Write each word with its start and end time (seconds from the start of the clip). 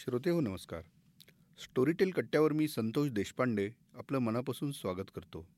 श्रोते 0.00 0.30
हो 0.30 0.40
नमस्कार. 0.40 0.82
स्टोरीटेल 1.58 2.10
कट्ट्यावर 2.10 2.52
मी 2.52 2.68
संतोष 2.68 3.10
देशपांडे 3.10 3.70
आपलं 3.94 4.18
मनापासून 4.18 4.72
स्वागत 4.72 5.10
करतो. 5.14 5.48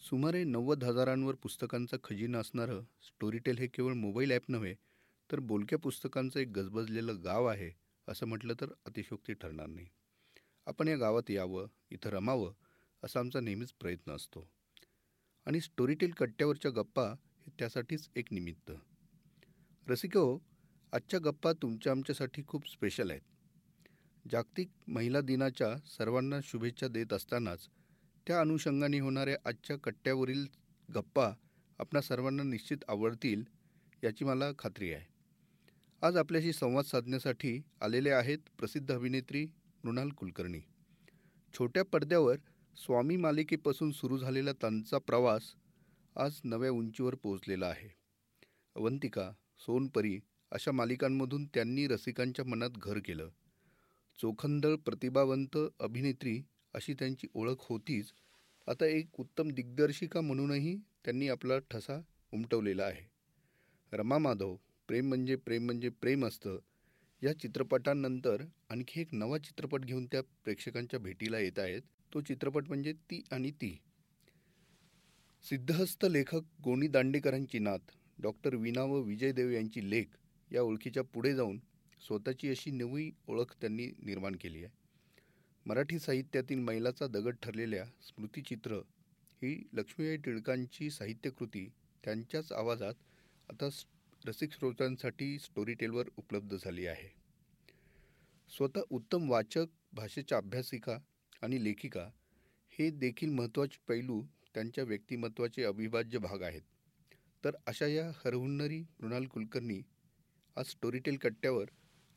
सुमारे 0.00 0.44
नव्वद 0.44 0.84
हजारांवर 0.84 1.34
पुस्तकांचा 1.34 1.96
खजिना 2.04 2.38
असणारं 2.38 2.80
स्टोरीटेल 2.80 3.58
हे 3.58 3.66
केवळ 3.66 3.92
मोबाईल 3.92 4.30
ॲप 4.30 4.42
नव्हे 4.48 4.74
तर 5.32 5.40
बोलक्या 5.40 5.78
पुस्तकांचं 5.78 6.40
एक 6.40 6.48
गजबजलेलं 6.48 7.24
गाव 7.24 7.46
आहे 7.46 7.70
असं 8.08 8.26
म्हटलं 8.26 8.54
तर 8.60 8.66
अतिशोक्ती 8.86 9.32
ठरणार 9.32 9.66
नाही. 9.66 9.86
आपण 10.66 10.88
या 10.88 10.96
गावात 10.96 11.30
यावं 11.30 11.66
इथं 11.90 12.10
रमावं 12.10 12.52
असा 13.04 13.20
आमचा 13.20 13.40
नेहमीच 13.40 13.72
प्रयत्न 13.72 14.12
असतो. 14.12 14.50
आणि 15.46 15.60
स्टोरीटेल 15.60 16.10
कट्ट्यावरच्या 16.10 16.70
गप्पा 16.70 17.08
हे 17.12 17.50
त्यासाठीच 17.58 18.08
एक 18.16 18.26
निमित्त. 18.30 18.72
रसिको 19.88 20.38
आजच्या 20.92 21.20
गप्पा 21.20 21.52
तुमच्या 21.52 21.92
आमच्यासाठी 21.92 22.42
खूप 22.46 22.68
स्पेशल 22.68 23.10
आहेत. 23.10 23.35
जागतिक 24.32 24.68
महिला 24.88 25.20
दिनाच्या 25.20 25.76
सर्वांना 25.86 26.36
शुभेच्छा 26.44 26.88
देत 26.88 27.12
असतानाच 27.12 27.68
त्या 28.26 28.40
अनुषंगाने 28.40 28.98
होणाऱ्या 28.98 29.36
आजच्या 29.44 29.76
कट्ट्यावरील 29.78 30.46
गप्पा 30.94 31.32
आपणा 31.78 32.00
सर्वांना 32.00 32.42
निश्चित 32.42 32.76
आवडतील 32.88 33.44
याची 34.04 34.24
मला 34.24 34.50
खात्री 34.58 34.92
आहे. 34.92 35.04
आज 36.02 36.16
आपल्याशी 36.16 36.52
संवाद 36.52 36.84
साधण्यासाठी 36.84 37.62
आलेले 37.80 38.10
आहेत 38.10 38.38
प्रसिद्ध 38.58 38.94
अभिनेत्री 38.94 39.46
मृणाल 39.84 40.08
कुलकर्णी. 40.08 40.60
छोट्या 41.58 41.84
पडद्यावर 41.84 42.36
स्वामी 42.76 43.16
मालिकेपासून 43.16 43.92
सुरू 43.92 44.18
झालेला 44.18 44.52
त्यांचा 44.52 44.98
प्रवास 44.98 45.42
आज 46.16 46.40
नव्या 46.44 46.70
उंचीवर 46.70 47.14
पोहोचलेला 47.14 47.66
आहे. 47.66 47.88
अवंतिका 48.74 49.30
सोनपरी 49.58 50.20
अशा 50.50 50.72
मालिकांमधून 50.72 51.46
त्यांनी 51.46 51.86
रसिकांच्या 51.86 52.44
मनात 52.44 52.70
घर 52.70 52.98
केलं. 53.04 53.28
चोखंदळ 54.18 54.74
प्रतिभावंत 54.74 55.58
अभिनेत्री 55.80 56.42
अशी 56.74 56.94
त्यांची 56.94 57.26
ओळख 57.34 57.56
होतीच. 57.58 58.12
आता 58.68 58.86
एक 58.86 59.20
उत्तम 59.20 59.48
दिग्दर्शिका 59.48 60.20
म्हणूनही 60.20 60.76
त्यांनी 61.04 61.28
आपला 61.28 61.58
ठसा 61.58 62.00
उमटवलेला 62.32 62.84
आहे. 62.84 63.10
रमा 63.92 64.18
माधव 64.18 64.56
प्रेम 64.88 65.08
म्हणजे 65.08 65.36
प्रेम 65.36 65.64
म्हणजे 65.64 65.88
प्रेम 65.88 66.26
असतं. 66.26 66.58
या 67.22 67.38
चित्रपटांनंतर 67.38 68.42
आणखी 68.70 69.00
एक 69.00 69.08
नवा 69.12 69.38
चित्रपट 69.38 69.80
घेऊन 69.80 70.06
त्या 70.06 70.22
प्रेक्षकांच्या 70.22 71.00
भेटीला 71.00 71.38
येत 71.38 71.58
आहेत. 71.58 71.82
तो 72.14 72.20
चित्रपट 72.20 72.68
म्हणजे 72.68 72.92
ती 72.92 73.22
आणि 73.30 73.50
ती. 73.50 73.78
सिद्धहस्त 75.44 76.06
लेखक 76.10 76.42
गोणी 76.64 76.88
दांडेकरांची 76.88 77.58
नात 77.58 77.78
डॉक्टर 78.18 78.54
विना 78.54 78.82
व 78.82 79.00
विजय 79.00 79.32
देव 79.32 79.50
यांची 79.50 79.90
लेख 79.90 80.04
या 80.52 80.62
ओळखीच्या 80.62 81.02
पुढे 81.02 81.34
जाऊन 81.34 81.58
स्वतःची 82.00 82.48
अशी 82.48 82.70
नवी 82.70 83.10
ओळख 83.28 83.54
त्यांनी 83.60 83.86
निर्माण 83.86 84.36
केली 84.36 84.64
आहे. 84.64 84.72
मराठी 85.66 85.98
साहित्यातील 85.98 86.58
मैलाचा 86.58 87.06
दगड 87.06 87.36
ठरलेल्या 87.42 87.84
स्मृतिचित्र 87.84 88.76
ही 89.42 89.68
लक्ष्मीबाई 89.72 90.16
टिळकांची 90.16 90.90
साहित्यकृती 90.90 91.68
त्यांच्याच 92.04 92.52
आवाजात 92.52 92.94
आता 93.48 93.68
रसिक 94.26 94.52
श्रोत्यांसाठी 94.52 95.38
स्टोरी 95.38 95.74
टेलवर 95.74 96.08
उपलब्ध 96.16 96.56
झाली 96.56 96.86
आहे. 96.86 97.08
स्वतः 98.56 98.80
उत्तम 98.90 99.30
वाचक 99.30 99.66
भाषेच्या 99.92 100.38
अभ्यासिका 100.38 100.98
आणि 101.42 101.64
लेखिका 101.64 102.10
हे 102.70 102.90
देखील 102.90 103.30
महत्त्वाचे 103.30 103.78
पैलू 103.88 104.22
त्यांच्या 104.54 104.84
व्यक्तिमत्वाचे 104.84 105.62
अविभाज्य 105.62 106.18
भाग 106.18 106.42
आहेत. 106.42 106.62
तर 107.44 107.50
अशा 107.66 107.86
या 107.86 108.10
हरहुन्नरी 108.24 108.80
मृणाल 108.80 109.24
कुलकर्णी 109.24 109.82
आज 110.56 110.66
स्टोरीटेल 110.66 111.16
कट्ट्यावर 111.16 111.64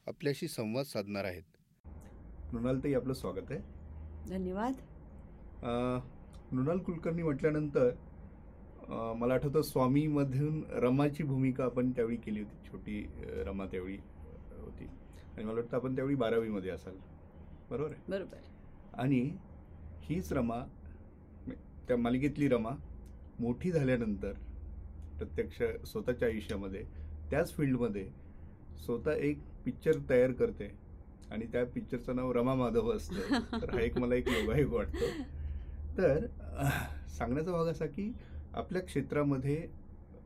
आपल्याशी 0.08 0.48
संवाद 0.48 0.86
साधणार 0.86 1.26
आहेत. 1.26 1.44
मृणालताई 2.54 2.94
आपलं 2.94 3.14
स्वागत 3.14 3.52
आहे. 3.52 3.60
धन्यवाद. 4.30 4.74
मृणाल 6.52 6.78
कुलकर्णी 6.78 7.24
म्हटल्यानंतर 7.24 7.90
मला 9.18 9.34
आठवतं 9.34 9.62
स्वामीमधून 9.62 10.64
रमाची 10.74 11.24
भूमिका 11.24 11.64
आपण 11.64 11.92
त्यावेळी 11.92 12.18
केली 12.18 12.42
होती. 12.42 12.68
छोटी 12.68 13.06
रमा 13.46 13.66
त्यावेळी 13.66 13.98
होती. 14.58 14.86
आणि 14.86 15.44
मला 15.44 15.54
वाटतं 15.54 15.78
आपण 15.78 15.96
त्यावेळी 15.96 16.16
बारावीमध्ये 16.16 16.72
असाल. 16.72 16.96
बरोबर 17.70 17.92
आहे? 17.92 18.12
बरोबर. 18.12 18.38
आणि 19.02 19.20
हीच 20.04 20.32
रमा 20.34 20.62
त्या 21.88 21.98
मालिकेतली 21.98 22.48
रमा 22.48 22.72
मोठी 23.40 23.72
झाल्यानंतर 23.72 24.34
प्रत्यक्ष 25.18 25.62
स्वतःच्या 25.88 26.28
आयुष्यामध्ये 26.28 26.84
त्याच 27.32 27.56
फील्डमध्ये 27.56 28.10
स्वतः 28.86 29.12
एक 29.12 29.40
पिक्चर 29.66 29.92
तयार 30.10 30.32
करते. 30.32 30.90
आणि 31.32 31.46
त्या 31.46 31.66
पिक्चरचं 31.66 32.16
नाव 32.16 32.32
रमा 32.32 32.56
माधव 32.56 32.92
असतं. 32.92 33.16
तर 33.62 33.70
हा 33.70 33.82
एक 33.82 33.98
मला 33.98 34.16
एक 34.16 34.28
योगायोग 34.28 34.74
वाटतो. 34.74 35.06
तर 35.98 36.26
सांगण्याचा 37.08 37.52
भाग 37.52 37.68
असा 37.68 37.86
की 37.86 38.12
आपल्या 38.54 38.82
क्षेत्रामध्ये 38.82 39.58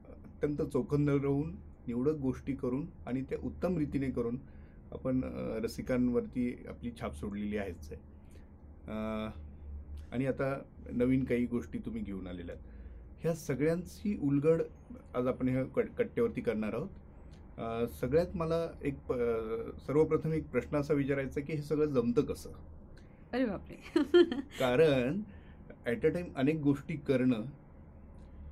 अत्यंत 0.05 0.61
चोखंदळ 0.61 1.19
राहून 1.19 1.55
निवडक 1.87 2.13
गोष्टी 2.13 2.53
करून 2.53 2.85
आणि 3.05 3.21
त्या 3.21 3.37
उत्तम 3.43 3.77
रीतीने 3.77 4.09
करून 4.09 4.37
आपण 4.91 5.21
रसिकांवरती 5.63 6.65
आपली 6.67 6.91
छाप 7.01 7.15
सोडलेली 7.15 7.57
आहेच 7.57 7.91
आहे. 7.91 8.01
आणि 10.11 10.25
आता 10.25 10.61
नवीन 10.91 11.23
काही 11.23 11.45
गोष्टी 11.45 11.77
तुम्ही 11.77 12.01
घेऊन 12.01 12.27
आलेल्या 12.27 12.55
आहेत. 12.55 12.65
ह्या 13.21 13.33
सगळ्यांची 13.33 14.17
उलगड 14.21 14.61
आज 15.15 15.27
आपण 15.27 15.47
ह्या 15.47 15.63
कट्ट्यावरती 15.97 16.41
करणार 16.41 16.73
आहोत. 16.73 16.89
सगळ्यात 17.57 18.35
मला 18.35 18.67
एक 18.81 19.11
सर्वप्रथम 19.77 20.31
एक 20.33 20.47
प्रश्न 20.49 20.77
असा 20.77 20.93
विचारायचा 20.93 21.41
की 21.41 21.53
हे 21.53 21.61
सगळं 21.61 21.85
जमतं 21.85 22.21
कसं? 22.25 22.49
अरे 23.33 23.45
बापरे. 23.45 23.75
कारण 24.59 25.21
ॲट 25.85 26.05
अ 26.05 26.09
टाइम 26.09 26.25
अनेक 26.35 26.59
गोष्टी 26.61 26.95
करणं 26.97 27.43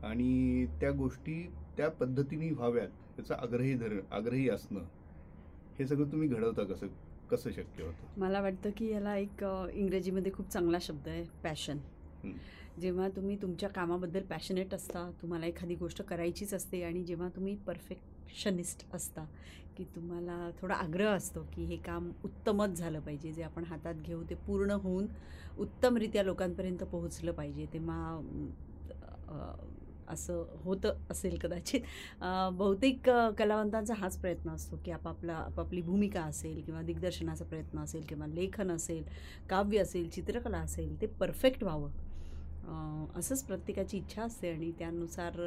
आणि 0.04 0.66
त्या 0.82 0.92
गोष्टी 0.92 1.42
त्या 1.78 1.90
पद्धतीने 1.90 2.50
व्हाव्यात 2.52 2.90
त्याचा 3.16 3.36
आग्रही 3.36 3.74
धर 3.74 4.00
आग्रही 4.12 4.50
असणं 4.50 4.84
हे 5.80 5.88
सगळं 5.88 6.12
तुम्ही 6.12 6.28
घडवता 6.28 6.64
कसं 6.64 6.88
कसं 7.32 7.52
शक्य 7.52 7.84
होतं? 7.84 8.20
मला 8.20 8.42
वाटतं 8.42 8.70
की 8.78 8.88
याला 8.92 9.16
एक 9.18 9.44
इंग्रजीमध्ये 9.74 10.32
खूप 10.32 10.50
चांगला 10.50 10.78
शब्द 10.82 11.08
आहे 11.08 11.24
पॅशन 11.44 11.78
जेव्हा 12.80 13.08
तुम्ही 13.10 13.36
तुमच्या 13.42 13.70
कामाबद्दल 13.70 14.22
पॅशनेट 14.22 14.74
असता 14.74 15.10
तुम्हाला 15.22 15.46
एखादी 15.46 15.76
गोष्ट 15.76 16.02
करायचीच 16.02 16.54
असते 16.54 16.84
आणि 16.84 17.04
जेव्हा 17.04 17.28
तुम्ही 17.30 17.56
परफेक्शनिस्ट 18.32 18.86
असता 18.96 19.26
की 19.78 19.84
तुम्हाला 19.96 20.50
थोडा 20.62 20.76
आग्रह 20.76 21.10
असतो 21.10 21.42
की 21.54 21.64
हे 21.66 21.76
काम 21.86 22.10
उत्तमच 22.26 22.78
झालं 22.78 23.00
पाहिजे 23.00 23.32
जे 23.34 23.44
आपण 23.44 23.64
हातात 23.64 23.96
घेऊ 24.06 24.24
ते 24.30 24.36
पूर्ण 24.48 24.72
होऊन 24.84 25.08
उत्तमरित्या 25.60 26.24
लोकांपर्यंत 26.24 26.84
पोहोचलं 26.92 27.32
पाहिजे. 27.32 27.66
तेव्हा 27.74 28.20
असं 30.08 30.44
होतं 30.64 30.98
असेल 31.12 31.38
कदाचित. 31.40 31.82
बहुतेक 32.54 33.10
कलावंतांचा 33.38 33.94
हाच 33.98 34.18
प्रयत्न 34.22 34.50
असतो 34.50 34.78
की 34.86 34.92
आपापला 34.92 35.34
आपापली 35.36 35.82
भूमिका 35.82 36.22
असेल 36.24 36.62
किंवा 36.66 36.82
दिग्दर्शनाचा 36.82 37.46
प्रयत्न 37.46 37.80
असेल 37.80 38.06
किंवा 38.10 38.28
लेखन 38.28 38.72
असेल 38.72 39.04
काव्य 39.50 39.82
असेल 39.82 40.10
चित्रकला 40.10 40.58
असेल 40.60 41.00
ते 41.02 41.08
परफेक्ट 41.20 41.64
व्हावं. 41.64 41.92
असंच 43.18 43.44
प्रत्येकाची 43.44 43.98
इच्छा 43.98 44.24
असते 44.24 44.50
आणि 44.52 44.72
त्यानुसार 44.80 45.40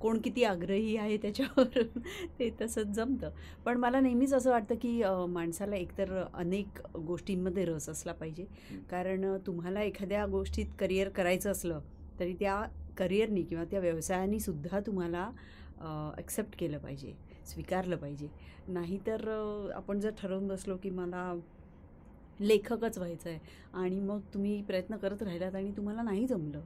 कोण 0.00 0.18
किती 0.24 0.44
आग्रही 0.44 0.96
आहे 0.96 1.16
त्याच्यावर 1.16 1.82
ते 2.38 2.50
तसंच 2.60 2.94
जमतं. 2.94 3.30
पण 3.64 3.76
मला 3.76 4.00
नेहमीच 4.00 4.32
असं 4.34 4.50
वाटतं 4.50 4.74
की 4.74 5.02
माणसाला 5.28 5.76
एकतर 5.76 6.12
अनेक 6.24 6.80
गोष्टींमध्ये 6.96 7.64
रस 7.64 7.88
असला 7.88 8.12
पाहिजे. 8.12 8.44
कारण 8.90 9.36
तुम्हाला 9.46 9.82
एखाद्या 9.82 10.26
गोष्टीत 10.26 10.66
करिअर 10.80 11.08
करायचं 11.08 11.50
असलं 11.50 11.80
तरी 12.20 12.34
त्या 12.40 12.62
करिअरनी 12.98 13.42
किंवा 13.42 13.64
त्या 13.64 13.80
व्यवसायाने 13.80 14.38
सुद्धा 14.38 14.80
तुम्हाला 14.80 15.30
ॲक्सेप्ट 16.18 16.58
केलं 16.58 16.78
पाहिजे 16.78 17.12
स्वीकारलं 17.46 17.96
पाहिजे. 17.96 18.28
नाहीतर 18.68 19.28
आपण 19.74 20.00
जर 20.00 20.10
ठरवून 20.18 20.46
बसलो 20.48 20.76
की 20.76 20.90
मला 20.90 21.32
लेखकच 22.40 22.98
व्हायचं 22.98 23.30
आहे 23.30 23.38
आणि 23.74 24.00
मग 24.00 24.20
तुम्ही 24.34 24.60
प्रयत्न 24.62 24.96
करत 24.96 25.22
राहिलात 25.22 25.54
आणि 25.54 25.72
तुम्हाला 25.76 26.02
नाही 26.02 26.26
जमलं 26.26 26.60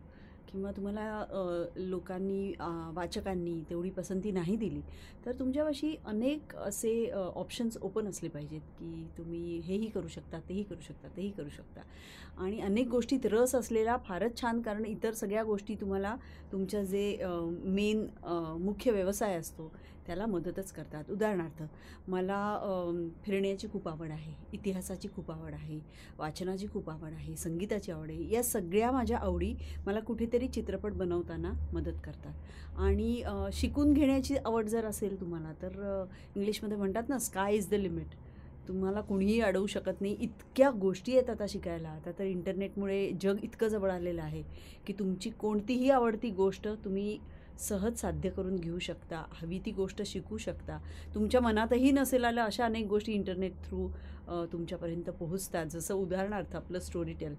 किंवा 0.49 0.71
तुम्हाला 0.71 1.71
लोकांनी 1.77 2.53
वाचकांनी 2.95 3.61
तेवढी 3.71 3.91
पसंती 3.91 4.31
नाही 4.31 4.57
दिली 4.57 4.81
तर 5.27 5.33
तुमच्यापाशी 5.33 5.95
अनेक 6.07 6.55
असे 6.57 6.93
ऑप्शन्स 7.11 7.79
ओपन 7.83 8.09
असले 8.09 8.29
पाहिजेत 8.29 8.61
की 8.79 9.07
तुम्ही 9.19 9.59
हेही 9.65 9.87
करू 9.87 10.09
शकता 10.09 10.39
तेही 10.49 10.63
करू 10.63 10.81
शकता 10.81 11.09
तेही 11.17 11.31
करू 11.31 11.49
शकता. 11.49 11.81
आणि 12.39 12.61
अनेक 12.61 12.89
गोष्टीत 12.89 13.27
रस 13.27 13.55
असलेला 13.55 13.97
फारच 14.07 14.41
छान 14.41 14.61
कारण 14.61 14.85
इतर 14.85 15.13
सगळ्या 15.13 15.43
गोष्टी 15.43 15.75
तुम्हाला 15.75 16.15
तुमच्या 16.53 16.83
जे 16.85 17.17
मेन 17.65 18.07
मुख्य 18.61 18.91
व्यवसाय 18.91 19.37
असतो 19.37 19.71
त्याला 20.07 20.27
मदतच 20.27 20.73
करतात. 20.73 21.11
उदाहरणार्थ 21.11 21.63
मला 22.11 22.41
फिरण्याची 23.25 23.69
खूप 23.73 23.89
आवड 23.89 24.11
आहे 24.11 24.35
इतिहासाची 24.53 25.09
खूप 25.15 25.31
आवड 25.31 25.55
आहे 25.55 25.79
वाचनाची 26.19 26.67
खूप 26.73 26.91
आवड 26.91 27.13
आहे 27.13 27.37
संगीताची 27.37 27.93
आवड 27.93 28.11
आहे 28.11 28.29
या 28.33 28.43
सगळ्या 28.43 28.91
माझ्या 28.93 29.19
आवडी 29.19 29.55
मला 29.87 30.01
कुठेतरी 30.01 30.49
चित्रपट 30.49 30.93
बनवताना 30.95 31.53
मदत 31.73 32.01
करतात. 32.05 32.33
आणि 32.79 33.23
शिकून 33.53 33.93
घेण्याची 33.93 34.37
आवड 34.37 34.69
जर 34.69 34.85
असेल 34.85 35.21
तुम्हाला 35.21 35.53
तर 35.63 36.05
इंग्लिशमध्ये 36.37 36.77
म्हणतात 36.77 37.09
ना 37.09 37.19
स्काय 37.19 37.57
इज 37.57 37.69
द 37.71 37.75
लिमिट 37.75 38.15
तुम्हाला 38.69 39.01
कुणीही 39.01 39.41
अडवू 39.41 39.67
शकत 39.67 40.01
नाही. 40.01 40.17
इतक्या 40.21 40.71
गोष्टी 40.71 41.13
आहेत 41.13 41.31
आता 41.31 41.47
शिकायला. 41.49 41.89
आता 41.89 42.11
तर 42.19 42.25
इंटरनेटमुळे 42.25 43.11
जग 43.23 43.43
इतकं 43.45 43.69
जवळ 43.69 43.91
आलेलं 43.91 44.23
आहे 44.23 44.43
की 44.87 44.93
तुमची 44.99 45.31
कोणतीही 45.31 45.91
आवडती 45.91 46.31
गोष्ट 46.31 46.69
तुम्ही 46.85 47.19
सहज 47.59 47.97
साध्य 48.01 48.31
करून 48.31 48.57
घेऊ 48.57 48.79
शकता 48.79 49.23
हवी 49.33 49.59
ती 49.67 49.71
गोष्ट 49.73 50.03
शिकू 50.07 50.37
शकता. 50.39 50.79
तुमच्या 51.15 51.41
मनातही 51.41 51.91
नसेल 51.93 52.25
आलं 52.25 52.43
अशा 52.43 52.65
अनेक 52.65 52.87
गोष्टी 52.89 53.13
इंटरनेट 53.13 53.65
थ्रू 53.65 53.89
तुमच्यापर्यंत 54.53 55.11
पोहोचतात. 55.11 55.67
जसं 55.67 55.95
उदाहरणार्थ 55.95 56.57
आपलं 56.57 56.79
स्टोरी 56.81 57.13
टेल 57.21 57.35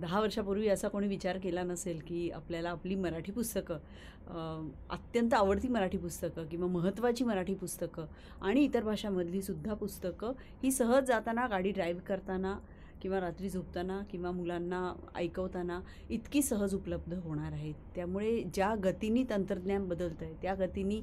दहा 0.00 0.20
वर्षापूर्वी 0.20 0.68
असा 0.68 0.88
कोणी 0.88 1.08
विचार 1.08 1.38
केला 1.38 1.62
नसेल 1.62 1.98
की 2.06 2.30
आपल्याला 2.30 2.70
आपली 2.70 2.94
मराठी 2.94 3.32
पुस्तकं 3.32 4.68
अत्यंत 4.90 5.34
आवडती 5.34 5.68
मराठी 5.68 5.98
पुस्तकं 5.98 6.46
किंवा 6.46 6.68
महत्त्वाची 6.68 7.24
मराठी 7.24 7.54
पुस्तकं 7.54 8.06
आणि 8.42 8.64
इतर 8.64 8.84
भाषांमधली 8.84 9.42
सुद्धा 9.42 9.74
पुस्तकं 9.74 10.32
ही 10.62 10.70
सहज 10.72 11.06
जाताना 11.08 11.46
गाडी 11.46 11.70
ड्राईव्ह 11.70 12.00
करताना 12.00 12.56
किंवा 13.04 13.20
रात्री 13.20 13.48
झोपताना 13.48 14.02
किंवा 14.10 14.30
मुलांना 14.30 14.94
ऐकवताना 15.14 15.80
इतकी 16.10 16.42
सहज 16.42 16.74
उपलब्ध 16.74 17.14
होणार 17.14 17.52
आहेत. 17.52 17.74
त्यामुळे 17.94 18.42
ज्या 18.54 18.74
गतीने 18.84 19.22
तंत्रज्ञान 19.30 19.88
बदलतं 19.88 20.24
आहे 20.24 20.34
त्या 20.42 20.54
गतीने 20.54 21.00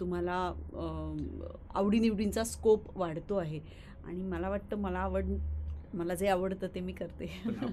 तुम्हाला 0.00 0.38
आवडीनिवडींचा 1.74 2.44
स्कोप 2.44 2.98
वाढतो 2.98 3.36
आहे. 3.36 3.60
आणि 4.04 4.22
मला 4.22 4.48
वाटतं 4.48 4.76
मला 4.76 4.98
आवड 4.98 5.24
मला 5.94 6.14
जे 6.14 6.28
आवडतं 6.28 6.66
ते 6.74 6.80
मी 6.80 6.92
करते. 6.92 7.26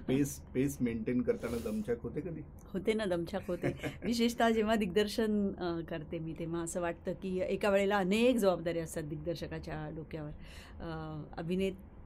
पेस 0.08 0.40
पेस 0.54 0.78
मेंटेन 0.82 1.22
करताना 1.22 1.58
दमछाक 1.72 1.98
होते 2.04 2.22
कधी? 2.22 2.42
होते 2.74 2.94
ना 2.94 3.06
दमछाक 3.06 3.48
होते. 3.48 3.72
विशेषतः 4.04 4.50
जेव्हा 4.50 4.76
दिग्दर्शन 4.76 5.52
करते 5.90 6.20
मी 6.20 6.34
तेव्हा 6.40 6.62
असं 6.62 6.82
वाटतं 6.82 7.12
की 7.12 7.42
एका 7.50 7.70
वेळेला 7.70 7.98
अनेक 7.98 8.38
जबाबदाऱ्या 8.38 8.84
असतात 8.84 9.04
दिग्दर्शकाच्या 9.04 9.90
डोक्यावर. 9.96 10.30
अ, 10.80 11.42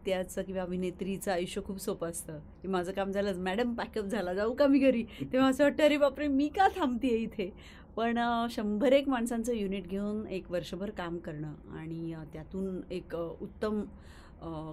अभिनेत्याचं 0.08 0.44
किंवा 0.44 0.62
अभिनेत्रीचं 0.62 1.32
आयुष्य 1.32 1.62
खूप 1.66 1.78
सोपं 1.80 2.10
असतं. 2.10 2.40
की 2.62 2.68
माझं 2.68 2.92
काम 2.92 3.12
झालं 3.12 3.40
मॅडम 3.44 3.74
पॅकअप 3.76 4.06
झाला 4.06 4.34
जाऊ 4.34 4.54
का 4.54 4.68
मी 4.68 4.80
घरी? 4.80 5.04
तेव्हा 5.34 5.50
असं 5.50 5.64
वाटतं 5.64 5.84
अरे 5.84 5.98
बापरे 5.98 6.28
मी 6.28 6.48
का 6.48 6.68
थांबते 6.76 7.08
इथे? 7.18 7.50
पण 7.96 8.20
शंभर 8.52 8.94
एक 8.94 9.08
माणसांचं 9.10 9.54
युनिट 9.54 9.88
घेऊन 9.88 10.26
एक 10.28 10.52
वर्षभर 10.52 10.90
काम 10.90 11.18
करणं 11.18 11.54
आणि 11.78 12.14
त्यातून 12.34 12.80
एक 12.92 13.16
उत्तम 13.16 13.82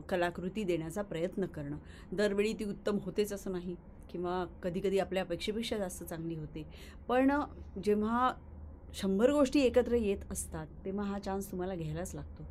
कलाकृती 0.08 0.64
देण्याचा 0.64 1.02
प्रयत्न 1.02 1.46
करणं. 1.46 1.76
दरवेळी 2.12 2.52
ती 2.52 2.64
उत्तम 2.64 2.98
होतेच 3.02 3.32
असं 3.32 3.52
नाही 3.52 3.74
किंवा 4.10 4.44
कधीकधी 4.62 4.98
आपल्या 4.98 5.22
अपेक्षेपेक्षा 5.22 5.78
जास्त 5.78 6.04
चांगली 6.04 6.34
होते. 6.36 6.66
पण 7.08 7.30
जेव्हा 7.84 8.32
शंभर 8.94 9.30
गोष्टी 9.30 9.60
एकत्र 9.60 9.94
येत 9.94 10.30
असतात 10.30 10.66
तेव्हा 10.84 11.04
हा 11.04 11.18
चान्स 11.18 11.50
तुम्हाला 11.50 11.74
घ्यायलाच 11.74 12.14
लागतो. 12.14 12.44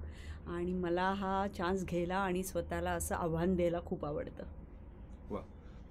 आणि 0.47 0.73
मला 0.73 1.13
हा 1.13 1.47
चान्स 1.47 1.85
घ्यायला 1.85 2.15
आणि 2.15 2.43
स्वतःला 2.43 2.91
असं 2.91 3.15
आव्हान 3.15 3.55
द्यायला 3.55 3.79
खूप 3.85 4.05
आवडतं. 4.05 4.43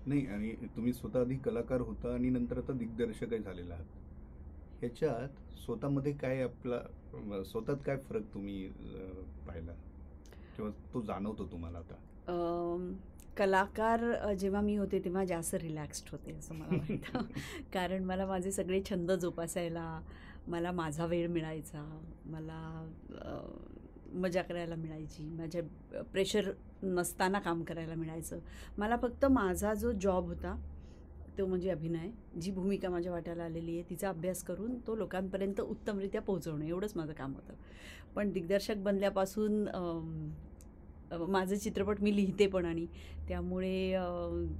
नाही 0.06 0.26
आणि 0.26 0.52
तुम्ही 0.76 0.93
स्वतः 0.93 1.20
आधी 1.20 1.37
कलाकार 1.37 1.81
होता 1.81 2.14
आणि 2.14 2.31
नंतर 2.31 2.58
आता 2.58 2.72
दिग्दर्शकही 2.72 3.38
झालेला 3.38 3.75
आहात. 3.75 3.84
ह्याच्यात 4.81 5.54
स्वतःमध्ये 5.64 6.12
काय 6.12 6.43
आपला 6.43 6.78
स्वतःत 7.44 7.76
काय 7.87 7.96
फरक 7.96 8.22
तुम्ही 8.34 8.69
पाहिला? 9.46 9.72
किंवा 10.56 10.70
तो 10.94 11.00
जाणवतो 11.00 11.46
तुम्हाला 11.46 11.78
आता? 11.78 11.94
कलाकार 13.37 14.32
जेव्हा 14.34 14.60
मी 14.60 14.76
होते 14.76 14.98
तेव्हा 15.05 15.25
जास्त 15.25 15.55
रिलॅक्स्ड 15.55 16.08
होते 16.12 16.32
असं 16.32 16.55
मला 16.55 16.76
वाटतं. 16.76 17.19
कारण 17.75 18.05
मला 18.05 18.26
माझे 18.26 18.50
सगळे 18.50 18.82
छंद 18.90 19.12
जोपासायला 19.12 20.00
मला 20.48 20.72
माझा 20.72 21.06
वेळ 21.06 21.26
मिळायचा 21.26 22.00
मला 22.26 22.88
मजा 24.12 24.42
करायला 24.42 24.74
मिळायची 24.74 25.22
माझ्या 25.28 25.62
प्रेशर 26.12 26.50
नसताना 26.82 27.38
काम 27.38 27.62
करायला 27.62 27.94
मिळायचं. 27.94 28.38
मला 28.78 28.96
फक्त 29.02 29.24
माझा 29.24 29.74
जो 29.74 29.92
जॉब 29.92 30.28
होता 30.28 30.56
तो 31.38 31.46
म्हणजे 31.46 31.70
अभिनय 31.70 32.08
जी 32.40 32.50
भूमिका 32.50 32.88
माझ्या 32.90 33.12
वाट्याला 33.12 33.44
आलेली 33.44 33.76
आहे 33.78 33.88
तिचा 33.90 34.08
अभ्यास 34.08 34.42
करून 34.44 34.78
तो 34.86 34.94
लोकांपर्यंत 34.96 35.60
उत्तमरित्या 35.60 36.20
पोहोचवणं 36.22 36.64
एवढंच 36.64 36.92
माझं 36.96 37.12
काम 37.12 37.34
होतं. 37.34 37.54
पण 38.14 38.32
दिग्दर्शक 38.32 38.76
बनल्यापासून 38.76 39.62
माझं 41.10 41.30
माझे 41.30 41.56
चित्रपट 41.56 42.00
मी 42.02 42.14
लिहिते 42.16 42.46
पण 42.46 42.64
आणि 42.64 42.86
त्यामुळे 43.28 43.96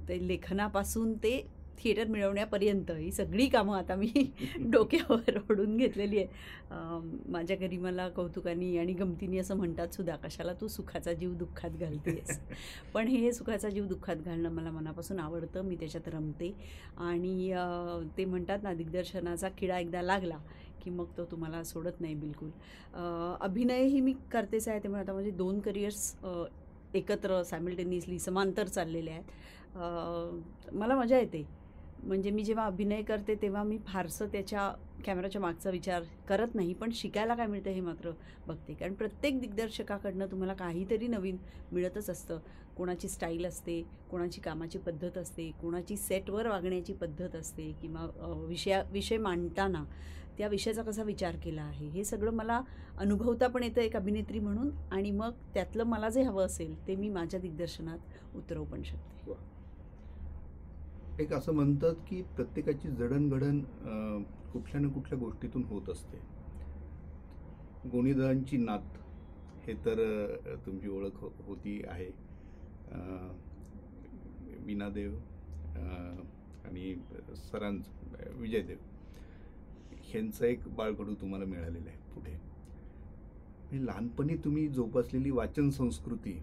ते 0.09 0.27
लेखनापासून 0.27 1.13
ते 1.13 1.39
थिएटर 1.77 2.07
मिळवण्यापर्यंत 2.07 2.91
ही 2.91 3.11
सगळी 3.11 3.47
कामं 3.47 3.77
आता 3.77 3.95
मी 3.95 4.11
डोक्यावर 4.71 5.37
ओढून 5.49 5.75
घेतलेली 5.77 6.17
आहे. 6.17 7.01
माझ्या 7.31 7.55
घरी 7.57 7.77
मला 7.77 8.07
कौतुकाने 8.09 8.77
आणि 8.77 8.93
गमतीने 8.93 9.37
असं 9.37 9.57
म्हणतात 9.57 9.93
सुद्धा 9.93 10.15
कशाला 10.15 10.53
तू 10.61 10.67
सुखाचा 10.67 11.13
जीव 11.13 11.33
दुःखात 11.33 11.71
घालतेस 11.79 12.39
पण 12.93 13.07
हे 13.07 13.31
सुखाचा 13.33 13.69
जीव 13.69 13.85
दुःखात 13.87 14.15
घालणं 14.15 14.49
मला 14.49 14.71
मनापासून 14.71 15.19
आवडतं 15.19 15.65
मी 15.65 15.75
त्याच्यात 15.75 16.07
रमते. 16.07 16.53
आणि 16.97 17.53
ते 18.17 18.25
म्हणतात 18.25 18.63
ना 18.63 18.73
दिग्दर्शनाचा 18.73 19.49
किडा 19.49 19.79
एकदा 19.79 20.01
लागला 20.01 20.37
की 20.83 20.89
मग 20.89 21.05
तो 21.17 21.25
तुम्हाला 21.25 21.63
सोडत 21.63 22.01
नाही 22.01 22.13
बिलकुल. 22.15 22.49
अभिनयही 23.41 23.99
मी 24.01 24.13
करतेच 24.31 24.67
आहे 24.67 24.79
त्यामुळे 24.79 25.01
आता 25.03 25.13
माझे 25.13 25.31
दोन 25.31 25.59
करिअर्स 25.59 26.13
एकत्र 26.95 27.41
सायमल्टेनियसली 27.43 28.19
समांतर 28.19 28.67
चाललेले 28.67 29.11
आहेत. 29.11 30.73
मला 30.73 30.95
मजा 30.95 31.19
येते. 31.19 31.45
म्हणजे 32.03 32.31
मी 32.31 32.43
जेव्हा 32.43 32.65
अभिनय 32.65 33.01
करते 33.01 33.35
तेव्हा 33.41 33.63
मी 33.63 33.77
फारसं 33.87 34.27
त्याच्या 34.31 34.71
कॅमेराच्या 35.05 35.41
मागचा 35.41 35.69
विचार 35.69 36.03
करत 36.27 36.55
नाही 36.55 36.73
पण 36.73 36.91
शिकायला 36.93 37.35
काय 37.35 37.47
मिळतं 37.47 37.69
हे 37.71 37.81
मात्र 37.81 38.11
बघते. 38.47 38.73
कारण 38.73 38.93
प्रत्येक 38.93 39.39
दिग्दर्शकाकडनं 39.41 40.31
तुम्हाला 40.31 40.53
काहीतरी 40.53 41.07
नवीन 41.07 41.37
मिळतच 41.71 42.09
असतं. 42.09 42.39
कोणाची 42.77 43.07
स्टाईल 43.07 43.45
असते 43.45 43.81
कोणाची 44.11 44.41
कामाची 44.41 44.77
पद्धत 44.77 45.17
असते 45.17 45.49
कोणाची 45.61 45.97
सेटवर 45.97 46.47
वागण्याची 46.47 46.93
पद्धत 46.93 47.35
असते 47.35 47.71
किंवा 47.81 48.05
विषया 48.47 48.81
विषय 48.91 49.17
मांडताना 49.17 49.83
त्या 50.37 50.47
विषयाचा 50.47 50.83
कसा 50.83 51.03
विचार 51.03 51.35
केला 51.35 51.61
आहे 51.61 51.87
हे 51.87 52.03
सगळं 52.03 52.33
मला 52.33 52.61
अनुभवता 52.97 53.47
पण 53.47 53.63
येतं 53.63 53.81
एक 53.81 53.95
अभिनेत्री 53.95 54.39
म्हणून 54.39 54.69
आणि 54.91 55.11
मग 55.11 55.33
त्यातलं 55.53 55.83
मला 55.83 56.09
जे 56.09 56.21
हवं 56.21 56.45
असेल 56.45 56.75
ते 56.87 56.95
मी 56.95 57.09
माझ्या 57.09 57.39
दिग्दर्शनात 57.39 58.35
उतरवू 58.35 58.65
पण 58.65 58.83
शकते. 58.83 59.33
एक 61.19 61.33
असं 61.33 61.53
म्हणतात 61.53 61.95
की 62.07 62.21
प्रत्येकाची 62.35 62.89
जडणघडण 62.89 63.59
कुठल्या 64.53 64.79
ना 64.81 64.87
कुठल्या 64.93 65.19
गोष्टीतून 65.19 65.63
होत 65.63 65.89
असते. 65.89 66.17
गोणीदारांची 67.91 68.57
नात 68.57 68.97
हे 69.65 69.73
तर 69.85 69.99
तुमची 70.65 70.89
ओळख 70.89 71.15
हो, 71.15 71.29
होती 71.45 71.81
आहे. 71.87 72.09
विनादेव 74.65 75.15
आणि 76.65 76.93
सरांच 77.35 77.89
विजयदेव. 78.37 78.77
ह्यांचं 80.03 80.45
एक 80.45 80.67
बाळकडू 80.75 81.13
तुम्हाला 81.21 81.45
मिळालेलं 81.45 81.89
आहे 81.89 82.13
पुढे. 82.13 82.31
म्हणजे 82.31 83.85
लहानपणी 83.85 84.35
तुम्ही 84.43 84.67
जोपासलेली 84.67 85.31
वाचन 85.31 85.69
संस्कृती 85.69 86.39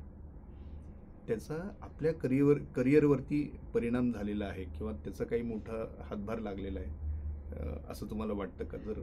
त्याचा 1.30 1.56
आपल्या 1.80 2.12
करिअर 2.12 2.58
करिअरवरती 2.76 3.42
परिणाम 3.74 4.10
झालेला 4.12 4.44
आहे 4.44 4.64
किंवा 4.64 4.92
त्याचा 4.92 5.24
काही 5.24 5.42
मोठा 5.42 5.84
हातभार 6.04 6.38
लागलेला 6.38 6.80
आहे 6.80 7.68
असं 7.90 8.06
तुम्हाला 8.10 8.32
वाटतं 8.32 8.64
का 8.64 8.78
जर 8.78 8.98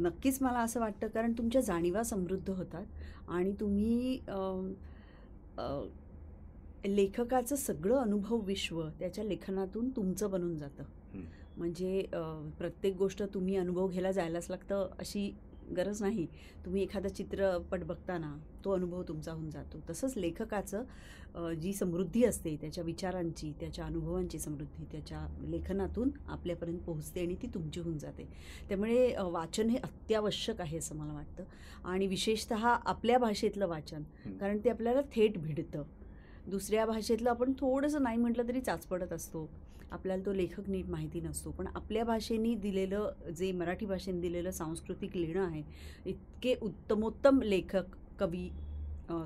नक्कीच 0.00 0.38
मला 0.42 0.58
असं 0.58 0.80
वाटतं 0.80 1.08
कारण 1.08 1.32
तुमच्या 1.32 1.60
जाणीवा 1.60 2.02
समृद्ध 2.02 2.50
होतात 2.50 2.84
आणि 3.28 3.52
तुम्ही 3.60 4.18
लेखकाचं 6.86 7.56
सगळं 7.56 7.96
अनुभव 7.96 8.40
विश्व 8.40 8.82
त्याच्या 8.98 9.24
लेखनातून 9.24 9.90
तुमचं 9.90 10.30
बनून 10.30 10.56
जातं. 10.56 10.82
म्हणजे 11.56 12.02
प्रत्येक 12.58 12.96
गोष्ट 12.96 13.22
तुम्ही 13.34 13.56
अनुभव 13.56 13.88
घ्यायला 13.88 14.12
जायलाच 14.12 14.46
लागतं 14.50 14.88
अशी 14.98 15.30
गरज 15.72 16.02
नाही. 16.02 16.26
तुम्ही 16.64 16.82
एखादा 16.82 17.08
चित्रपट 17.08 17.84
बघताना 17.84 18.36
तो 18.64 18.70
अनुभव 18.70 19.02
तुमचा 19.02 19.32
होऊन 19.32 19.50
जातो. 19.50 19.78
तसंच 19.90 20.16
लेखकाचं 20.16 20.84
जी 21.60 21.72
समृद्धी 21.72 22.24
असते 22.24 22.56
त्याच्या 22.60 22.84
विचारांची 22.84 23.52
त्याच्या 23.60 23.84
अनुभवांची 23.84 24.38
समृद्धी 24.38 24.84
त्याच्या 24.92 25.26
लेखनातून 25.42 26.10
आपल्यापर्यंत 26.28 26.78
पोहोचते 26.78 27.20
आणि 27.20 27.34
ती 27.42 27.46
तुमची 27.54 27.80
होऊन 27.80 27.98
जाते. 27.98 28.28
त्यामुळे 28.68 29.14
वाचन 29.22 29.70
हे 29.70 29.78
अत्यावश्यक 29.78 30.60
आहे 30.60 30.78
असं 30.78 30.96
मला 30.96 31.12
वाटतं. 31.12 31.44
आणि 31.84 32.06
विशेषत 32.06 32.52
आपल्या 32.52 33.18
भाषेतलं 33.18 33.66
वाचन. 33.66 34.02
कारण 34.40 34.58
ते 34.64 34.70
आपल्याला 34.70 35.00
थेट 35.12 35.38
भिडतं. 35.38 35.82
दुसऱ्या 36.46 36.84
भाषेतलं 36.86 37.30
आपण 37.30 37.52
थोडंसं 37.52 38.02
नाही 38.02 38.18
म्हटलं 38.18 38.48
तरी 38.48 38.60
चाचपडत 38.60 39.12
असतो. 39.12 39.48
आपल्याला 39.92 40.24
तो 40.26 40.32
लेखक 40.32 40.68
नीट 40.68 40.88
माहिती 40.90 41.20
नसतो. 41.20 41.50
पण 41.50 41.66
आपल्या 41.74 42.04
भाषेने 42.04 42.54
दिलेलं 42.54 43.32
जे 43.36 43.52
मराठी 43.52 43.86
भाषेने 43.86 44.20
दिलेलं 44.20 44.50
सांस्कृतिक 44.50 45.16
लिहिणं 45.16 45.46
आहे 45.46 45.62
इतके 46.06 46.54
उत्तमोत्तम 46.62 47.42
लेखक 47.42 47.96
कवी 48.18 48.48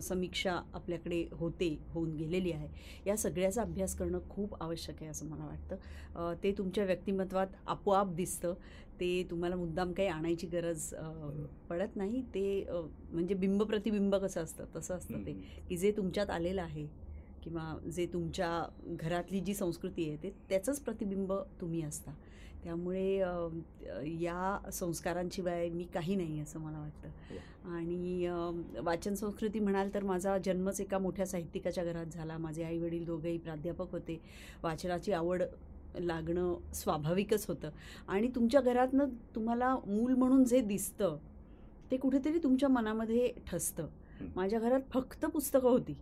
समीक्षा 0.02 0.52
आपल्याकडे 0.74 1.22
होते 1.32 1.68
होऊन 1.92 2.14
गेलेली 2.16 2.52
आहे. 2.52 2.68
या 3.06 3.16
सगळ्याचा 3.16 3.62
अभ्यास 3.62 3.94
करणं 3.96 4.18
खूप 4.30 4.54
आवश्यक 4.62 4.96
आहे 5.00 5.10
असं 5.10 5.26
मला 5.26 5.46
वाटतं. 5.46 6.34
ते 6.42 6.52
तुमच्या 6.58 6.84
व्यक्तिमत्वात 6.84 7.46
आपोआप 7.66 8.14
दिसतं. 8.14 8.54
ते 9.00 9.22
तुम्हाला 9.30 9.56
मुद्दाम 9.56 9.92
काही 9.92 10.08
आणायची 10.08 10.46
गरज 10.46 10.88
पडत 11.68 11.96
नाही. 11.96 12.22
ते 12.34 12.64
म्हणजे 12.70 13.34
बिंब 13.34 13.62
प्रतिबिंब 13.62 14.14
कसं 14.14 14.42
असतं 14.42 14.64
तसं 14.76 14.94
असतं 14.96 15.26
ते. 15.26 15.32
की 15.68 15.76
जे 15.76 15.92
तुमच्यात 15.96 16.30
आलेलं 16.30 16.62
आहे 16.62 16.86
किंवा 17.46 17.90
जे 17.90 18.06
तुमच्या 18.06 18.66
घरातली 18.86 19.40
जी 19.40 19.54
संस्कृती 19.54 20.08
आहे 20.08 20.16
ते 20.22 20.30
त्याचंच 20.48 20.80
प्रतिबिंब 20.80 21.32
तुम्ही 21.32 21.82
असता. 21.82 22.10
त्यामुळे 22.64 23.16
या 24.22 24.70
संस्कारांशिवाय 24.72 25.68
मी 25.68 25.84
काही 25.84 26.14
नाही 26.14 26.40
असं 26.40 26.60
मला 26.60 26.78
वाटतं. 26.78 27.08
आणि 27.68 28.26
अ, 28.26 28.34
वाचन 28.82 29.14
संस्कृती 29.14 29.60
म्हणाल 29.60 29.94
तर 29.94 30.04
माझा 30.04 30.38
जन्मच 30.38 30.80
एका 30.80 30.98
मोठ्या 30.98 31.26
साहित्यिकाच्या 31.26 31.84
घरात 31.84 32.06
झाला. 32.06 32.38
माझे 32.38 32.64
आई 32.64 32.78
वडील 32.78 33.04
दोघेही 33.04 33.38
प्राध्यापक 33.38 33.92
होते. 33.92 34.20
वाचनाची 34.62 35.12
आवड 35.12 35.42
लागणं 35.98 36.54
स्वाभाविकच 36.74 37.46
होतं. 37.48 37.70
आणि 38.08 38.28
तुमच्या 38.28 38.60
घरातनं 38.60 39.04
तुम्हाला 39.34 39.76
मूल 39.86 40.14
म्हणून 40.14 40.44
जे 40.44 40.60
दिसतं 40.60 41.18
ते 41.90 41.96
कुठेतरी 41.96 42.38
तुमच्या 42.38 42.68
मनामध्ये 42.68 43.32
ठसतं. 43.46 43.86
हं. 44.20 44.26
माझ्या 44.36 44.60
घरात 44.60 44.80
फक्त 44.90 45.24
पुस्तकं 45.24 45.70
होती. 45.70 45.96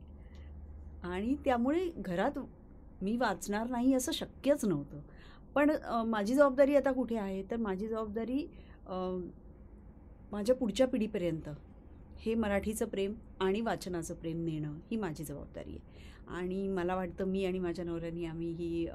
आणि 1.04 1.34
त्यामुळे 1.44 1.88
घरात 1.96 2.38
मी 3.02 3.16
वाचणार 3.16 3.70
नाही 3.70 3.94
असं 3.94 4.12
शक्यच 4.12 4.64
नव्हतं. 4.64 5.00
पण 5.54 5.70
माझी 6.06 6.34
जबाबदारी 6.34 6.76
आता 6.76 6.92
कुठे 6.92 7.16
आहे? 7.16 7.42
तर 7.50 7.56
माझी 7.56 7.88
जबाबदारी 7.88 8.46
माझ्या 10.32 10.54
पुढच्या 10.54 10.86
पिढीपर्यंत. 10.88 11.48
हे 12.18 12.34
मराठीचं 12.34 12.86
प्रेम 12.88 13.14
आणि 13.40 13.60
वाचनाचं 13.60 14.14
प्रेम 14.14 14.44
नेणं 14.44 14.78
ही 14.90 14.96
माझी 14.96 15.24
जबाबदारी 15.24 15.70
आहे. 15.70 16.02
आणि 16.28 16.68
मला 16.68 16.94
वाटतं 16.96 17.24
मी 17.28 17.44
आणि 17.44 17.58
माझ्या 17.58 17.84
नवऱ्याने 17.84 18.24
आम्ही 18.24 18.50
ही 18.52 18.86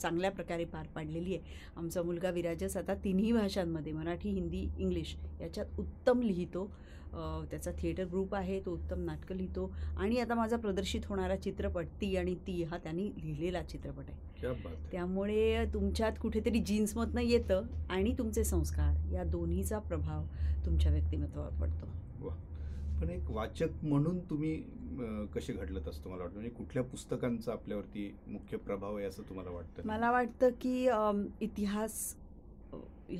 चांगल्या 0.00 0.30
प्रकारे 0.30 0.64
पार 0.64 0.86
पाडलेली 0.94 1.34
आहे. 1.34 1.56
आमचा 1.76 2.02
मुलगा 2.02 2.30
विराजस 2.30 2.76
आता 2.76 2.94
तिन्ही 3.04 3.32
भाषांमध्ये 3.32 3.92
मराठी 3.92 4.30
हिंदी 4.30 4.66
इंग्लिश 4.78 5.14
याच्यात 5.40 5.80
उत्तम 5.80 6.22
लिहितो. 6.22 6.70
त्याचा 7.50 7.70
थिएटर 7.78 8.04
ग्रुप 8.04 8.34
आहे 8.34 8.60
तो 8.66 8.72
उत्तम 8.72 9.04
नाटकं 9.04 9.36
लिहितो. 9.36 9.70
आणि 9.96 10.18
आता 10.20 10.34
माझा 10.34 10.56
प्रदर्शित 10.56 11.06
होणारा 11.06 11.36
चित्रपट 11.36 11.86
ती 12.00 12.14
आणि 12.16 12.34
ती 12.46 12.62
हा 12.62 12.78
त्यांनी 12.78 13.08
लिहिलेला 13.16 13.62
चित्रपट 13.62 14.08
आहे. 14.08 14.26
त्यामुळे 14.92 15.64
तुमच्यात 15.74 16.18
कुठेतरी 16.22 16.58
जीन्समधनं 16.60 17.20
येतं 17.20 17.66
आणि 17.90 18.14
तुमचे 18.18 18.44
संस्कार 18.44 19.12
या 19.12 19.24
दोन्हीचा 19.26 19.78
प्रभाव 19.78 20.24
तुमच्या 20.66 20.92
व्यक्तिमत्वावर 20.92 21.60
पडतो. 21.60 21.86
पण 23.00 23.10
एक 23.10 23.30
वाचक 23.30 23.84
म्हणून 23.84 24.18
तुम्ही 24.30 24.54
कसे 25.34 25.52
घडलत 25.52 25.88
असतं 25.88 26.10
मला 26.10 26.22
वाटतं? 26.22 26.34
म्हणजे 26.34 26.54
कुठल्या 26.54 26.82
पुस्तकांचा 26.82 27.52
आपल्यावरती 27.52 28.10
मुख्य 28.26 28.56
प्रभाव 28.56 28.96
आहे 28.96 29.06
असं 29.06 29.22
तुम्हाला 29.28 29.50
वाटतं? 29.50 29.86
मला 29.88 30.10
वाटतं 30.10 30.50
की 30.60 30.88
इतिहास 31.40 32.14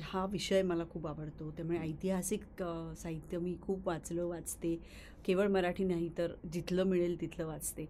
हा 0.03 0.25
विषय 0.31 0.61
मला 0.61 0.83
खूप 0.89 1.07
आवडतो. 1.07 1.49
त्यामुळे 1.51 1.77
ऐतिहासिक 1.79 2.63
साहित्य 2.97 3.37
मी 3.37 3.55
खूप 3.61 3.87
वाचलं 3.87 4.25
वाचते. 4.25 4.75
केवळ 5.25 5.47
मराठी 5.47 5.83
नाही 5.83 6.09
तर 6.17 6.33
जिथलं 6.53 6.83
मिळेल 6.83 7.19
तिथलं 7.21 7.45
वाचते. 7.47 7.85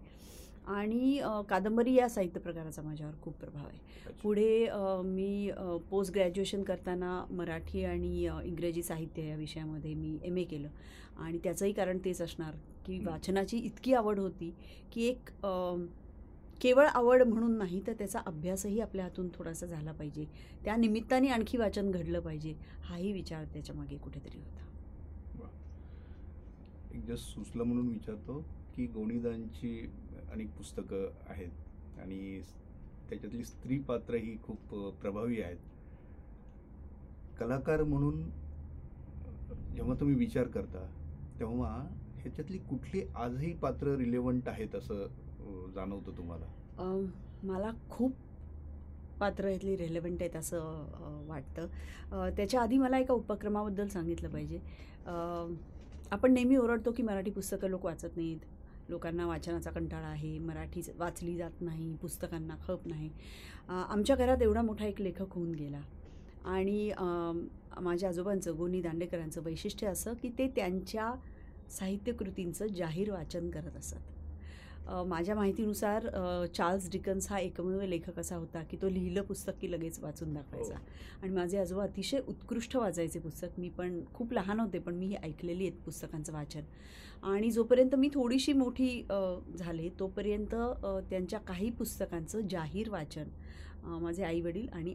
आणि 0.66 1.20
कादंबरी 1.48 1.94
या 1.94 2.08
साहित्य 2.08 2.40
प्रकाराचा 2.40 2.82
माझ्यावर 2.82 3.14
खूप 3.22 3.34
प्रभाव 3.34 3.66
आहे. 3.66 4.12
पुढे 4.22 4.68
मी 5.04 5.50
पोस्ट 5.90 6.12
ग्रॅज्युएशन 6.14 6.62
करताना 6.62 7.24
मराठी 7.30 7.84
आणि 7.84 8.24
इंग्रजी 8.44 8.82
साहित्य 8.82 9.28
या 9.28 9.36
विषयामध्ये 9.36 9.94
मी 9.94 10.16
एम 10.24 10.36
ए 10.38 10.44
केलं. 10.44 10.68
आणि 11.18 11.38
त्याचंही 11.44 11.72
कारण 11.72 11.98
तेच 12.04 12.20
असणार 12.22 12.54
की. 12.86 12.98
वाचनाची 13.04 13.58
इतकी 13.58 13.94
आवड 13.94 14.18
होती 14.18 14.52
की 14.92 15.06
एक 15.08 15.30
केवळ 16.60 16.86
आवड 16.86 17.22
म्हणून 17.22 17.56
नाही 17.58 17.80
तर 17.86 17.92
त्याचा 17.92 18.20
अभ्यासही 18.26 18.80
आपल्या 18.80 19.04
हातून 19.04 19.28
थोडासा 19.34 19.66
झाला 19.66 19.92
पाहिजे. 19.92 20.24
त्या 20.64 20.76
निमित्ताने 20.76 21.28
आणखी 21.28 21.58
वाचन 21.58 21.90
घडलं 21.90 22.20
पाहिजे 22.20 22.54
हाही 22.84 23.12
विचार 23.12 23.44
त्याच्यामागे 23.52 23.96
कुठेतरी 23.96 24.38
होता. 24.38 24.66
एक 26.94 27.04
जस्ट 27.06 27.34
सुचलं 27.34 27.64
म्हणून 27.64 27.88
विचारतो 27.88 28.38
की 28.76 28.86
गोणीदांची 28.86 29.78
अनेक 30.32 30.50
पुस्तकं 30.56 31.08
आहेत 31.28 31.98
आणि 32.00 32.40
त्याच्यातली 33.10 33.44
स्त्री 33.44 33.78
पात्र 33.78 34.14
ही 34.14 34.36
खूप 34.42 34.74
प्रभावी 35.00 35.40
आहेत. 35.42 35.56
कलाकार 37.40 37.82
म्हणून 37.82 38.22
जेव्हा 39.74 39.94
तुम्ही 40.00 40.14
विचार 40.16 40.48
करता 40.48 40.86
तेव्हा 41.38 41.74
ह्याच्यातली 42.16 42.58
कुठली 42.58 43.02
आजही 43.16 43.52
पात्र 43.52 43.94
रिलेवंट 43.96 44.48
आहेत 44.48 44.74
असं 44.74 45.06
जाणवतं 45.74 46.16
तुम्हाला? 46.18 46.46
मला 47.42 47.70
खूप 47.90 48.12
पात्र 49.20 49.48
यातली 49.48 49.76
रेलेवंट 49.76 50.20
आहेत 50.20 50.36
असं 50.36 51.24
वाटतं. 51.28 51.66
त्याच्या 52.36 52.60
आधी 52.62 52.78
मला 52.78 52.98
एका 52.98 53.14
उपक्रमाबद्दल 53.14 53.88
सांगितलं 53.88 54.28
पाहिजे. 54.28 54.58
आपण 56.12 56.32
नेहमी 56.32 56.56
ओरडतो 56.56 56.92
की 56.92 57.02
मराठी 57.02 57.30
पुस्तकं 57.30 57.68
लोक 57.70 57.84
वाचत 57.84 58.16
नाहीत. 58.16 58.38
लोकांना 58.88 59.26
वाचनाचा 59.26 59.70
कंटाळा 59.70 60.06
आहे 60.06 60.38
मराठी 60.38 60.80
वाचली 60.98 61.36
जात 61.36 61.60
नाही 61.60 61.92
पुस्तकांना 62.02 62.56
खप 62.66 62.86
नाही. 62.88 63.10
आमच्या 63.68 64.16
घरात 64.16 64.42
एवढा 64.42 64.62
मोठा 64.62 64.86
एक 64.86 65.00
लेखक 65.00 65.34
होऊन 65.34 65.52
गेला. 65.54 65.80
आणि 66.44 66.90
माझ्या 67.80 68.08
आजोबांचं 68.08 68.56
गोनी 68.56 68.80
दांडेकरांचं 68.82 69.42
वैशिष्ट्य 69.44 69.86
असं 69.86 70.14
की 70.14 70.28
ते 70.38 70.46
त्यांच्या 70.56 71.12
साहित्यकृतींचं 71.70 72.66
जाहीर 72.66 73.10
वाचन 73.12 73.50
करत 73.50 73.76
असत. 73.76 73.96
माझ्या 75.06 75.34
माहितीनुसार 75.34 76.06
चार्ल्स 76.54 76.90
डिकन्स 76.92 77.28
हा 77.30 77.38
एकमेव 77.38 77.80
लेखक 77.80 78.18
असा 78.18 78.36
होता 78.36 78.62
की 78.70 78.76
तो 78.82 78.88
लिहिलं 78.88 79.22
पुस्तक 79.22 79.58
की 79.60 79.70
लगेच 79.72 79.98
वाचून 80.02 80.32
दाखवायचा. 80.34 80.74
आणि 81.22 81.32
माझे 81.32 81.58
आजोबा 81.58 81.82
अतिशय 81.82 82.20
उत्कृष्ट 82.28 82.76
वाचायचे 82.76 83.18
पुस्तक. 83.18 83.58
मी 83.58 83.68
पण 83.68 84.00
खूप 84.14 84.32
लहान 84.32 84.60
होते 84.60 84.78
पण 84.78 84.94
मी 84.94 85.06
ही 85.06 85.16
ऐकलेली 85.22 85.66
आहेत 85.66 85.80
पुस्तकांचं 85.84 86.32
वाचन. 86.32 86.62
आणि 87.22 87.50
जोपर्यंत 87.50 87.94
मी 87.94 88.08
थोडीशी 88.14 88.52
मोठी 88.52 88.90
झाले 89.54 89.88
तोपर्यंत 90.00 90.54
त्यांच्या 91.10 91.38
काही 91.38 91.70
पुस्तकांचं 91.70 92.48
जाहीर 92.50 92.90
वाचन 92.90 93.28
माझे 93.84 94.22
आईवडील 94.24 94.68
आणि 94.68 94.94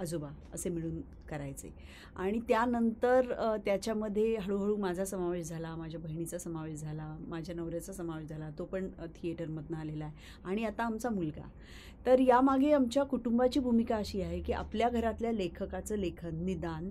आजोबा 0.00 0.28
असे 0.54 0.70
मिळून 0.70 1.00
करायचे. 1.28 1.72
आणि 2.16 2.40
त्यानंतर 2.48 3.32
त्याच्यामध्ये 3.64 4.36
हळूहळू 4.36 4.76
माझा 4.76 5.04
समावेश 5.04 5.48
झाला 5.48 5.74
माझ्या 5.76 6.00
बहिणीचा 6.00 6.38
समावेश 6.38 6.80
झाला 6.80 7.16
माझ्या 7.28 7.54
नवऱ्याचा 7.54 7.92
समावेश 7.92 8.28
झाला. 8.28 8.50
तो 8.58 8.64
पण 8.64 8.88
थिएटरमधनं 9.16 9.76
आलेला 9.76 10.04
आहे. 10.04 10.14
आणि 10.44 10.64
आता 10.64 10.84
आमचा 10.84 11.10
मुलगा. 11.10 11.48
तर 12.06 12.20
यामागे 12.20 12.72
आमच्या 12.72 13.04
कुटुंबाची 13.04 13.60
भूमिका 13.60 13.96
अशी 13.96 14.20
आहे 14.22 14.40
की 14.42 14.52
आपल्या 14.52 14.88
घरातल्या 14.88 15.32
लेखकाचं 15.32 15.96
लेखन 15.96 16.44
निदान 16.44 16.90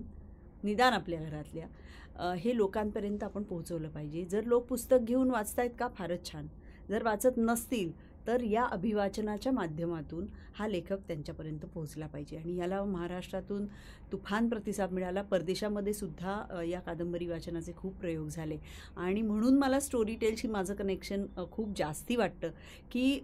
निदान 0.64 0.92
आपल्या 0.92 1.20
घरातल्या 1.20 2.32
हे 2.34 2.56
लोकांपर्यंत 2.56 3.22
आपण 3.24 3.42
पोहोचवलं 3.42 3.88
पाहिजे. 3.88 4.24
जर 4.24 4.44
लोक 4.44 4.66
पुस्तक 4.66 4.98
घेऊन 5.00 5.30
वाचतायत 5.30 5.70
का? 5.78 5.88
फारच 5.88 6.30
छान. 6.30 6.46
जर 6.88 7.02
वाचत 7.02 7.36
नसतील 7.36 7.90
तर 8.26 8.42
या 8.42 8.64
अभिवाचनाच्या 8.72 9.52
माध्यमातून 9.52 10.26
हा 10.54 10.66
लेखक 10.68 11.06
त्यांच्यापर्यंत 11.08 11.64
पोहोचला 11.74 12.06
पाहिजे. 12.06 12.36
आणि 12.36 12.56
याला 12.56 12.82
महाराष्ट्रातून 12.84 13.66
तुफान 14.12 14.48
प्रतिसाद 14.48 14.92
मिळाला. 14.92 15.22
परदेशामध्ये 15.22 15.92
सुद्धा 15.92 16.62
या 16.66 16.80
कादंबरी 16.80 17.26
वाचनाचे 17.26 17.72
खूप 17.76 17.94
प्रयोग 18.00 18.28
झाले. 18.28 18.58
आणि 18.96 19.22
म्हणून 19.22 19.58
मला 19.58 19.80
स्टोरी 19.80 20.14
टेलशी 20.20 20.48
माझं 20.48 20.74
कनेक्शन 20.74 21.26
खूप 21.52 21.76
जास्ती 21.78 22.16
वाटतं 22.16 22.50
की 22.92 23.20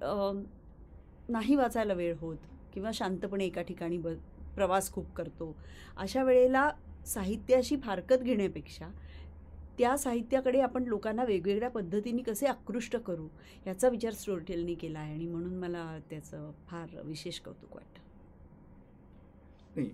नाही 1.28 1.54
वाचायला 1.56 1.94
वेळ 1.94 2.14
होत 2.20 2.36
किंवा 2.74 2.90
शांतपणे 2.94 3.44
एका 3.46 3.62
ठिकाणी 3.62 3.98
ब 3.98 4.08
प्रवास 4.56 4.90
खूप 4.92 5.12
करतो. 5.16 5.54
अशा 5.96 6.22
वेळेला 6.24 6.70
साहित्याशी 7.06 7.76
फारकत 7.76 8.22
घेण्यापेक्षा 8.22 8.88
त्या 9.78 9.96
साहित्याकडे 9.96 10.60
आपण 10.60 10.84
लोकांना 10.84 11.24
वेगवेगळ्या 11.24 11.70
पद्धतीने 11.70 12.22
कसे 12.22 12.46
आकृष्ट 12.46 12.96
करू 12.96 13.28
याचा 13.66 13.88
विचार 13.88 14.12
स्टोरीटेलनी 14.12 14.74
केला 14.74 14.98
आहे 14.98 15.12
आणि 15.14 15.26
म्हणून 15.26 15.56
मला 15.58 15.98
त्याचं 16.10 16.50
फार 16.66 17.00
विशेष 17.04 17.40
कौतुक 17.40 17.74
वाटतं. 17.76 18.00
नाही 19.76 19.90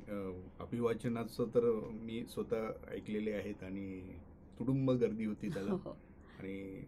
अभिवाचनाचं 0.60 1.48
तर 1.54 1.64
मी 2.02 2.24
स्वतः 2.28 2.68
ऐकलेले 2.90 3.32
आहेत 3.32 3.62
आणि 3.62 4.00
तुडुंब 4.58 4.90
गर्दी 4.90 5.24
होती 5.24 5.48
त्याला. 5.48 5.72
हो. 5.72 5.96
आणि 6.38 6.82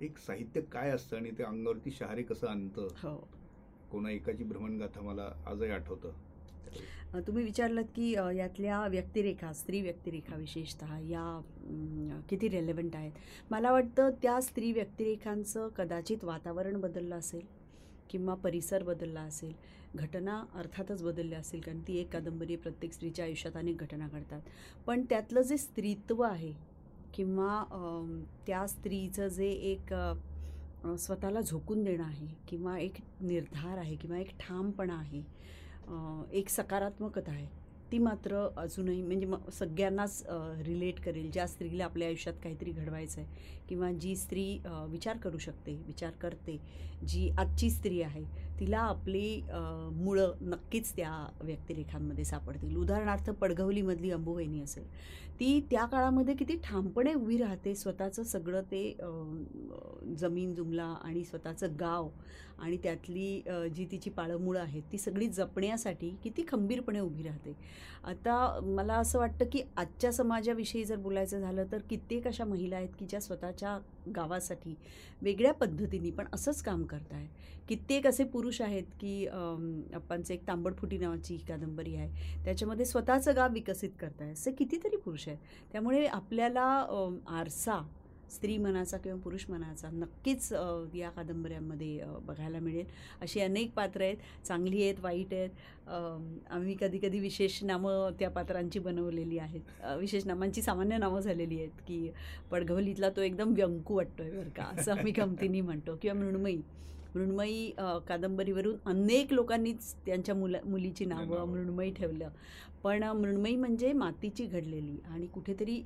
एक 0.00 0.18
साहित्य 0.18 0.60
काय 0.60 0.90
असतं 0.90 1.16
आणि 1.16 1.30
ते 1.30 1.42
अंगावरती 1.42 1.90
शहारे 1.90 2.22
कसं 2.22 2.46
आणतं 2.46 2.88
हो. 3.02 3.16
कोणा 3.92 4.10
एकाची 4.10 4.44
भ्रमणगाथा 4.44 5.00
मला 5.00 5.30
आजही 5.46 5.70
आठवतं. 5.70 6.12
तुम्ही 7.26 7.42
विचारलं 7.44 7.82
की 7.94 8.10
यातल्या 8.36 8.86
व्यक्तिरेखा 8.86 9.52
स्त्री 9.52 9.80
व्यक्तिरेखा 9.82 10.36
विशेषतः 10.36 10.98
या 11.00 11.40
किती 12.28 12.48
रेलेवंट 12.48 12.96
आहेत? 12.96 13.12
मला 13.50 13.72
वाटतं 13.72 14.10
त्या 14.22 14.40
स्त्री 14.40 14.72
व्यक्तिरेखांचं 14.72 15.68
कदाचित 15.76 16.24
वातावरण 16.24 16.80
बदललं 16.80 17.16
असेल 17.16 17.46
किंवा 18.10 18.34
परिसर 18.34 18.82
बदलला 18.82 19.20
असेल. 19.20 19.52
घटना 19.94 20.42
अर्थातच 20.54 21.02
बदलल्या 21.02 21.38
असेल 21.38 21.60
कारण 21.60 21.80
ती 21.86 21.96
एक 21.98 22.12
कादंबरी 22.12 22.56
प्रत्येक 22.56 22.92
स्त्रीच्या 22.92 23.24
आयुष्यात 23.24 23.56
अनेक 23.56 23.80
घटना 23.80 24.08
घडतात. 24.08 24.40
पण 24.86 25.04
त्यातलं 25.10 25.42
जे 25.42 25.56
स्त्रीत्व 25.58 26.22
आहे 26.22 26.52
किंवा 27.14 27.62
त्या 28.46 28.66
स्त्रीचं 28.66 29.28
जे 29.28 29.48
एक 29.72 29.94
स्वतःला 30.98 31.40
झोकून 31.40 31.82
देणं 31.84 32.04
आहे 32.04 32.26
किंवा 32.48 32.78
एक 32.78 32.96
निर्धार 33.20 33.78
आहे 33.78 33.96
किंवा 33.96 34.18
एक 34.18 34.30
ठामपणा 34.40 34.94
आहे 34.94 35.22
एक 36.32 36.48
सकारात्मकता 36.48 37.32
आहे. 37.32 37.46
ती 37.92 37.98
मात्र 37.98 38.46
अजूनही 38.56 39.00
म्हणजे 39.02 39.26
मग 39.26 39.48
सगळ्यांनाच 39.52 40.22
रिलेट 40.66 41.00
करेल. 41.00 41.30
ज्या 41.30 41.46
स्त्रीला 41.46 41.84
आपल्या 41.84 42.08
आयुष्यात 42.08 42.34
काहीतरी 42.42 42.70
घडवायचं 42.72 43.20
आहे 43.20 43.64
किंवा 43.68 43.90
जी 43.92 44.14
स्त्री 44.16 44.44
विचार 44.66 45.16
करू 45.16 45.38
शकते 45.38 45.74
विचार 45.86 46.10
करते 46.20 46.56
जी 47.06 47.28
आजची 47.38 47.70
स्त्री 47.70 48.00
आहे 48.02 48.24
तिला 48.60 48.78
आपली 48.78 49.40
मुळं 49.94 50.32
नक्कीच 50.40 50.92
त्या 50.96 51.12
व्यक्तिरेखांमध्ये 51.42 52.24
सापडतील. 52.24 52.76
उदाहरणार्थ 52.76 53.30
पडघवलीमधली 53.30 54.10
अंबुवहिनी 54.10 54.60
असेल. 54.62 54.84
ती 55.40 55.60
त्या 55.70 55.84
काळामध्ये 55.86 56.34
किती 56.34 56.56
ठामपणे 56.64 57.12
उभी 57.14 57.36
राहते. 57.38 57.74
स्वतःचं 57.74 58.22
सगळं 58.22 58.62
ते 58.70 58.82
जमीन 60.18 60.54
जुमला 60.54 60.94
आणि 61.04 61.24
स्वतःचं 61.24 61.76
गाव 61.80 62.08
आणि 62.58 62.76
त्यातली 62.82 63.42
जी 63.74 63.86
तिची 63.90 64.10
पाळंमुळं 64.10 64.60
आहेत 64.60 64.82
ती 64.92 64.98
सगळी 64.98 65.26
जपण्यासाठी 65.28 66.10
किती 66.24 66.44
खंबीरपणे 66.48 67.00
उभी 67.00 67.22
राहते. 67.22 67.56
आता 68.04 68.60
मला 68.64 68.94
असं 68.94 69.18
वाटतं 69.18 69.44
की 69.52 69.62
आजच्या 69.76 70.12
समाजाविषयी 70.12 70.84
जर 70.84 70.96
बोलायचं 70.98 71.40
झालं 71.40 71.64
तर 71.72 71.78
कित्येक 71.90 72.26
अशा 72.26 72.44
महिला 72.44 72.76
आहेत 72.76 72.88
की 72.98 73.06
ज्या 73.06 73.20
स्वतःच्या 73.20 73.78
गावासाठी 74.16 74.74
वेगळ्या 75.22 75.52
पद्धतीने 75.52 76.10
पण 76.10 76.26
असंच 76.32 76.62
काम 76.62 76.84
करत 76.84 77.12
आहे 77.12 77.28
कित्येक 77.68 78.06
असे 78.06 78.24
पुरुष 78.24 78.60
आहेत 78.62 78.84
की 79.00 79.26
आपणचं 79.26 80.32
एक 80.34 80.46
तांबडफुटी 80.46 80.98
नावाची 80.98 81.34
ही 81.34 81.44
कादंबरी 81.48 81.94
आहे. 81.94 82.44
त्याच्यामध्ये 82.44 82.84
स्वतःचं 82.84 83.36
गाव 83.36 83.52
विकसित 83.52 83.90
करताय. 84.00 84.32
असे 84.32 84.52
कितीतरी 84.52 84.96
पुरुष 84.96 85.28
आहेत. 85.28 85.38
त्यामुळे 85.72 86.04
आपल्याला 86.06 86.64
आरसा 87.38 87.80
स्त्री 88.30 88.56
मनाचा 88.58 88.96
किंवा 88.96 89.18
पुरुष 89.20 89.44
मनाचा 89.50 89.88
नक्कीच 89.92 90.52
या 90.94 91.10
कादंबऱ्यांमध्ये 91.10 92.00
बघायला 92.26 92.58
मिळेल. 92.58 92.86
अशी 93.20 93.40
अनेक 93.40 93.72
पात्रं 93.74 94.04
आहेत. 94.04 94.16
चांगली 94.46 94.82
आहेत 94.82 95.00
वाईट 95.00 95.34
आहेत. 95.34 95.50
आम्ही 96.50 96.76
कधी 96.80 96.98
कधी 96.98 97.18
विशेष 97.20 97.62
नामं 97.64 98.10
त्या 98.18 98.30
पात्रांची 98.30 98.78
बनवलेली 98.78 99.38
आहेत. 99.38 99.60
विशेष 99.98 100.26
नामांची 100.26 100.62
सामान्य 100.62 100.98
नावं 100.98 101.20
झालेली 101.20 101.58
आहेत 101.58 101.80
की 101.88 102.10
पडघवलीतला 102.50 103.10
तो 103.10 103.22
एकदम 103.22 103.54
व्यंकू 103.54 103.96
वाटतोय 103.96 104.30
बरं 104.30 104.48
का 104.56 104.70
असं 104.72 104.92
आम्ही 104.92 105.12
गमतीने 105.12 105.60
म्हणतो 105.60 105.96
किंवा 106.02 106.18
मृण्मयी. 106.18 106.60
मृण्मयी 107.14 107.70
कादंबरीवरून 108.08 108.76
अनेक 108.86 109.32
लोकांनीच 109.32 109.94
त्यांच्या 110.06 110.34
मुला 110.34 110.58
मुलीची 110.64 111.04
नावं. 111.04 111.44
मृण्मयी 111.50 111.90
ठेवलं. 111.94 112.28
पण 112.82 113.02
मृण्मयी 113.04 113.56
म्हणजे 113.56 113.92
मातीची 113.92 114.44
घडलेली 114.46 114.96
आणि 115.08 115.26
कुठेतरी 115.26 115.82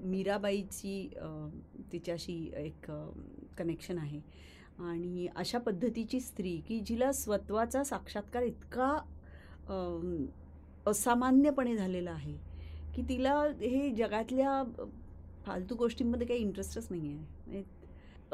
मीराबाईची 0.00 1.08
तिच्याशी 1.92 2.36
एक 2.56 2.90
कनेक्शन 3.58 3.98
आहे. 3.98 4.20
आणि 4.78 5.26
अशा 5.36 5.58
पद्धतीची 5.58 6.20
स्त्री 6.20 6.56
की 6.68 6.78
जिला 6.86 7.10
स्वत्वाचा 7.12 7.82
साक्षात्कार 7.84 8.42
इतका 8.42 8.88
असामान्यपणे 10.86 11.76
झालेला 11.76 12.10
आहे 12.10 12.36
की 12.94 13.02
तिला 13.08 13.34
हे 13.60 13.90
जगातल्या 13.96 14.62
फालतू 15.46 15.74
गोष्टींमध्ये 15.74 16.26
काही 16.26 16.40
इंटरेस्टच 16.40 16.86
नाही 16.90 17.12
आहे 17.12 17.62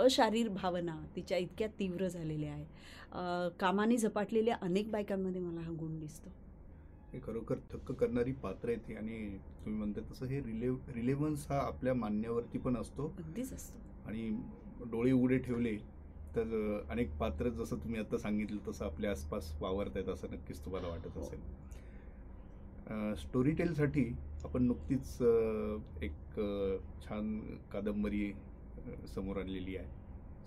अशारीर 0.01 0.49
भावना 0.49 0.97
तिच्या 1.17 1.39
इतक्या 1.39 1.69
तीव्र 1.79 2.09
झालेल्या 2.09 2.53
आहे 2.53 2.65
अ, 3.13 3.49
कामाने 3.61 3.97
झपाटलेल्या 3.97 4.57
अनेक 4.63 4.91
बायकांमध्ये 4.91 5.41
मला 5.41 5.61
हा 5.61 5.73
गुण 5.73 5.99
दिसतो. 6.01 6.31
हे 7.13 7.21
खरोखर 7.23 7.59
थक्क 7.73 7.93
करणारी 7.93 8.33
पात्र 8.33 8.69
आहेत 8.69 8.89
ही 8.89 8.95
आणि 8.97 9.19
तुम्ही 9.65 9.79
म्हणता 9.79 10.01
तसं 10.11 10.27
हे 10.27 10.41
रिलेव 10.41 10.77
रिलेव्हन्स 10.95 11.47
हा 11.51 11.59
आपल्या 11.59 11.95
मान्यावरती 11.95 12.59
पण 12.59 12.77
असतो. 12.77 13.07
अगदीच 13.19 13.53
असतो. 13.53 13.79
आणि 14.09 14.29
डोळे 14.91 15.13
उघडे 15.13 15.39
ठेवले 15.39 15.77
तर 16.37 16.53
अनेक 16.91 17.17
पात्र 17.19 17.49
जसं 17.49 17.77
तुम्ही 17.77 18.01
आता 18.01 18.19
सांगितलं 18.19 18.59
तसं 18.69 18.85
आपल्या 18.85 19.11
आसपास 19.11 19.53
वावरत 19.61 19.97
आहेत 19.97 20.09
असं 20.09 20.31
नक्कीच 20.33 20.65
तुम्हाला 20.65 20.89
वाटत 20.89 21.17
हो. 21.17 21.21
असेल. 21.21 21.41
स्टोरी 23.19 23.53
टेलसाठी 23.53 24.05
आपण 24.45 24.63
नुकतीच 24.63 25.17
एक 26.03 26.39
छान 27.03 27.39
कादंबरी 27.73 28.33
समोर 29.15 29.37
आणलेली 29.37 29.77
आहे. 29.77 29.89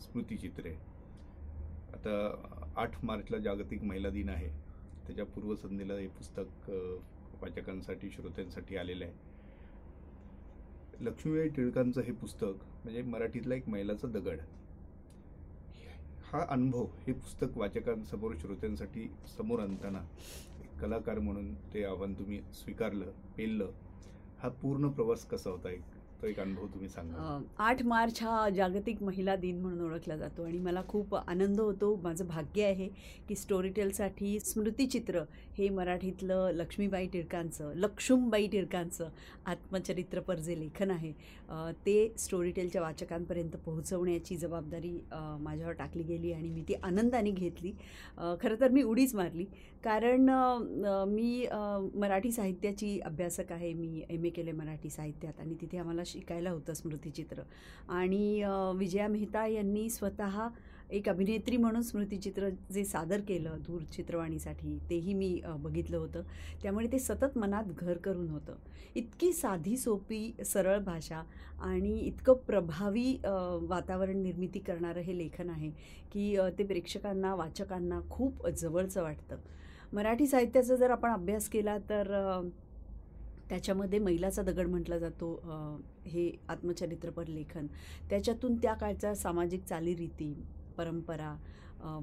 स्मृतिचित्रे 0.02 0.74
आता 1.94 2.72
आठ 2.76 3.04
मार्चला 3.06 3.38
जागतिक 3.38 3.84
महिला 3.84 4.10
दिन 4.10 4.30
आहे. 4.30 4.50
त्याच्या 5.08 5.26
पूर्वसंध्येला 5.26 5.94
हे 5.94 6.08
पुस्तक 6.08 6.70
वाचकांसाठी 7.42 8.10
श्रोत्यांसाठी 8.10 8.76
आलेलं 8.78 9.06
आहे. 9.06 9.14
लक्ष्मीबाई 11.02 11.48
टिळकांचं 11.48 12.02
हे 12.02 12.12
पुस्तक 12.12 12.64
म्हणजे 12.84 13.02
मराठीतला 13.02 13.56
एक 13.56 13.70
महिलाचा 13.70 14.08
दगड. 14.08 14.40
हा 16.32 16.46
अनुभव 16.50 16.86
हे 17.08 17.14
पुस्तक 17.14 17.58
वाचकांसमोर 17.58 18.36
श्रोत्यांसाठी 18.42 19.08
समोर 19.38 19.60
आणताना 19.60 20.02
एक 20.62 20.80
कलाकार 20.82 21.20
म्हणून 21.20 21.54
ते 21.74 21.84
आव्हान 21.84 22.14
तुम्ही 22.14 22.42
स्वीकारलं 22.54 23.12
पेललं. 23.38 23.72
हा 24.40 24.50
पूर्ण 24.62 24.90
प्रवास 24.90 25.26
कसा 25.26 25.50
होता 25.50 25.70
एक? 25.70 25.82
तो 26.24 26.28
एक 26.28 26.40
अनुभव 26.40 26.68
तुम्ही 26.68 26.88
सांगा. 26.90 27.40
आठ 27.60 27.82
मार्च 27.84 28.22
हा 28.24 28.50
जागतिक 28.50 29.02
महिला 29.04 29.36
दिन 29.36 29.60
म्हणून 29.62 29.82
ओळखला 29.86 30.16
जातो 30.18 30.44
आणि 30.44 30.58
मला 30.58 30.82
खूप 30.88 31.16
आनंद 31.16 31.60
होतो 31.60 31.96
माझं 32.04 32.28
भाग्य 32.28 32.66
आहे 32.66 32.88
की 33.30 33.36
स्टोरीटेलसाठी 33.36 34.40
स्मृतिचित्र 34.40 35.24
हे 35.58 35.70
मराठीतलं 35.70 36.52
लक्ष्मीबाई 36.54 37.08
टिळकांचं 37.14 37.72
लक्ष्मीबाई 37.76 38.48
टिळकांचं 38.48 39.10
आत्मचरित्रपर 39.46 40.40
जे 40.40 40.60
लेखन 40.60 40.92
आहे 40.92 41.12
ते 41.86 42.14
स्टोरीटेलच्या 42.18 42.82
वाचकांपर्यंत 42.82 43.56
पोहोचवण्याची 43.66 44.36
जबाबदारी 44.38 44.98
माझ्यावर 45.14 45.74
टाकली 45.74 46.04
गेली 46.04 46.32
आणि 46.34 46.50
मी 46.50 46.64
ती 46.68 46.74
आनंदाने 46.84 47.32
घेतली. 47.32 47.72
खरं 48.42 48.60
तर 48.62 48.72
मी 48.72 48.84
उडीच 48.84 49.16
मारली. 49.16 49.46
कारण 49.84 50.30
मी 51.10 51.46
मराठी 51.96 52.32
साहित्याची 52.32 53.00
अभ्यासक 53.06 53.52
आहे. 53.52 53.74
मी 53.74 54.04
एम 54.10 54.26
ए 54.26 54.30
केले 54.30 54.52
मराठी 54.52 54.90
साहित्यात 54.90 55.40
आणि 55.40 55.56
तिथे 55.62 55.78
आम्हाला 55.78 56.04
शिकायला 56.06 56.52
होतं 56.52 56.74
स्मृतिचित्र. 56.74 57.42
आणि 57.90 58.44
विजया 58.78 59.08
मेहता 59.08 59.46
यांनी 59.48 59.90
स्वतः 59.90 60.48
एक 60.90 61.08
अभिनेत्री 61.10 61.58
म्हणून 61.58 61.82
स्मृतिचित्र 61.82 62.50
जे 62.74 62.84
सादर 62.86 63.22
केलं 63.28 63.58
दूरचित्रवाणीसाठी 63.68 64.78
तेही 64.90 65.14
मी 65.14 65.40
बघितलं 65.60 65.98
होतं. 65.98 66.24
त्यामुळे 66.64 66.88
ते 66.92 67.00
सतत 67.00 67.38
मनात 67.38 67.72
घर 67.78 67.98
करून 67.98 68.30
होतं. 68.30 68.56
इतकी 68.96 69.32
साधी 69.34 69.76
सोपी 69.78 70.32
सरळ 70.46 70.80
भाषा 70.80 71.22
आणि 71.62 71.98
इतकं 72.00 72.34
प्रभावी 72.48 73.16
वातावरण 73.62 74.22
निर्मिती 74.24 74.60
करणारं 74.60 75.02
हे 75.02 75.18
लेखन 75.18 75.50
आहे 75.50 75.70
की 76.12 76.36
ते 76.58 76.64
प्रेक्षकांना 76.64 77.34
वाचकांना 77.36 78.00
खूप 78.10 78.48
जवळचं 78.50 79.04
वाटतं. 79.04 79.38
मराठी 79.94 80.28
साहित्याचा 80.28 80.76
जर 80.76 80.92
आपण 80.92 81.12
अभ्यास 81.12 81.50
केला 81.50 81.78
तर 81.90 82.12
त्याच्यामध्ये 83.50 84.00
मैलाचा 84.00 84.42
दगड 84.42 84.68
म्हटला 84.68 84.98
जातो 85.00 85.34
हे 86.06 86.32
आत्मचरित्रपर 86.50 87.28
लेखन. 87.28 87.68
त्याच्यातून 88.10 88.56
त्या 88.56 88.74
काळच्या 88.74 89.14
सामाजिक 89.16 89.64
चालीरीती 89.64 90.34
परंपरा 90.78 91.36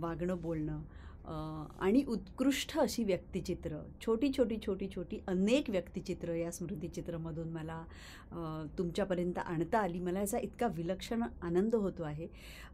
वागणं 0.01 0.41
बोलणं 0.43 0.83
आणि 1.81 2.03
उत्कृष्ट 2.09 2.77
अशी 2.79 3.03
व्यक्तिचित्र 3.05 3.79
छोटी 4.05 4.31
छोटी 4.37 4.57
छोटी 4.67 4.87
छोटी 4.95 5.19
अनेक 5.29 5.69
व्यक्तिचित्र 5.71 6.35
या 6.35 6.51
स्मृतिचित्रमधून 6.53 7.49
मला 7.53 7.83
तुमच्यापर्यंत 8.79 9.39
आणता 9.39 9.79
आली. 9.79 9.99
मला 10.01 10.21
याचा 10.21 10.39
इतका 10.39 10.67
विलक्षण 10.77 11.23
आनंद 11.43 11.75
होतो 11.75 12.03
आहे. 12.03 12.27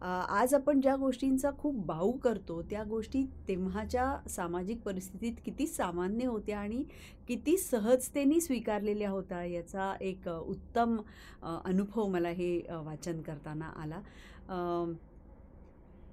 आज 0.03 0.55
आपण 0.55 0.81
ज्या 0.81 0.95
गोष्टींचा 0.97 1.51
खूप 1.59 1.85
बाऊ 1.87 2.13
करतो 2.25 2.61
त्या 2.71 2.85
गोष्टी 2.85 3.25
तेव्हाच्या 3.49 4.17
सामाजिक 4.29 4.81
परिस्थितीत 4.83 5.41
किती 5.45 5.67
सामान्य 5.67 6.27
होत्या 6.27 6.59
आणि 6.59 6.83
किती 7.29 7.57
सहजतेने 7.59 8.41
स्वीकारलेल्या 8.41 9.11
होत्या 9.11 9.45
याचा 9.45 9.93
एक 10.01 10.29
उत्तम 10.29 10.97
अनुभव 11.43 12.07
मला 12.09 12.29
हे 12.29 12.59
वाचन 12.71 13.21
करताना 13.23 13.73
आला. 13.83 14.01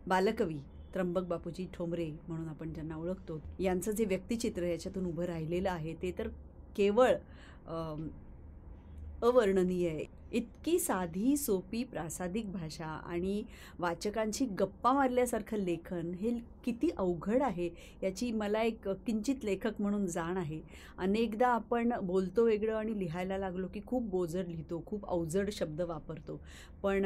बालकवी 0.08 0.58
त्र्यंबक 0.94 1.24
बापूजी 1.24 1.68
ठोंबरे 1.74 2.10
म्हणून 2.28 2.48
आपण 2.50 2.74
ज्यांना 2.74 2.96
ओळखतो 2.96 3.40
यांचं 3.60 3.92
जे 3.92 4.06
व्यक्तिचित्र 4.06 4.64
याच्यातून 4.64 5.06
उभं 5.06 5.24
राहिलेलं 5.24 5.70
आहे 5.70 5.94
ते 6.02 6.12
तर 6.18 6.28
केवळ 6.76 7.14
अवर्णनीय 9.22 9.90
आहे. 9.90 10.06
इतकी 10.34 10.78
साधी 10.80 11.36
सोपी 11.38 11.84
प्रासादिक 11.84 12.52
भाषा 12.52 12.86
आणि 12.86 13.44
वाचकांशी 13.80 14.46
गप्पा 14.60 14.94
मारल्यासारखं 14.94 15.58
लेखन 15.58 16.14
हे 16.20 16.32
किती 16.66 16.90
अवघड 16.98 17.42
आहे 17.42 17.70
याची 18.04 18.32
मला 18.32 18.62
एक 18.62 18.88
किंचित 19.06 19.44
लेखक 19.44 19.82
म्हणून 19.82 20.06
जाण 20.08 20.38
आहे. 20.38 20.60
अनेकदा 20.98 21.48
आपण 21.48 21.94
बोलतो 22.02 22.46
वेगळं 22.46 22.76
आणि 22.76 22.98
लिहायला 23.00 23.38
लागलो 23.38 23.68
की 23.74 23.82
खूप 23.86 24.10
बोजड 24.10 24.48
लिहितो 24.48 24.82
खूप 24.86 25.06
अवजड 25.06 25.50
शब्द 25.52 25.82
वापरतो. 25.82 26.40
पण 26.84 27.06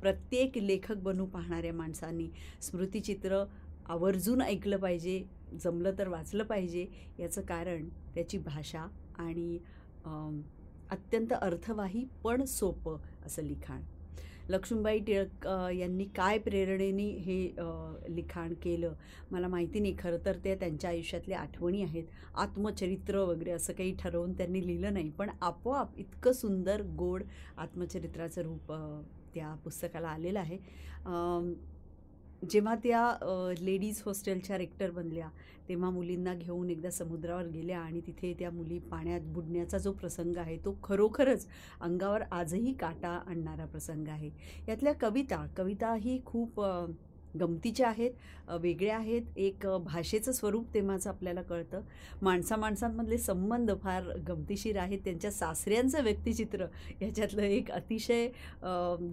प्रत्येक 0.00 0.58
लेखक 0.58 1.02
बनू 1.02 1.26
पाहणाऱ्या 1.26 1.72
माणसांनी 1.74 2.28
स्मृतिचित्र 2.62 3.44
आवर्जून 3.86 4.42
ऐकलं 4.42 4.76
पाहिजे 4.76 5.22
जमलं 5.62 5.98
तर 5.98 6.08
वाचलं 6.08 6.44
पाहिजे 6.44 6.86
याचं 7.18 7.42
कारण 7.42 7.88
त्याची 8.14 8.38
भाषा 8.38 8.86
आणि 9.18 9.58
अत्यंत 10.92 11.32
अर्थवाही 11.32 12.04
पण 12.24 12.44
सोपं 12.44 12.98
असं 13.26 13.42
लिखाण. 13.42 13.80
लक्ष्मीबाई 14.50 14.98
टिळक 14.98 15.46
यांनी 15.74 16.04
काय 16.16 16.38
प्रेरणेने 16.38 17.06
हे 17.18 18.14
लिखाण 18.14 18.52
केलं? 18.62 18.94
मला 19.30 19.48
माहिती 19.48 19.80
नाही 19.80 19.94
खरं 19.98 20.24
तर 20.24 20.36
ते 20.44 20.54
त्यांच्या 20.60 20.90
आयुष्यातल्या 20.90 21.40
आठवणी 21.40 21.82
आहेत. 21.82 22.04
आत्मचरित्र 22.34 23.18
वगैरे 23.20 23.50
असं 23.50 23.72
काही 23.72 23.94
ठरवून 24.00 24.32
त्यांनी 24.32 24.66
लिहिलं 24.66 24.94
नाही 24.94 25.10
पण 25.18 25.30
आपोआप 25.42 25.98
इतकं 25.98 26.32
सुंदर 26.32 26.82
गोड 26.98 27.22
आत्मचरित्राचं 27.56 28.42
रूप 28.42 28.72
त्या 29.34 29.54
पुस्तकाला 29.64 30.08
आलेलं 30.08 30.40
आहे. 30.40 30.58
जेव्हा 32.50 32.74
त्या 32.74 33.54
लेडीज 33.60 34.02
हॉस्टेलच्या 34.06 34.58
रेक्टर 34.58 34.90
बनल्या 34.90 35.28
तेव्हा 35.68 35.90
मुलींना 35.90 36.34
घेऊन 36.34 36.70
एकदा 36.70 36.90
समुद्रावर 36.90 37.46
गेल्या 37.46 37.80
आणि 37.80 38.00
तिथे 38.00 38.32
त्या 38.38 38.50
मुली 38.50 38.78
पाण्यात 38.90 39.20
बुडण्याचा 39.24 39.78
जो 39.78 39.92
प्रसंग 39.92 40.36
आहे 40.36 40.56
तो 40.56 40.76
खरोखरच 40.84 41.46
अंगावर 41.80 42.22
आजही 42.32 42.72
काटा 42.72 43.08
आणणारा 43.26 43.66
प्रसंग 43.66 44.08
आहे. 44.08 44.30
यातल्या 44.68 44.92
कविता 45.00 45.44
कविता 45.56 45.94
ही 45.94 46.20
खूप 46.24 46.60
गमतीच्या 47.40 47.88
आहेत 47.88 48.10
वेगळ्या 48.60 48.96
आहेत. 48.96 49.22
एक 49.36 49.66
भाषेचं 49.84 50.32
स्वरूप 50.32 50.72
तेव्हाच 50.74 51.06
आपल्याला 51.06 51.42
कळतं. 51.42 51.80
माणसा 52.22 52.56
माणसांमधले 52.56 53.18
संबंध 53.18 53.70
फार 53.82 54.08
गमतीशीर 54.28 54.76
आहेत. 54.78 54.98
त्यांच्या 55.04 55.30
सासऱ्यांचं 55.30 56.02
व्यक्तिचित्र 56.02 56.66
याच्यातलं 57.00 57.42
एक 57.42 57.70
अतिशय 57.70 58.26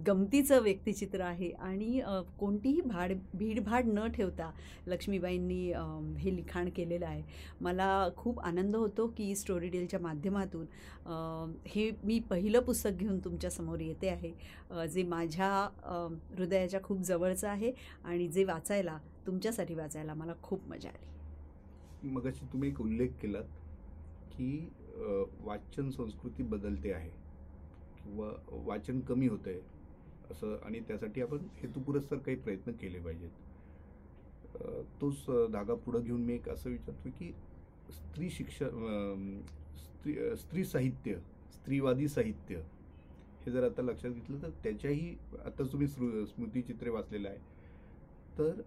गमतीचं 0.06 0.62
व्यक्तिचित्र 0.62 1.20
आहे. 1.20 1.50
आणि 1.50 2.00
कोणतीही 2.38 2.80
भाड 2.80 3.12
भीडभाड 3.34 3.86
न 3.86 4.06
ठेवता 4.14 4.50
लक्ष्मीबाईंनी 4.86 5.72
हे 6.18 6.34
लिखाण 6.36 6.68
केलेलं 6.76 7.06
आहे. 7.06 7.22
मला 7.60 8.08
खूप 8.16 8.40
आनंद 8.40 8.76
होतो 8.76 9.06
की 9.16 9.34
स्टोरी 9.36 9.68
डेलच्या 9.68 10.00
माध्यमातून 10.00 10.66
हे 11.66 11.90
मी 12.04 12.18
पहिलं 12.30 12.60
पुस्तक 12.60 12.90
घेऊन 12.90 13.18
तुमच्यासमोर 13.18 13.80
येते 13.80 14.08
आहे. 14.08 14.32
जे 14.88 15.02
माझ्या 15.02 15.48
हृदयाच्या 16.36 16.80
खूप 16.82 17.00
जवळचं 17.02 17.48
आहे. 17.48 17.72
आणि 18.10 18.26
जे 18.28 18.44
वाचायला 18.44 18.98
तुमच्यासाठी 19.26 19.74
वाचायला 19.74 20.14
मला 20.14 20.32
खूप 20.42 20.68
मजा 20.68 20.88
आली. 20.88 22.08
मग 22.08 22.26
तुम्ही 22.52 22.68
एक 22.68 22.80
उल्लेख 22.80 23.08
केलात 23.22 23.58
की 24.32 24.68
वाचन 25.44 25.90
संस्कृती 25.90 26.42
बदलते 26.42 26.92
आहे 26.92 27.10
किंवा 27.96 28.30
वाचन 28.66 29.00
कमी 29.00 29.28
होतं 29.28 29.50
आहे 29.50 29.60
असं 30.30 30.56
आणि 30.64 30.80
त्यासाठी 30.88 31.22
आपण 31.22 31.46
हेतुपुरस्सर 31.56 32.16
काही 32.16 32.36
प्रयत्न 32.36 32.72
केले 32.72 33.00
पाहिजेत. 33.00 33.30
तोच 35.00 35.24
धागा 35.52 35.74
पुढं 35.74 36.02
घेऊन 36.02 36.24
मी 36.24 36.34
एक 36.34 36.48
असं 36.48 36.70
विचारतो 36.70 37.10
की 37.18 37.32
स्त्री 37.92 38.30
शिक्षण 38.30 39.40
स्त्री 39.78 40.14
स्त्री 40.36 40.64
साहित्य 40.64 41.14
स्त्रीवादी 41.54 42.08
साहित्य 42.08 42.62
हे 43.44 43.50
जर 43.52 43.64
आता 43.64 43.82
लक्षात 43.82 44.10
घेतलं 44.10 44.42
तर 44.42 44.50
त्याच्याही 44.64 45.14
आता 45.44 45.64
तुम्ही 45.72 45.88
स्मृ 45.88 46.24
स्मृतिचित्रे 46.26 46.90
वाचलेलं 46.90 47.28
आहे. 47.28 47.38
तर 48.38 48.60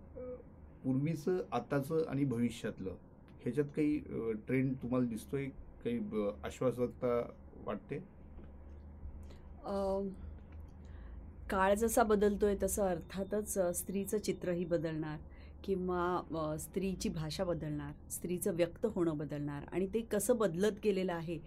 पूर्वीचं 0.83 1.41
आताचं 1.51 2.03
आणि 2.09 2.23
भविष्यातलं 2.25 2.95
ह्याच्यात 3.43 3.67
काही 3.75 3.99
ट्रेंड 4.47 4.73
तुम्हाला 4.81 5.07
दिसतोय? 5.07 5.45
काही 5.83 5.97
आश्वासकता 6.43 7.15
वाटते? 7.65 7.97
काळ 11.49 11.73
जसा 11.73 12.03
बदलतोय 12.03 12.55
तसं 12.63 12.83
अर्थातच 12.83 13.57
स्त्रीचं 13.77 14.17
चित्रही 14.17 14.65
बदलणार. 14.65 15.17
किंवा 15.63 16.57
स्त्रीची 16.59 17.09
भाषा 17.09 17.43
बदलणार 17.43 17.91
स्त्रीचं 18.11 18.55
व्यक्त 18.55 18.85
होणं 18.85 19.17
बदलणार 19.17 19.63
आणि 19.71 19.87
ते 19.93 20.01
कसं 20.01 20.37
बदलत 20.37 20.79
गेलेलं 20.83 21.13
आहे 21.13 21.39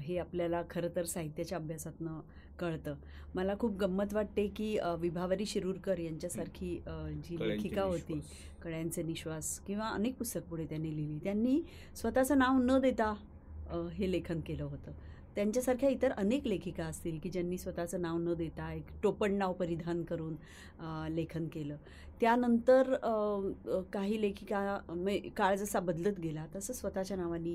हे 0.00 0.18
आपल्याला 0.18 0.62
खरं 0.70 0.88
तर 0.96 1.04
साहित्याच्या 1.04 1.58
अभ्यासातनं 1.58 2.20
कळतं 2.58 2.94
मला 3.34 3.54
खूप 3.58 3.76
गंमत 3.76 4.14
वाटते 4.14 4.46
की 4.46 4.76
विभावरी 5.00 5.46
शिरूरकर 5.46 5.98
यांच्यासारखी 5.98 6.76
जी 7.24 7.36
लेखिका 7.40 7.82
होती. 7.82 8.20
कळ्यांचे 8.62 9.02
निश्वास 9.02 9.58
किंवा 9.60 9.88
अनेक 9.88 10.16
पुस्तक 10.18 10.40
पुढे 10.40 10.64
त्यांनी 10.64 10.96
लिहिली 10.96 11.18
त्यांनी 11.24 11.60
स्वतःचं 11.96 12.38
नाव 12.38 12.58
न 12.58 12.78
देता 12.78 13.12
हे 13.92 14.10
लेखन 14.12 14.40
केलं 14.40 14.64
होतं 14.64 14.92
त्यांच्यासारख्या 15.36 15.88
इतर 15.90 16.12
अनेक 16.12 16.46
लेखिका 16.46 16.84
असतील 16.84 17.18
की 17.22 17.30
ज्यांनी 17.30 17.58
स्वतःचं 17.58 18.02
नाव 18.02 18.18
न 18.18 18.34
देता 18.34 18.72
एक 18.72 18.90
टोपण 19.02 19.32
नाव 19.38 19.52
परिधान 19.52 20.02
करून 20.04 20.34
लेखन 21.14 21.46
केलं. 21.52 21.76
त्यानंतर 22.20 22.94
काही 23.92 24.20
लेखिका 24.20 24.78
काळ 25.36 25.56
जसा 25.56 25.80
बदलत 25.80 26.20
गेला 26.20 26.46
तसं 26.54 26.72
स्वतःच्या 26.72 27.16
नावाने 27.16 27.54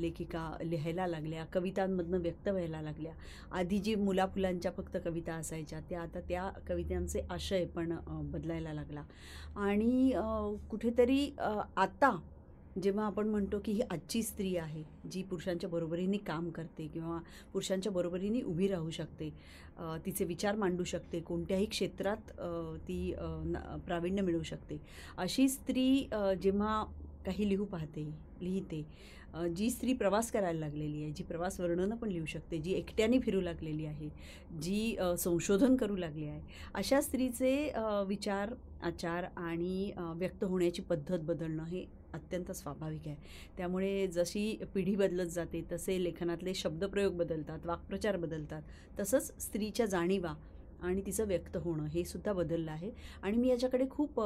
लेखिका 0.00 0.50
लिहायला 0.62 1.06
लागल्या 1.06 1.44
कवितांमधनं 1.52 2.20
व्यक्त 2.20 2.48
व्हायला 2.48 2.80
लागल्या. 2.82 3.12
आधी 3.52 3.78
जी 3.78 3.94
मुलाफुलांच्या 3.94 4.70
फक्त 4.76 4.96
कविता 5.04 5.34
असायच्या 5.34 5.80
त्या 5.88 6.00
आता 6.02 6.20
त्या 6.28 6.48
कवितांचे 6.68 7.20
आशय 7.30 7.64
पण 7.66 7.92
बदलायला 8.32 8.72
लागला. 8.72 9.02
आणि 9.56 10.12
कुठेतरी 10.70 11.30
आता 11.76 12.16
जेव्हा 12.82 13.04
आपण 13.06 13.28
म्हणतो 13.28 13.58
की 13.64 13.72
ही 13.72 13.80
आजची 13.90 14.22
स्त्री 14.22 14.56
आहे 14.56 14.82
जी 15.12 15.22
पुरुषांच्या 15.22 15.68
बरोबरीने 15.70 16.16
काम 16.16 16.48
करते 16.50 16.86
किंवा 16.86 17.18
पुरुषांच्या 17.52 17.92
बरोबरीने 17.92 18.40
उभी 18.42 18.68
राहू 18.68 18.90
शकते 18.90 19.30
तिचे 20.06 20.24
विचार 20.24 20.56
मांडू 20.56 20.84
शकते 20.84 21.20
कोणत्याही 21.20 21.66
क्षेत्रात 21.66 22.30
ती 22.88 23.14
न- 23.18 23.78
प्रावीण्य 23.86 24.22
मिळवू 24.22 24.42
शकते. 24.42 24.80
अशी 25.16 25.48
स्त्री 25.48 26.08
जेव्हा 26.42 26.82
काही 27.26 27.48
लिहू 27.48 27.64
पाहते 27.64 28.04
लिहिते 28.40 28.84
जी 29.56 29.70
स्त्री 29.70 29.92
प्रवास 29.92 30.30
करायला 30.32 30.58
लागलेली 30.60 31.02
आहे 31.02 31.12
जी 31.12 31.22
प्रवास 31.24 31.60
वर्णनं 31.60 31.96
पण 31.96 32.08
लिहू 32.08 32.26
शकते 32.26 32.58
जी 32.58 32.72
एकट्याने 32.72 33.18
फिरू 33.18 33.40
लागलेली 33.40 33.86
आहे 33.86 34.08
जी 34.62 34.96
संशोधन 35.18 35.76
करू 35.76 35.96
लागली 35.96 36.26
आहे 36.26 36.40
अशा 36.74 37.00
स्त्रीचे 37.00 37.72
विचार 38.08 38.54
आचार 38.82 39.24
आणि 39.36 39.90
व्यक्त 39.98 40.44
होण्याची 40.44 40.82
पद्धत 40.82 41.18
बदलणं 41.18 41.64
हे 41.64 41.84
अत्यंत 42.14 42.52
स्वाभाविक 42.52 43.06
आहे. 43.06 43.16
त्यामुळे 43.56 44.06
जशी 44.06 44.56
पिढी 44.74 44.96
बदलत 44.96 45.26
जाते 45.26 45.62
तसे 45.72 46.02
लेखनातले 46.04 46.54
शब्दप्रयोग 46.54 47.16
बदलतात 47.16 47.66
वाक्प्रचार 47.66 48.16
बदलतात 48.16 48.62
तसंच 49.00 49.32
स्त्रीच्या 49.42 49.86
जाणीवा 49.86 50.34
आणि 50.82 51.02
तिचं 51.06 51.26
व्यक्त 51.26 51.56
होणं 51.56 51.84
हे 51.84 52.04
सुद्धा 52.04 52.32
बदललं 52.32 52.70
आहे. 52.70 52.90
आणि 53.22 53.36
मी 53.36 53.48
याच्याकडे 53.48 53.84
खूप 53.90 54.20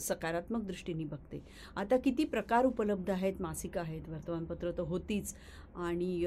सकारात्मक 0.00 0.62
दृष्टीने 0.62 1.04
बघते. 1.04 1.40
आता 1.76 1.96
किती 1.96 2.24
प्रकार 2.24 2.64
उपलब्ध 2.64 3.10
आहेत 3.10 3.40
मासिकं 3.40 3.80
आहेत 3.80 4.08
वर्तमानपत्र 4.08 4.70
तर 4.70 4.82
होतीच. 4.82 5.34
आणि 5.76 6.24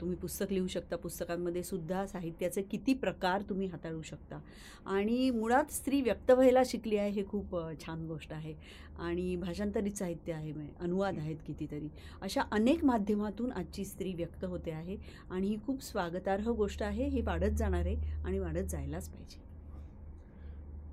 तुम्ही 0.00 0.16
पुस्तक 0.16 0.52
लिहू 0.52 0.66
शकता. 0.66 0.96
पुस्तकांमध्ये 0.96 1.62
सुद्धा 1.62 2.04
साहित्याचे 2.06 2.62
किती 2.62 2.94
प्रकार 2.94 3.42
तुम्ही 3.48 3.66
हाताळू 3.68 4.02
शकता. 4.02 4.40
आणि 4.86 5.30
मुळात 5.30 5.72
स्त्री 5.72 6.00
व्यक्त 6.02 6.30
व्हायला 6.30 6.62
शिकली 6.66 6.96
आहे 6.96 7.10
हे 7.10 7.24
खूप 7.28 7.56
छान 7.84 8.06
गोष्ट 8.06 8.32
आहे. 8.32 8.54
आणि 8.98 9.34
भाषांतरित 9.36 9.92
साहित्य 9.96 10.32
आहे 10.32 10.52
म्हणजे 10.52 10.72
अनुवाद 10.80 11.18
आहेत 11.18 11.36
कितीतरी. 11.46 11.88
अशा 12.22 12.42
अनेक 12.52 12.84
माध्यमातून 12.84 13.52
आजची 13.52 13.84
स्त्री 13.84 14.12
व्यक्त 14.14 14.44
होते 14.44 14.70
आहे. 14.70 14.96
आणि 15.30 15.46
ही 15.46 15.56
खूप 15.66 15.82
स्वागतार्ह 15.82 16.50
गोष्ट 16.50 16.82
आहे. 16.82 17.08
हे 17.08 17.20
वाढत 17.26 17.56
जाणार 17.58 17.86
आहे 17.86 18.20
आणि 18.24 18.38
वाढत 18.38 18.68
जायलाच 18.70 19.08
पाहिजे. 19.10 19.40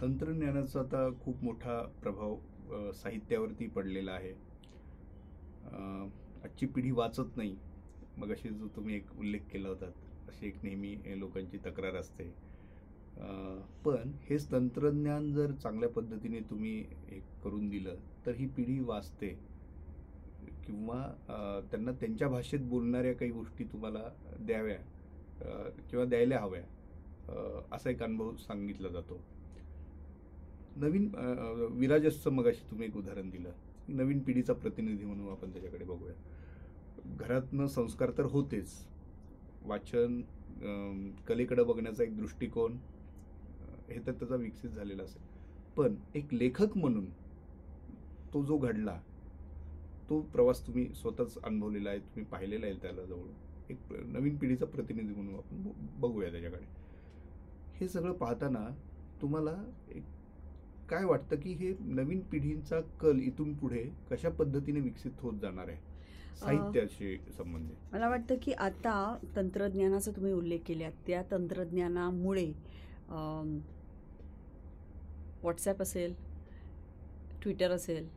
तंत्रज्ञानाचा 0.02 0.80
आता 0.80 1.10
खूप 1.24 1.44
मोठा 1.44 1.82
प्रभाव 2.02 2.92
साहित्यावरती 2.94 3.68
पडलेला 3.68 4.12
आहे. 4.12 4.34
आजची 6.44 6.66
पिढी 6.66 6.92
वाचत 6.92 7.38
नाही. 7.38 7.56
मग 8.20 8.32
अशी 8.32 8.50
जो 8.50 8.68
तुम्ही 8.76 8.96
एक 8.96 9.12
उल्लेख 9.20 9.40
केला 9.52 9.70
होता 9.70 9.86
अशी 10.28 10.48
एक 10.48 10.64
नेहमी 10.64 11.20
लोकांची 11.20 11.58
तक्रार 11.66 11.96
असते. 11.96 12.24
पण 13.86 14.12
हेच 14.30 14.52
तंत्रज्ञान 14.52 15.32
जर 15.34 15.52
चांगल्या 15.54 15.90
पद्धतीने 15.90 16.40
तुम्ही 16.50 16.80
हे 17.08 17.20
करून 17.44 17.70
दिलं 17.70 17.96
तर 18.26 18.36
ही 18.36 18.48
पिढी 18.48 18.80
वाचते. 18.80 19.38
किंवा 20.66 21.02
त्यांना 21.72 21.92
त्यांच्या 21.92 22.28
भाषेत 22.30 22.60
बोलणाऱ्या 22.70 23.14
काही 23.14 23.32
गोष्टी 23.32 23.64
तुम्हाला 23.64 24.00
द्याव्या 24.40 24.78
किंवा 25.90 26.06
द्यायला 26.06 26.40
हव्या 26.40 26.62
असा 27.72 27.90
एक 27.90 28.04
अनुभव 28.04 28.36
सांगितला 28.38 28.90
जातो. 28.90 29.20
नवीन 30.76 31.10
विराजस्त 31.72 32.28
मग 32.30 32.48
अशी 32.48 32.70
तुम्ही 32.72 32.88
एक 32.88 32.96
उदाहरण 32.98 33.30
दिलं. 33.30 33.52
नवीन 33.88 34.20
पिढीचा 34.20 34.54
प्रतिनिधी 34.54 35.06
म्हणून 35.06 35.30
आपण 35.32 35.52
त्याच्याकडे 35.52 35.86
बघूया. 35.86 36.14
घरातनं 37.06 37.68
संस्कार 37.68 38.12
तर 38.18 38.26
होतेच. 38.26 38.72
वाचन 39.64 40.22
कलेकडं 41.28 41.68
बघण्याचा 41.68 42.04
एक 42.04 42.18
दृष्टिकोन 42.18 42.78
हे 43.90 44.00
तर 44.08 44.12
त्याचा 44.12 44.36
विकसित 44.36 44.70
झालेला 44.70 45.04
असेल. 45.04 45.22
पण 45.78 45.96
एक 46.16 46.34
लेखक 46.34 46.78
म्हणून 46.78 47.06
तो 48.34 48.44
जो 48.44 48.58
घडला 48.58 49.02
तो 50.10 50.22
प्रवास 50.22 50.68
तुम्ही 50.68 50.94
स्वतःच 50.94 51.38
अनुभवलेला 51.44 51.90
आहे 51.90 52.00
तुम्ही 52.00 52.26
पाहिलेला 52.26 52.66
आहे 52.66 52.76
त्याला 52.76 53.06
जवळ 53.06 53.28
एक 53.70 53.80
नवीन 53.92 54.38
पिढीचा 54.38 54.66
प्रतिनिधी 54.66 55.14
म्हणून 55.14 55.36
आपण 55.36 55.64
ब- 55.64 56.02
बघूया 56.02 56.32
त्याच्याकडे. 56.32 56.66
हे 57.76 57.88
सगळं 57.88 58.14
पाहताना 58.14 58.70
तुम्हाला 59.22 59.64
एक 59.92 60.04
काय 60.90 61.06
वाटतं 61.06 61.36
की 61.36 61.54
हे 61.54 61.74
नवीन 61.80 62.20
पिढींचा 62.20 62.82
कल 62.82 63.20
इथून 63.20 63.54
पुढे 63.54 63.86
कशा 64.12 64.30
पद्धतीने 64.30 64.80
विकसित 64.80 65.12
होत 65.20 65.40
जाणार 65.40 65.68
आहे? 65.68 65.89
साहित्याशी 66.40 67.16
संबंधित. 67.38 67.76
मला 67.94 68.10
वाटतं 68.10 68.36
की 68.42 68.52
आता 68.54 69.18
तंत्रज्ञानाचा 69.36 70.12
तुम्ही 70.12 70.34
उल्लेख 70.34 70.60
केला 70.66 70.90
त्या 71.08 71.22
तंत्रज्ञानामुळे 71.32 72.46
व्हॉट्सॲप 75.42 75.82
असेल 75.82 76.14
ट्विटर 77.44 77.72
असेल 77.72 78.08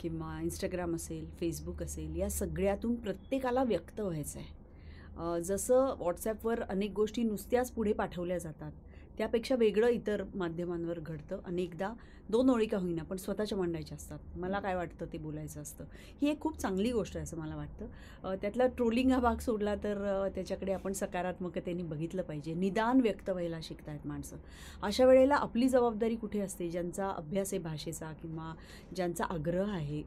किंवा 0.00 0.40
इंस्टाग्राम 0.40 0.94
असेल 0.94 1.26
फेसबुक 1.40 1.82
असेल 1.82 2.16
या 2.16 2.28
सगळ्यातून 2.30 2.94
प्रत्येकाला 2.94 3.62
व्यक्त 3.62 4.00
व्हायचं 4.00 4.38
आहे 4.38 5.42
जसं 5.42 5.94
व्हॉट्सॲपवर 5.98 6.60
अनेक 6.62 6.92
गोष्टी 6.92 7.22
नुसत्याच 7.22 7.70
पुढे 7.72 7.92
पाठवल्या 7.92 8.38
जातात. 8.38 8.72
त्यापेक्षा 9.18 9.54
वेगळं 9.58 9.88
इतर 9.88 10.22
माध्यमांवर 10.34 10.98
घडतं. 11.00 11.40
अनेकदा 11.46 11.92
दोन 12.30 12.48
ओळी 12.50 12.66
का 12.66 12.78
होईना 12.78 13.02
पण 13.02 13.16
स्वतःच्या 13.16 13.56
मांडायच्या 13.58 13.96
असतात. 13.96 14.18
मला 14.36 14.60
काय 14.60 14.74
वाटतं 14.74 15.06
ते 15.12 15.18
बोलायचं 15.18 15.60
असतं. 15.62 15.84
ही 16.22 16.28
एक 16.30 16.40
खूप 16.40 16.58
चांगली 16.58 16.90
गोष्ट 16.92 17.16
आहे 17.16 17.22
असं 17.24 17.36
मला 17.38 17.56
वाटतं. 17.56 18.34
त्यातला 18.42 18.66
ट्रोलिंग 18.66 19.10
हा 19.12 19.18
भाग 19.20 19.36
सोडला 19.40 19.74
तर 19.84 20.28
त्याच्याकडे 20.34 20.72
आपण 20.72 20.92
सकारात्मकतेने 20.92 21.82
बघितलं 21.82 22.22
पाहिजे. 22.22 22.54
निदान 22.54 23.00
व्यक्त 23.00 23.30
व्हायला 23.30 23.58
शिकतायत 23.62 24.06
माणसं. 24.06 24.36
अशा 24.82 25.06
वेळेला 25.06 25.34
आपली 25.36 25.68
जबाबदारी 25.68 26.16
कुठे 26.16 26.40
असते? 26.40 26.68
ज्यांचा 26.70 27.08
अभ्यास 27.08 27.52
आहे 27.52 27.62
भाषेचा 27.62 28.12
किंवा 28.22 28.52
ज्यांचा 28.96 29.24
आग्रह 29.24 29.72
आहे 29.74 30.02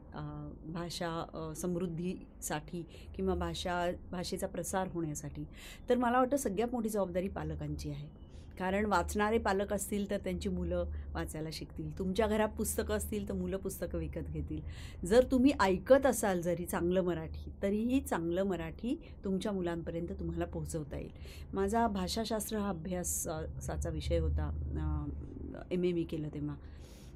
भाषा 0.72 1.52
समृद्धीसाठी 1.56 2.84
किंवा 3.16 3.34
भाषा 3.34 3.84
भाषेचा 4.10 4.46
प्रसार 4.46 4.88
होण्यासाठी 4.92 5.44
तर 5.88 5.96
मला 5.98 6.18
वाटतं 6.18 6.36
सगळ्यात 6.36 6.72
मोठी 6.72 6.88
जबाबदारी 6.88 7.28
पालकांची 7.28 7.90
आहे. 7.90 8.08
कारण 8.60 8.86
वाचणारे 8.86 9.38
पालक 9.38 9.72
असतील 9.72 10.08
तर 10.10 10.18
त्यांची 10.24 10.48
मुलं 10.48 10.86
वाचायला 11.14 11.48
शिकतील. 11.52 11.90
तुमच्या 11.98 12.26
घरात 12.26 12.48
पुस्तकं 12.58 12.96
असतील 12.96 13.28
तर 13.28 13.34
मुलं 13.34 13.56
पुस्तकं 13.56 13.98
विकत 13.98 14.30
घेतील. 14.30 14.60
जर 15.04 15.24
तुम्ही 15.30 15.52
ऐकत 15.60 16.06
असाल 16.06 16.40
जरी 16.40 16.64
चांगलं 16.66 17.02
मराठी 17.02 17.50
तरीही 17.62 18.00
चांगलं 18.00 18.44
मराठी 18.44 18.94
तुमच्या 19.24 19.52
मुलांपर्यंत 19.52 20.12
तुम्हाला 20.20 20.44
पोहोचवता 20.44 20.98
येईल. 20.98 21.10
माझा 21.54 21.86
भाषाशास्त्र 21.88 22.58
हा 22.58 22.68
अभ्यासाचा 22.68 23.90
विषय 23.90 24.18
होता 24.18 24.50
एम 25.70 25.84
ए 25.84 25.92
मी 25.92 26.02
केलं 26.02 26.28
तेव्हा. 26.34 26.54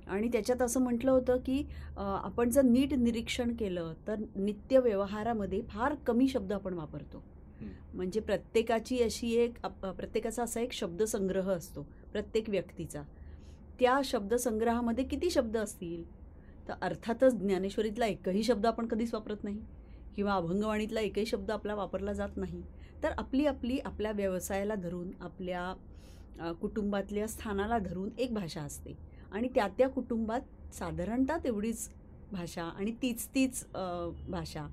आणि 0.07 0.29
त्याच्यात 0.29 0.63
असं 0.63 0.81
म्हटलं 0.81 1.11
होतं 1.11 1.37
की 1.37 1.63
आपण 1.97 2.51
जर 2.51 2.63
नीट 2.63 2.95
निरीक्षण 2.95 3.55
केलं 3.59 3.93
तर 4.07 4.21
नित्य 4.37 4.79
व्यवहारामध्ये 4.79 5.61
फार 5.69 5.95
कमी 6.07 6.29
शब्द 6.29 6.53
आपण 6.53 6.75
वापरतो. 6.75 7.23
म्हणजे 7.94 8.20
प्रत्येकाची 8.20 9.03
अशी 9.03 9.33
एक 9.35 9.66
प्रत्येकाचा 9.66 10.42
असा 10.42 10.61
एक 10.61 10.72
शब्दसंग्रह 10.72 11.50
असतो 11.50 11.83
प्रत्येक 12.12 12.50
व्यक्तीचा. 12.50 13.03
त्या 13.81 14.00
शब्दसंग्रहामध्ये 14.05 15.05
किती 15.05 15.31
शब्द 15.31 15.57
असतील? 15.57 16.05
तर 16.68 16.74
अर्थातच 16.83 17.35
ज्ञानेश्वरीतला 17.35 18.07
एकही 18.07 18.42
शब्द 18.42 18.66
आपण 18.66 18.87
कधीच 18.87 19.14
वापरत 19.14 19.44
नाही. 19.44 19.61
किंवा 20.16 20.35
अभंगवाणीतला 20.35 21.00
एकही 21.00 21.27
शब्द 21.27 21.50
आपला 21.50 21.74
वापरला 21.74 22.12
जात 22.12 22.37
नाही. 22.37 22.62
तर 23.03 23.12
आपली 23.18 23.46
आपली 23.46 23.79
आपल्या 23.79 24.12
व्यवसायाला 24.12 24.74
धरून 24.74 25.11
आपल्या 25.20 26.53
कुटुंबातल्या 26.61 27.27
स्थानाला 27.29 27.79
धरून 27.79 28.11
एक 28.18 28.33
भाषा 28.35 28.62
असते. 28.62 28.96
आणि 29.33 29.48
त्या 29.55 29.66
त्या 29.79 29.88
कुटुंबात 29.88 30.74
साधारणतः 30.74 31.38
तेवढीच 31.44 31.88
भाषा 32.33 32.62
आणि 32.64 32.92
तीच 33.03 33.27
तीच 33.35 33.64
भाषा. 34.29 34.66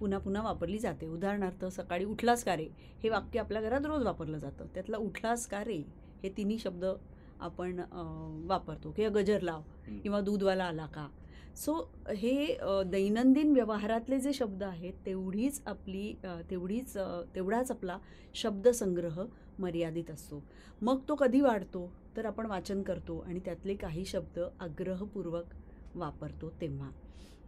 पुन्हा 0.00 0.18
पुन्हा 0.18 0.42
वापरली 0.42 0.78
जाते. 0.78 1.06
उदाहरणार्थ 1.06 1.64
सकाळी 1.66 2.04
उठलास 2.04 2.44
का 2.44 2.56
रे? 2.56 2.68
हे 3.02 3.08
वाक्य 3.08 3.40
आपल्या 3.40 3.62
घरात 3.62 3.86
रोज 3.86 4.02
वापरलं 4.02 4.38
जातं. 4.38 4.66
त्यातला 4.74 4.96
उठलास 4.96 5.46
का 5.46 5.64
रे? 5.64 5.82
हे 6.22 6.28
तिन्ही 6.36 6.58
शब्द 6.58 6.84
आपण 7.40 7.80
वापरतो. 8.48 8.90
किंवा 8.90 9.20
गजर 9.20 9.40
लाव. 9.42 9.62
किंवा 10.02 10.20
दूधवाला 10.20 10.64
आला 10.64 10.86
का? 10.86 11.08
सो 11.56 11.74
हे 12.16 12.56
दैनंदिन 12.86 13.52
व्यवहारातले 13.52 14.18
जे 14.20 14.32
शब्द 14.32 14.62
आहेत 14.62 14.94
तेवढीच 15.06 15.60
आपली 15.66 16.12
तेवढीच 16.50 16.96
तेवढाच 17.34 17.70
आपला 17.70 17.98
शब्दसंग्रह 18.34 19.22
मर्यादित 19.58 20.10
असतो. 20.10 20.42
मग 20.82 21.00
तो 21.08 21.14
कधी 21.14 21.40
वाढतो? 21.40 21.90
तर 22.16 22.26
आपण 22.26 22.46
वाचन 22.46 22.82
करतो 22.82 23.18
आणि 23.18 23.40
त्यातले 23.44 23.74
काही 23.74 24.04
शब्द 24.04 24.38
आग्रहपूर्वक 24.60 25.54
वापरतो 25.94 26.50
तेव्हा. 26.60 26.90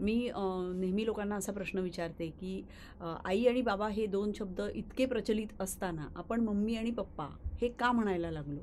मी 0.01 0.31
नेहमी 0.35 1.05
लोकांना 1.07 1.37
असा 1.37 1.53
प्रश्न 1.53 1.79
विचारते 1.79 2.29
की 2.31 2.63
आई 3.01 3.45
आणि 3.47 3.63
बाबा 3.63 3.89
हे 3.89 4.07
दोन 4.07 4.33
शब्द 4.37 4.61
इतके 4.75 5.07
प्रचलित 5.07 5.61
असताना 5.61 6.09
आपण 6.17 6.41
मम्मी 6.41 6.77
आणि 6.77 6.91
पप्पा 6.91 7.27
हे 7.61 7.69
का 7.69 7.91
म्हणायला 7.93 8.31
लागलो. 8.31 8.61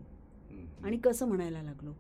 आणि 0.84 0.98
कसं 0.98 1.28
म्हणायला 1.28 1.62
लागलो? 1.62 1.94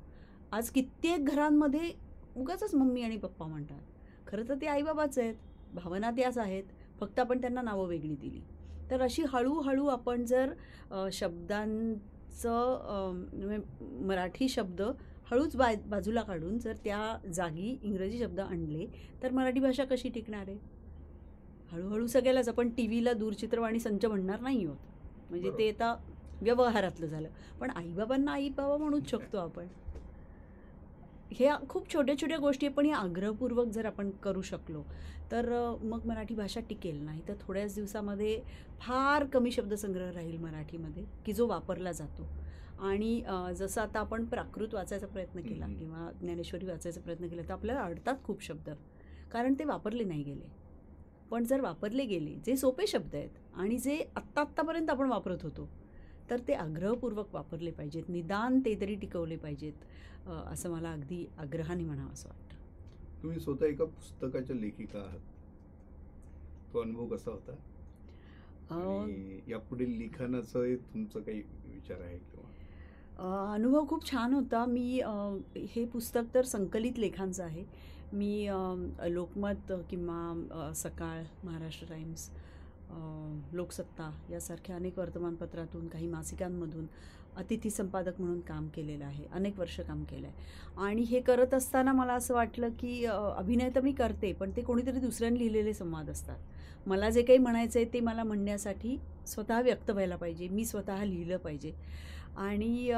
आज 0.51 0.69
कित्येक 0.69 1.25
घरांमध्ये 1.25 1.91
उगाच 2.35 2.73
मम्मी 2.75 3.01
आणि 3.01 3.17
पप्पा 3.17 3.45
म्हणतात. 3.47 3.81
खरं 4.27 4.49
तर 4.49 4.55
ते 4.61 4.67
आईबाबाच 4.67 5.17
आहेत. 5.19 5.35
भावना 5.73 6.11
त्याच 6.11 6.37
आहेत. 6.37 6.63
फक्त 6.99 7.19
आपण 7.19 7.41
त्यांना 7.41 7.61
नावं 7.61 7.87
वेगळी 7.87 8.15
दिली. 8.15 8.41
तर 8.91 9.01
अशी 9.01 9.23
हळूहळू 9.29 9.85
आपण 9.87 10.23
जर 10.25 10.53
शब्दांचं 11.13 11.99
म्हणजे 13.33 13.57
मराठी 14.05 14.47
शब्द 14.49 14.81
हळूच 15.31 15.55
बा 15.55 15.71
बाजूला 15.85 16.21
काढून 16.21 16.57
जर 16.59 16.73
त्या 16.83 17.31
जागी 17.33 17.77
इंग्रजी 17.83 18.19
शब्द 18.19 18.39
आणले 18.39 18.85
तर 19.23 19.31
मराठी 19.31 19.59
भाषा 19.59 19.85
कशी 19.85 20.09
टिकणार 20.09 20.47
आहे? 20.47 20.57
हळूहळू 21.71 22.07
सगळ्यालाच 22.07 22.49
आपण 22.49 22.69
टी 22.69 22.87
व्हीला 22.87 23.13
दूरचित्रवाणी 23.13 23.79
संच 23.79 24.05
म्हणणार 24.05 24.39
नाही 24.39 24.65
आहोत. 24.65 24.77
म्हणजे 25.29 25.51
ते 25.57 25.69
आता 25.69 25.95
व्यवहारातलं 26.41 27.05
झालं. 27.05 27.27
पण 27.59 27.69
आईबाबांना 27.69 28.31
आई 28.31 28.49
बाबा 28.49 28.77
म्हणूच 28.77 29.09
शकतो 29.09 29.37
आपण. 29.37 29.67
हे 31.31 31.49
खूप 31.69 31.93
छोट्या 31.93 32.17
छोट्या 32.17 32.37
गोष्टी 32.37 32.67
पण 32.67 32.85
हे 32.85 32.91
आग्रहपूर्वक 32.91 33.67
जर 33.67 33.85
आपण 33.85 34.09
करू 34.23 34.41
शकलो 34.41 34.83
तर 35.31 35.49
मग 35.83 36.05
मराठी 36.05 36.35
भाषा 36.35 36.59
टिकेल. 36.69 37.01
नाही 37.05 37.21
तर 37.27 37.33
थोड्याच 37.41 37.75
दिवसामध्ये 37.75 38.39
फार 38.79 39.25
कमी 39.25 39.51
शब्दसंग्रह 39.51 40.11
राहील 40.11 40.37
मराठीमध्ये 40.37 41.03
की 41.25 41.33
जो 41.33 41.47
वापरला 41.47 41.91
जातो. 41.91 42.27
आणि 42.79 43.21
जसं 43.57 43.81
आता 43.81 43.99
आपण 43.99 44.25
प्राकृत 44.25 44.73
वाचायचा 44.73 45.07
प्रयत्न 45.07 45.41
केला. 45.41 45.67
किंवा 45.79 46.09
ज्ञानेश्वरी 46.19 46.65
वाचायचा 46.65 47.01
प्रयत्न 47.01 47.27
केला 47.27 47.41
तर 47.41 47.53
आपल्याला 47.53 47.81
अडतात 47.81 48.23
खूप 48.23 48.43
शब्द. 48.43 48.69
कारण 49.31 49.53
ते 49.59 49.63
वापरले 49.65 50.03
नाही 50.03 50.23
गेले. 50.23 50.45
पण 51.31 51.43
जर 51.43 51.61
वापरले 51.61 52.05
गेले 52.05 52.35
जे 52.45 52.55
सोपे 52.57 52.85
शब्द 52.87 53.15
आहेत 53.15 53.29
आणि 53.53 53.77
जे 53.77 53.97
आत्ता 54.15 54.41
आत्तापर्यंत 54.41 54.89
आपण 54.89 55.09
वापरत 55.09 55.43
होतो 55.43 55.67
तर 56.29 56.39
ते 56.47 56.53
आग्रहपूर्वक 56.53 57.33
वापरले 57.35 57.71
पाहिजेत 57.71 58.09
निदान 58.09 58.59
ते 58.65 58.75
तरी 58.81 58.95
टिकवले 58.95 59.35
पाहिजेत 59.37 60.29
असं 60.29 60.69
मला 60.71 60.91
अगदी 60.91 61.25
आग्रहाने 61.37 61.83
म्हणावं 61.83 62.13
असं 62.13 62.29
वाटतं. 62.29 62.55
तुम्ही 63.23 63.39
स्वतः 63.39 63.65
एका 63.65 63.85
पुस्तकाच्या 63.85 64.55
लेखिका 64.55 64.99
आहात. 64.99 65.19
तो 66.73 66.81
अनुभव 66.81 67.07
कसा 67.15 67.31
होता? 67.31 67.55
यापुढील 69.47 69.97
लिखाणाचं 69.97 70.75
तुमचं 70.93 71.21
काही 71.21 71.41
विचार 71.65 72.01
आहे 72.01 72.17
किंवा? 72.17 72.49
अनुभव 73.19 73.85
खूप 73.89 74.05
छान 74.05 74.33
होता. 74.33 74.65
मी 74.65 75.01
हे 75.73 75.85
पुस्तक 75.85 76.33
तर 76.33 76.45
संकलित 76.45 76.99
लेखांचं 76.99 77.43
आहे. 77.43 77.63
मी 78.13 78.47
लोकमत 79.09 79.71
किंवा 79.89 80.71
सकाळ 80.75 81.23
महाराष्ट्र 81.43 81.87
टाइम्स 81.89 82.29
लोकसत्ता 83.53 84.09
यासारख्या 84.31 84.75
अनेक 84.75 84.99
वर्तमानपत्रातून 84.99 85.87
काही 85.87 86.07
मासिकांमधून 86.07 86.85
अतिथी 87.37 87.69
संपादक 87.69 88.19
म्हणून 88.19 88.39
काम 88.41 88.67
केलेलं 88.75 89.05
आहे. 89.05 89.25
अनेक 89.31 89.59
वर्ष 89.59 89.79
काम 89.79 90.03
केलं 90.03 90.27
आहे 90.27 90.85
आणि 90.85 91.01
हे 91.01 91.19
करत 91.21 91.53
असताना 91.53 91.91
मला 91.93 92.13
असं 92.13 92.33
वाटलं 92.33 92.69
की 92.79 93.03
अभिनय 93.05 93.69
तर 93.75 93.81
मी 93.81 93.91
करते 93.91 94.31
पण 94.33 94.51
ते 94.55 94.61
कोणीतरी 94.61 94.99
दुसऱ्याने 94.99 95.39
लिहिलेले 95.39 95.73
संवाद 95.73 96.09
असतात. 96.09 96.37
मला 96.87 97.09
जे 97.09 97.21
काही 97.21 97.39
म्हणायचं 97.39 97.79
आहे 97.79 97.93
ते 97.93 97.99
मला 97.99 98.23
म्हणण्यासाठी 98.23 98.97
स्वतः 99.27 99.61
व्यक्त 99.61 99.89
व्हायला 99.91 100.15
पाहिजे. 100.15 100.47
मी 100.47 100.65
स्वतः 100.65 101.03
लिहिलं 101.03 101.37
पाहिजे. 101.37 101.73
आणि 102.37 102.91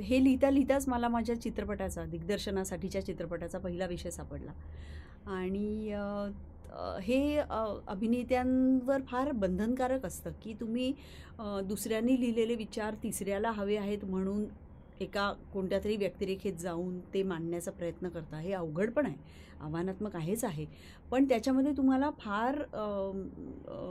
हे 0.00 0.22
लिहिता 0.24 0.50
लिहिताच 0.50 0.88
मला 0.88 1.08
माझ्या 1.08 1.40
चित्रपटाचा 1.40 2.04
दिग्दर्शनासाठीच्या 2.04 3.04
चित्रपटाचा 3.06 3.58
पहिला 3.58 3.86
विषय 3.86 4.10
सापडला. 4.10 4.52
आणि 5.26 5.92
हे 7.02 7.36
अभिनेत्यांवर 7.88 9.02
फार 9.08 9.30
बंधनकारक 9.32 10.04
असतं 10.06 10.30
की 10.42 10.54
तुम्ही 10.60 10.92
दुसऱ्यांनी 11.68 12.20
लिहिलेले 12.20 12.54
विचार 12.54 12.94
तिसऱ्याला 13.02 13.50
हवे 13.50 13.76
आहेत 13.76 14.04
म्हणून 14.04 14.44
एका 15.00 15.32
कोणत्या 15.52 15.78
तरी 15.84 15.96
व्यक्तिरेखेत 15.96 16.52
जाऊन 16.60 16.98
ते 17.14 17.22
मांडण्याचा 17.22 17.70
प्रयत्न 17.70 18.08
करता 18.08 18.38
हे 18.38 18.52
अवघड 18.52 18.90
पण 18.92 19.06
आहे. 19.06 19.16
आव्हानात्मक 19.60 20.16
आहेच 20.16 20.44
आहे. 20.44 20.64
पण 21.10 21.24
त्याच्यामध्ये 21.28 21.72
तुम्हाला 21.76 22.10
फार 22.20 22.62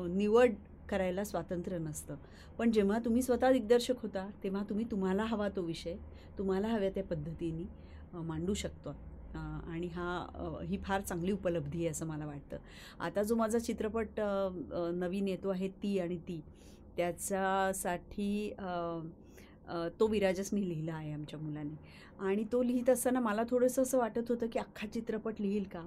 निवड 0.10 0.54
करायला 0.90 1.24
स्वातंत्र्य 1.24 1.78
नसतं. 1.80 2.16
पण 2.58 2.72
जेव्हा 2.72 3.00
तुम्ही 3.06 3.22
स्वतः 3.22 3.52
दिग्दर्शक 3.52 4.02
होता 4.02 4.28
तेव्हा 4.44 4.64
तुम्ही 4.70 4.86
तुम्हाला 4.92 5.24
हवा 5.26 5.50
तो 5.50 5.62
विषय 5.62 5.96
तुम्हाला 6.38 6.68
हव्या 6.68 6.90
त्या 6.90 7.04
पद्धतीने 7.04 7.66
मांडू 8.18 8.54
शकतो. 8.54 8.96
आणि 9.36 9.88
हा 9.88 10.60
ही 10.70 10.78
फार 10.84 11.02
चांगली 11.02 11.32
उपलब्धी 11.32 11.78
आहे 11.78 11.88
असं 11.88 12.06
मला 12.08 12.26
वाटतं. 12.26 12.58
आता 13.00 13.24
जो 13.24 13.36
माझा 13.36 13.60
चित्रपट 13.60 14.20
नवीन 14.94 15.28
येतो 15.28 15.50
आहे 15.50 15.68
ती 15.84 15.98
आणि 16.00 16.18
ती 16.28 16.40
त्याच्यासाठी 16.98 18.50
तो 20.00 20.08
विराजच 20.08 20.52
तो 20.52 20.58
लिहिला 20.58 20.94
आहे 20.94 21.12
आमच्या 21.14 21.40
मुलाने. 21.40 21.76
आणि 22.20 22.44
तो 22.52 22.62
लिहित 22.64 22.90
असताना 22.90 23.20
मला 23.20 23.44
थोडंसं 23.50 23.82
असं 23.82 23.98
वाटत 23.98 24.30
होतं 24.30 24.48
की 24.54 24.60
अख्खा 24.60 24.88
चित्रपट 24.88 25.42
लिहील 25.42 25.64
का? 25.64 25.82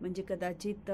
म्हणजे 0.00 0.22
कदाचित 0.28 0.90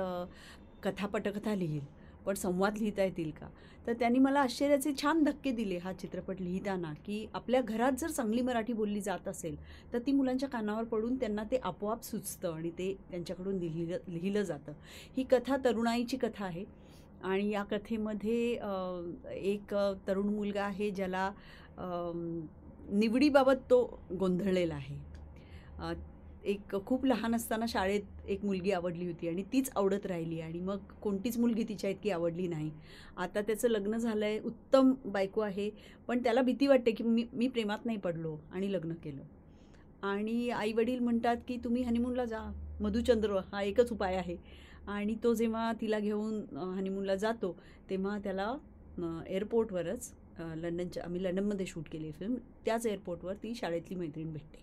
कथा 0.83 1.07
पटकथा 1.07 1.55
लिहील. 1.55 1.85
पण 2.27 2.35
संवाद 2.35 2.79
लिहिता 2.79 3.05
येतील 3.05 3.31
का? 3.31 3.49
तर 3.87 3.93
त्यांनी 3.93 4.19
मला 4.19 4.41
आश्चर्याचे 4.41 4.93
छान 5.03 5.23
धक्के 5.25 5.51
दिले 5.53 5.79
हा 5.79 5.93
चित्रपट 5.93 6.41
लिहिताना 6.41 6.93
की 7.07 7.27
आपल्या 7.35 7.61
घरात 7.61 7.93
जर 8.01 8.11
चांगली 8.11 8.43
मराठी 8.43 8.73
बोलली 8.73 9.01
जात 9.01 9.29
असेल 9.29 9.57
तर 9.93 9.99
ती 10.07 10.13
मुलांच्या 10.13 10.49
कानावर 10.49 10.85
पडून 10.85 11.17
त्यांना 11.17 11.43
ते 11.51 11.57
आपोआप 11.63 12.05
सुचतं 12.05 12.53
आणि 12.53 12.71
ते 12.79 12.93
त्यांच्याकडून 13.11 13.59
लिहिलं 13.59 13.99
लिहिलं 14.09 14.43
जातं. 14.43 14.73
ही 15.17 15.25
कथा 15.31 15.57
तरुणाईची 15.65 16.17
कथा 16.17 16.45
आहे 16.45 16.65
आणि 17.23 17.49
या 17.51 17.63
कथेमध्ये 17.63 18.39
एक 19.51 19.75
तरुण 20.07 20.35
मुलगा 20.35 20.63
आहे 20.65 20.91
ज्याला 20.91 21.31
निवडीबाबत 22.91 23.71
तो 23.71 23.83
गोंधळलेला 24.19 24.75
आहे. 24.75 24.97
एक 26.45 26.75
खूप 26.87 27.05
लहान 27.07 27.35
असताना 27.35 27.67
शाळेत 27.69 28.29
एक 28.29 28.45
मुलगी 28.45 28.71
आवडली 28.73 29.07
होती 29.07 29.29
आणि 29.29 29.43
तीच 29.53 29.71
आवडत 29.77 30.07
राहिली 30.07 30.41
आणि 30.41 30.61
मग 30.61 30.79
कोणतीच 31.03 31.39
मुलगी 31.39 31.65
तिच्या 31.69 31.91
इतकी 31.91 32.11
आवडली 32.11 32.47
नाही. 32.49 32.71
आता 33.17 33.41
त्याचं 33.41 33.69
लग्न 33.69 33.97
झालं 33.97 34.25
आहे 34.25 34.39
उत्तम 34.41 34.93
बायको 35.05 35.41
आहे 35.41 35.69
पण 36.09 36.23
त्याला 36.25 36.43
भीती 36.43 36.67
वाटते 36.67 36.91
की 36.91 37.05
मी 37.05 37.25
मी 37.33 37.49
प्रेमात 37.49 37.87
नाही 37.87 37.99
पडलो 37.99 38.37
आणि 38.53 38.73
लग्न 38.73 38.95
केलं. 39.05 39.23
आणि 40.03 40.49
आई 40.51 40.73
वडील 40.73 40.99
म्हणतात 40.99 41.37
की 41.49 41.57
तुम्ही 41.65 41.83
हनीमूनला 41.83 42.25
जा 42.25 42.41
मधुचंद्र 42.81 43.39
हा 43.53 43.63
एकच 43.63 43.93
उपाय 43.93 44.17
आहे. 44.17 44.37
आणि 44.87 45.15
तो 45.23 45.33
जेव्हा 45.35 45.73
तिला 45.81 45.99
घेऊन 45.99 46.57
हनीमूनला 46.57 47.15
जातो 47.17 47.57
तेव्हा 47.91 48.19
त्याला 48.25 48.53
एअरपोर्टवरच 49.29 50.13
लंडनच्या 50.39 51.05
आम्ही 51.05 51.23
लंडनमध्ये 51.23 51.67
शूट 51.67 51.89
केली 51.93 52.11
फिल्म 52.13 52.35
त्याच 52.65 52.87
एअरपोर्टवर 52.87 53.35
ती 53.43 53.55
शाळेतली 53.55 53.97
मैत्रीण 53.97 54.33
भेटते. 54.33 54.63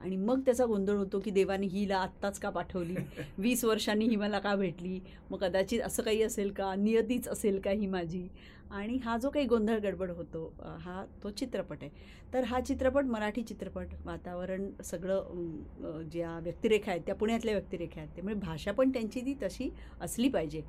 आणि 0.00 0.16
मग 0.16 0.40
त्याचा 0.40 0.64
गोंधळ 0.66 0.96
होतो 0.96 1.20
की 1.20 1.30
देवाने 1.30 1.66
हिला 1.66 1.98
आत्ताच 1.98 2.38
का 2.38 2.50
पाठवली? 2.50 2.94
वीस 3.38 3.64
वर्षांनी 3.64 4.04
ही 4.04 4.16
मला 4.16 4.38
का 4.38 4.54
भेटली? 4.54 5.00
मग 5.30 5.38
कदाचित 5.38 5.80
असं 5.80 6.02
काही 6.02 6.22
असेल 6.22 6.52
का? 6.52 6.74
नियतीच 6.74 7.28
असेल 7.28 7.60
का 7.60 7.70
ही 7.70 7.86
माझी? 7.86 8.28
आणि 8.70 8.96
हा 8.96 9.16
जो 9.18 9.30
काही 9.30 9.46
गोंधळ 9.46 9.78
गडबड 9.78 10.10
होतो 10.10 10.52
हा 10.80 11.04
तो 11.22 11.30
चित्रपट 11.30 11.82
आहे. 11.82 11.90
तर 12.34 12.44
हा 12.44 12.60
चित्रपट 12.60 13.04
मराठी 13.04 13.42
चित्रपट 13.42 13.88
वातावरण 14.04 14.70
सगळं 14.84 16.02
ज्या 16.12 16.38
व्यक्तिरेखा 16.38 16.90
आहेत 16.90 17.02
त्या 17.06 17.14
पुण्यातल्या 17.14 17.54
व्यक्तिरेखा 17.54 18.00
आहेत 18.00 18.14
त्यामुळे 18.14 18.34
भाषा 18.34 18.72
पण 18.72 18.90
त्यांची 18.90 19.20
ती 19.20 19.34
तशी 19.42 19.70
असली 20.00 20.28
पाहिजे. 20.28 20.62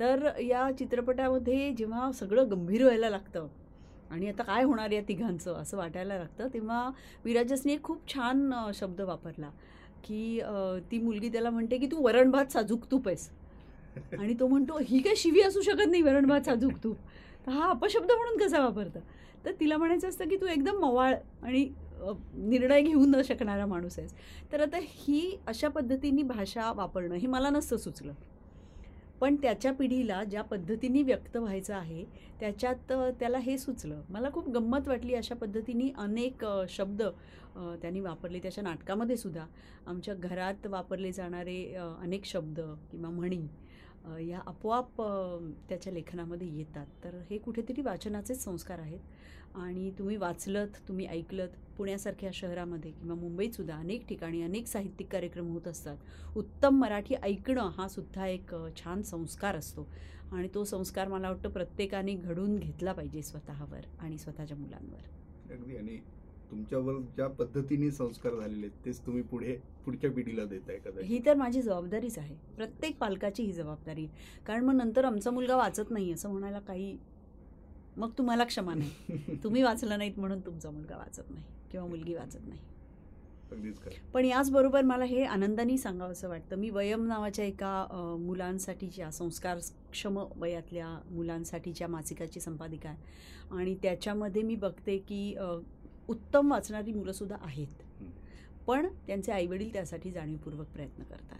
तर 0.00 0.28
या 0.40 0.70
चित्रपटामध्ये 0.78 1.72
जेव्हा 1.72 2.10
सगळं 2.12 2.50
गंभीर 2.50 2.82
व्हायला 2.82 3.10
लागतं 3.10 3.46
आणि 4.14 4.28
आता 4.28 4.42
काय 4.42 4.62
होणार 4.64 4.90
या 4.90 5.00
तिघांचं 5.08 5.54
असं 5.54 5.76
वाटायला 5.76 6.16
लागतं. 6.16 6.48
तेव्हा 6.54 6.90
विराजसने 7.24 7.72
एक 7.72 7.82
खूप 7.82 8.08
छान 8.12 8.52
शब्द 8.74 9.00
वापरला 9.00 9.50
की 10.04 10.40
ती 10.90 10.98
मुलगी 10.98 11.28
त्याला 11.32 11.50
म्हणते 11.50 11.78
की 11.78 11.86
तू 11.92 12.02
वरण 12.04 12.30
भात 12.30 12.52
साजूक 12.52 12.90
तूप 12.90 13.08
आहेस. 13.08 13.28
आणि 14.18 14.34
तो 14.40 14.46
म्हणतो 14.48 14.78
ही 14.86 14.98
काय 15.02 15.14
शिवी 15.16 15.40
असू 15.42 15.60
शकत 15.62 15.90
नाही 15.90 16.02
वरण 16.02 16.26
भात 16.26 16.46
साजूक 16.46 16.72
तूप. 16.84 16.96
तर 17.46 17.52
हा 17.52 17.68
अपशब्द 17.70 18.12
म्हणून 18.12 18.38
कसा 18.38 18.60
वापरतं? 18.64 19.00
तर 19.44 19.52
तिला 19.60 19.76
म्हणायचं 19.76 20.08
असतं 20.08 20.28
की 20.28 20.36
तू 20.36 20.46
एकदम 20.46 20.78
मवाळ 20.80 21.14
आणि 21.42 21.68
निर्णय 22.34 22.80
घेऊ 22.80 23.04
न 23.06 23.20
शकणारा 23.24 23.66
माणूस 23.66 23.98
आहेस. 23.98 24.14
तर 24.52 24.60
आता 24.60 24.78
ही 24.80 25.38
अशा 25.46 25.68
पद्धतीने 25.68 26.22
भाषा 26.24 26.72
वापरणं 26.76 27.14
हे 27.14 27.26
मला 27.26 27.50
नसतं 27.50 27.76
सुचलं. 27.76 28.12
पण 29.20 29.36
त्याच्या 29.42 29.72
पिढीला 29.72 30.22
ज्या 30.24 30.42
पद्धतीने 30.42 31.02
व्यक्त 31.02 31.36
व्हायचं 31.36 31.74
आहे 31.74 32.04
त्याच्यात 32.40 32.92
त्याला 33.18 33.38
हे 33.38 33.56
सुचलं. 33.58 34.00
मला 34.10 34.30
खूप 34.32 34.48
गंमत 34.48 34.88
वाटली 34.88 35.14
अशा 35.14 35.34
पद्धतीने 35.34 35.90
अनेक 35.98 36.44
शब्द 36.68 37.02
त्यांनी 37.82 38.00
वापरले. 38.00 38.38
त्याच्या 38.38 38.64
नाटकामध्ये 38.64 39.16
सुद्धा 39.16 39.46
आमच्या 39.86 40.14
घरात 40.14 40.66
वापरले 40.66 41.12
जाणारे 41.12 41.62
अनेक 41.74 42.24
शब्द 42.24 42.60
किंवा 42.90 43.10
म्हणी 43.10 43.46
या 44.20 44.40
आपोआप 44.46 45.00
त्याच्या 45.68 45.92
लेखनामध्ये 45.92 46.48
येतात. 46.56 46.86
तर 47.04 47.18
हे 47.30 47.38
कुठेतरी 47.38 47.82
वाचनाचेच 47.82 48.42
संस्कार 48.44 48.78
आहेत. 48.78 49.00
आणि 49.54 49.90
तुम्ही 49.90 50.16
वाचलत 50.16 50.68
तुम्ही 50.88 51.06
ऐकलत 51.06 51.48
पुण्यासारख्या 51.76 52.30
शहरामध्ये 52.34 52.90
किंवा 52.90 53.14
मुंबईतसुद्धा 53.14 53.76
अनेक 53.76 54.06
ठिकाणी 54.06 54.42
अनेक 54.42 54.66
साहित्यिक 54.66 55.12
कार्यक्रम 55.12 55.48
होत 55.48 55.68
असतात. 55.68 55.96
उत्तम 56.36 56.78
मराठी 56.78 57.14
ऐकणं 57.14 57.70
हा 57.76 57.88
सुद्धा 57.88 58.26
एक 58.26 58.54
छान 58.76 59.02
संस्कार 59.02 59.56
असतो. 59.56 59.88
आणि 60.32 60.48
तो 60.54 60.64
संस्कार 60.64 61.08
मला 61.08 61.30
वाटतं 61.30 61.48
प्रत्येकाने 61.48 62.14
घडून 62.14 62.56
घेतला 62.56 62.92
पाहिजे 62.92 63.22
स्वतःवर 63.22 63.80
आणि 64.00 64.18
स्वतःच्या 64.18 64.56
मुलांवर. 64.56 65.00
अगदी. 65.54 65.76
आणि 65.76 65.98
तुमच्यावर 66.50 66.94
ज्या 66.94 67.28
पद्धतीने 67.28 67.90
संस्कार 67.90 68.34
झालेले 68.34 68.68
तेच 68.68 69.06
तुम्ही 69.06 69.22
पुढे 69.22 69.56
पुढच्या 69.84 70.10
पिढीला 70.10 70.44
देताय 70.44 70.76
ही 70.76 70.90
कदाचित 70.90 71.20
तर 71.26 71.34
माझी 71.34 71.62
जबाबदारीच 71.62 72.18
आहे. 72.18 72.36
प्रत्येक 72.56 72.98
पालकाची 72.98 73.42
ही 73.42 73.52
जबाबदारी 73.52 74.04
आहे. 74.04 74.42
कारण 74.46 74.64
मग 74.64 74.74
नंतर 74.74 75.04
आमचा 75.04 75.30
मुलगा 75.30 75.56
वाचत 75.56 75.90
नाही 75.90 76.12
असं 76.12 76.30
म्हणायला 76.30 76.58
काही 76.58 76.98
मग 77.96 78.10
तुम्हाला 78.18 78.44
क्षमा 78.44 78.74
नाही. 78.74 79.36
तुम्ही 79.44 79.62
वाचलं 79.62 79.98
नाहीत 79.98 80.18
म्हणून 80.18 80.40
तुमचा 80.40 80.70
मुलगा 80.70 80.96
वाचत 80.96 81.30
नाही 81.30 81.44
किंवा 81.72 81.86
मुलगी 81.86 82.14
वाचत 82.14 82.48
नाही. 82.48 82.60
पण 84.14 84.24
याचबरोबर 84.24 84.82
मला 84.82 85.04
हे 85.04 85.24
आनंदाने 85.24 85.76
सांगावं 85.78 86.12
असं 86.12 86.28
वाटतं. 86.28 86.56
मी 86.56 86.70
वयम 86.70 87.06
नावाच्या 87.06 87.44
एका 87.44 88.16
मुलांसाठीच्या 88.20 89.10
संस्कारक्षम 89.10 90.18
वयातल्या 90.36 90.88
मुलांसाठीच्या 91.10 91.88
मासिकाची 91.88 92.40
संपादिका 92.40 92.88
आहे 92.88 93.56
आणि 93.58 93.74
त्याच्यामध्ये 93.82 94.42
मी 94.42 94.54
बघते 94.56 94.96
की 94.98 95.34
उत्तम 96.08 96.50
वाचणारी 96.50 96.92
मुलंसुद्धा 96.92 97.36
आहेत. 97.40 97.82
पण 98.66 98.86
त्यांचे 99.06 99.32
आईवडील 99.32 99.72
त्यासाठी 99.72 100.10
जाणीवपूर्वक 100.10 100.66
प्रयत्न 100.66 101.02
करतात. 101.02 101.38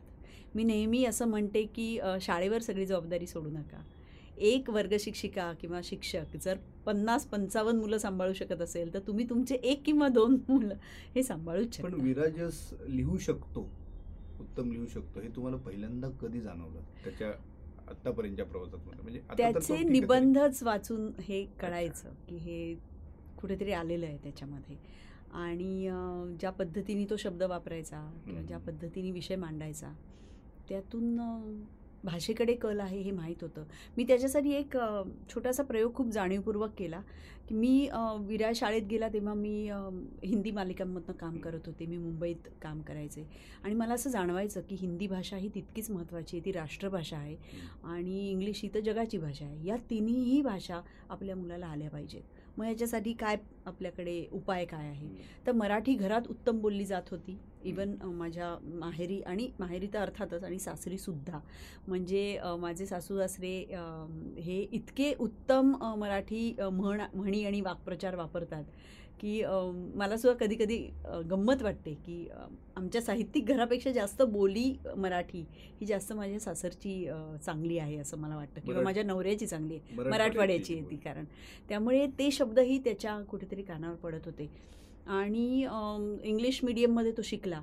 मी 0.54 0.64
नेहमी 0.64 1.04
असं 1.04 1.28
म्हणते 1.28 1.62
की 1.66 1.98
शाळेवर 2.20 2.58
सगळी 2.58 2.86
जबाबदारी 2.86 3.26
सोडू 3.26 3.50
नका. 3.50 3.82
एक 4.38 4.70
वर्गशिक्षिका 4.70 5.52
किंवा 5.52 5.80
शिक्षक 5.84 6.36
जर 6.36 6.56
पन्नास 6.86 7.26
पंचावन्न 7.26 7.80
मुलं 7.80 7.98
सांभाळू 7.98 8.32
शकत 8.32 8.60
असेल 8.62 8.94
तर 8.94 8.98
तुम्ही 8.98 9.28
तुमचे 9.30 9.54
एक 9.54 9.82
किंवा 9.86 10.08
दोन 10.08 10.36
मुलं 10.48 10.74
हे 11.14 11.22
सांभाळूच 11.22 11.76
पण 11.76 11.94
विराजस 11.94 12.72
लिहू 12.88 13.18
शकतो 13.18 13.60
उत्तम 14.40 14.70
लिहू 14.72 14.86
शकतो 14.86 15.20
हे 15.20 15.28
तुम्हाला 15.28 15.56
पहिल्यांदा 15.56 16.08
कधी 16.08 16.40
जाणवलं 16.40 16.80
त्याच्या 17.04 17.28
आतापर्यंतच्या 17.90 18.44
प्रवासात 18.46 18.78
म्हणजे 19.02 19.20
त्याचे. 19.36 19.82
निबंधच 19.82 20.62
वाचून 20.62 21.10
हे 21.20 21.44
कळायचं 21.60 22.08
की 22.28 22.36
हे 22.36 22.74
कुठेतरी 23.40 23.72
आलेलं 23.72 24.06
आहे 24.06 24.16
त्याच्यामध्ये 24.16 24.76
आणि 25.32 25.88
ज्या 26.40 26.50
पद्धतीने 26.50 27.04
तो 27.10 27.16
शब्द 27.16 27.42
वापरायचा 27.42 28.10
किंवा. 28.26 28.42
ज्या 28.42 28.58
पद्धतीने 28.58 29.10
विषय 29.10 29.36
मांडायचा 29.36 29.92
त्यातून 30.68 31.18
भाषेकडे 32.04 32.54
कल 32.54 32.80
आहे 32.80 33.00
हे 33.00 33.10
माहीत 33.10 33.42
होतं. 33.42 33.64
मी 33.96 34.04
त्याच्यासाठी 34.04 34.52
एक 34.52 34.76
छोटासा 35.28 35.62
प्रयोग 35.62 35.94
खूप 35.94 36.08
जाणीवपूर्वक 36.08 36.70
केला 36.78 37.00
की 37.48 37.54
मी 37.54 37.86
अं, 37.86 38.24
विराय 38.26 38.54
शाळेत 38.54 38.82
गेला 38.82 39.08
तेव्हा 39.08 39.34
मी 39.34 39.70
हिंदी 40.24 40.50
मालिकांमधनं 40.50 41.12
काम 41.12 41.38
करत 41.38 41.66
होते. 41.66 41.86
मी 41.86 41.96
मुंबईत 41.96 42.48
काम 42.62 42.80
करायचे. 42.82 43.26
आणि 43.64 43.74
मला 43.74 43.94
असं 43.94 44.10
जाणवायचं 44.10 44.60
की 44.60 44.74
हिंदी 44.74 45.06
भाषा 45.06 45.36
ही 45.36 45.48
तितकीच 45.54 45.90
महत्त्वाची 45.90 46.36
आहे 46.36 46.44
ती 46.44 46.52
राष्ट्रभाषा 46.52 47.16
आहे 47.16 47.36
आणि 47.84 48.30
इंग्लिश 48.30 48.60
ही 48.62 48.68
तर 48.74 48.80
जगाची 48.80 49.18
भाषा 49.18 49.44
आहे. 49.44 49.66
या 49.66 49.76
तिन्हीही 49.90 50.42
भाषा 50.42 50.80
आपल्या 51.08 51.36
मुलाला 51.36 51.66
आल्या 51.66 51.90
पाहिजेत. 51.90 52.22
मग 52.58 52.66
याच्यासाठी 52.66 53.12
काय 53.12 53.36
आपल्याकडे 53.66 54.24
उपाय 54.32 54.64
काय 54.64 54.88
आहे? 54.88 55.08
तर 55.46 55.52
मराठी 55.52 55.94
घरात 55.94 56.28
उत्तम 56.30 56.60
बोलली 56.60 56.84
जात 56.84 57.10
होती. 57.10 57.36
इवन 57.64 57.94
माझ्या 58.04 58.54
माहेरी 58.80 59.20
आणि 59.22 59.48
माहेरी 59.58 59.86
तर 59.94 59.98
अर्थातच 59.98 60.44
आणि 60.44 60.58
सासरीसुद्धा 60.58 61.38
म्हणजे 61.88 62.38
माझे 62.60 62.86
सासू 62.86 63.18
सासरे 63.18 63.56
हे 64.42 64.60
इतके 64.72 65.12
उत्तम 65.20 65.74
मराठी 65.98 66.54
म्हण 66.62 67.00
म्हणी 67.14 67.44
आणि 67.44 67.60
वाक्प्रचार 67.60 68.14
वापरतात. 68.16 68.64
की 69.20 69.42
मला 69.94 70.16
सुद्धा 70.16 70.44
कधी 70.44 70.54
कधी 70.54 70.76
गंमत 71.30 71.62
वाटते 71.62 71.92
की 72.06 72.26
आमच्या 72.76 73.00
साहित्यिक 73.02 73.46
घरापेक्षा 73.46 73.90
जास्त 73.90 74.22
बोली 74.22 74.72
मराठी 74.96 75.44
ही 75.80 75.86
जास्त 75.86 76.12
माझ्या 76.12 76.40
सासरची 76.40 76.94
चांगली 77.44 77.78
आहे 77.78 77.96
असं 77.96 78.18
मला 78.18 78.36
वाटतं. 78.36 78.60
किंवा 78.60 78.82
माझ्या 78.82 79.02
नवऱ्याची 79.02 79.46
चांगली 79.46 79.74
आहे. 79.74 79.96
मराठवाड्याची 80.00 80.74
आहे 80.74 80.90
ती 80.90 80.96
कारण. 80.96 81.24
त्यामुळे 81.68 82.06
ते 82.18 82.30
शब्दही 82.30 82.78
त्याच्या 82.78 83.18
कुठेतरी 83.20 83.62
कानावर 83.62 83.96
पडत 83.96 84.26
होते. 84.26 84.50
आणि 85.06 85.66
इंग्लिश 86.24 86.60
मिडियममध्ये 86.64 87.12
तो 87.12 87.22
शिकला. 87.22 87.62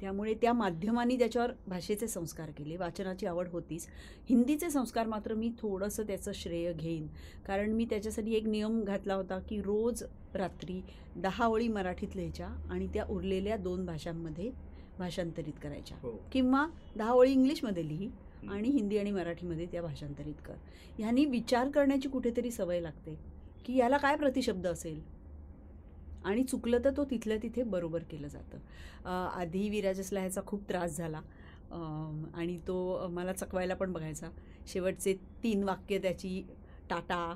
त्यामुळे 0.00 0.34
त्या 0.34 0.52
माध्यमांनी 0.52 1.18
त्याच्यावर 1.18 1.52
भाषेचे 1.66 2.06
संस्कार 2.06 2.50
केले. 2.50 2.76
वाचनाची 2.76 3.26
आवड 3.26 3.48
होतीच. 3.48 3.86
हिंदीचे 4.28 4.70
संस्कार 4.70 5.06
मात्र 5.06 5.34
मी 5.34 5.52
थोडंसं 5.58 6.02
त्याचं 6.02 6.32
श्रेय 6.34 6.72
घेईन. 6.72 7.06
कारण 7.46 7.70
मी 7.70 7.84
त्याच्यासाठी 7.84 8.34
एक 8.34 8.44
नियम 8.44 8.84
घातला 8.84 9.14
होता 9.14 9.38
की 9.38 9.62
रोज 9.62 10.02
रात्री 10.34 10.82
दहा 11.16 11.46
ओळी 11.46 11.68
मराठीत 11.68 12.16
लिहायच्या 12.16 12.46
आणि 12.46 12.86
त्या 12.86 13.04
उरलेल्या 13.04 13.56
दोन 13.56 13.86
भाषांमध्ये 13.86 14.50
भाषांतरित 14.98 15.52
करायच्या. 15.62 15.96
हो. 16.00 16.28
किंवा 16.32 16.66
दहा 16.96 17.12
ओळी 17.12 17.32
इंग्लिशमध्ये 17.32 17.88
लिही 17.88 18.10
आणि 18.48 18.68
हिंदी 18.68 18.98
आणि 18.98 19.10
मराठीमध्ये 19.10 19.66
त्या 19.66 19.82
भाषांतरित 19.82 20.34
कर. 20.44 20.54
ह्यानी 20.98 21.24
विचार 21.24 21.70
करण्याची 21.70 22.08
कुठेतरी 22.08 22.50
सवय 22.50 22.80
लागते. 22.80 23.18
की 23.64 23.76
याला 23.76 23.96
काय 23.96 24.16
प्रतिशब्द 24.16 24.66
असेल? 24.66 25.15
आणि 26.26 26.42
चुकलं 26.44 26.78
तर 26.84 26.90
तो 26.96 27.04
तिथल्या 27.04 27.36
तिथे 27.42 27.62
बरोबर 27.62 28.02
केलं 28.02 28.28
जातं. 28.28 28.58
आधी 29.08 29.68
विराजसला 29.70 30.20
ह्याचा 30.20 30.40
खूप 30.46 30.68
त्रास 30.68 30.96
झाला. 30.96 31.20
आणि 32.34 32.58
तो 32.68 33.08
मला 33.08 33.32
चकवायला 33.32 33.74
पण 33.74 33.92
बघायचा. 33.92 34.30
शेवटचे 34.66 35.14
तीन 35.42 35.62
वाक्य 35.64 35.98
त्याची 35.98 36.42
टाटा 36.90 37.34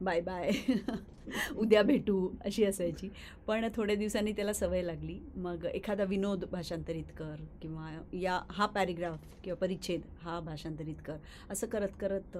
बाय 0.00 0.20
बाय 0.20 0.50
उद्या 1.56 1.82
भेटू 1.82 2.28
अशी 2.44 2.64
असायची. 2.64 3.08
पण 3.46 3.68
थोड्या 3.76 3.96
दिवसांनी 3.96 4.32
त्याला 4.32 4.52
सवय 4.52 4.82
लागली. 4.82 5.18
मग 5.36 5.64
एखादा 5.64 6.04
विनोद 6.04 6.44
भाषांतरित 6.52 7.12
कर 7.18 7.44
किंवा 7.62 7.90
या 8.12 8.40
हा 8.50 8.66
पॅरेग्राफ 8.66 9.34
किंवा 9.44 9.56
परिच्छेद 9.56 10.00
हा 10.22 10.38
भाषांतरित 10.40 11.02
कर. 11.04 11.16
असं 11.50 11.66
करत 11.66 11.96
करत 12.00 12.38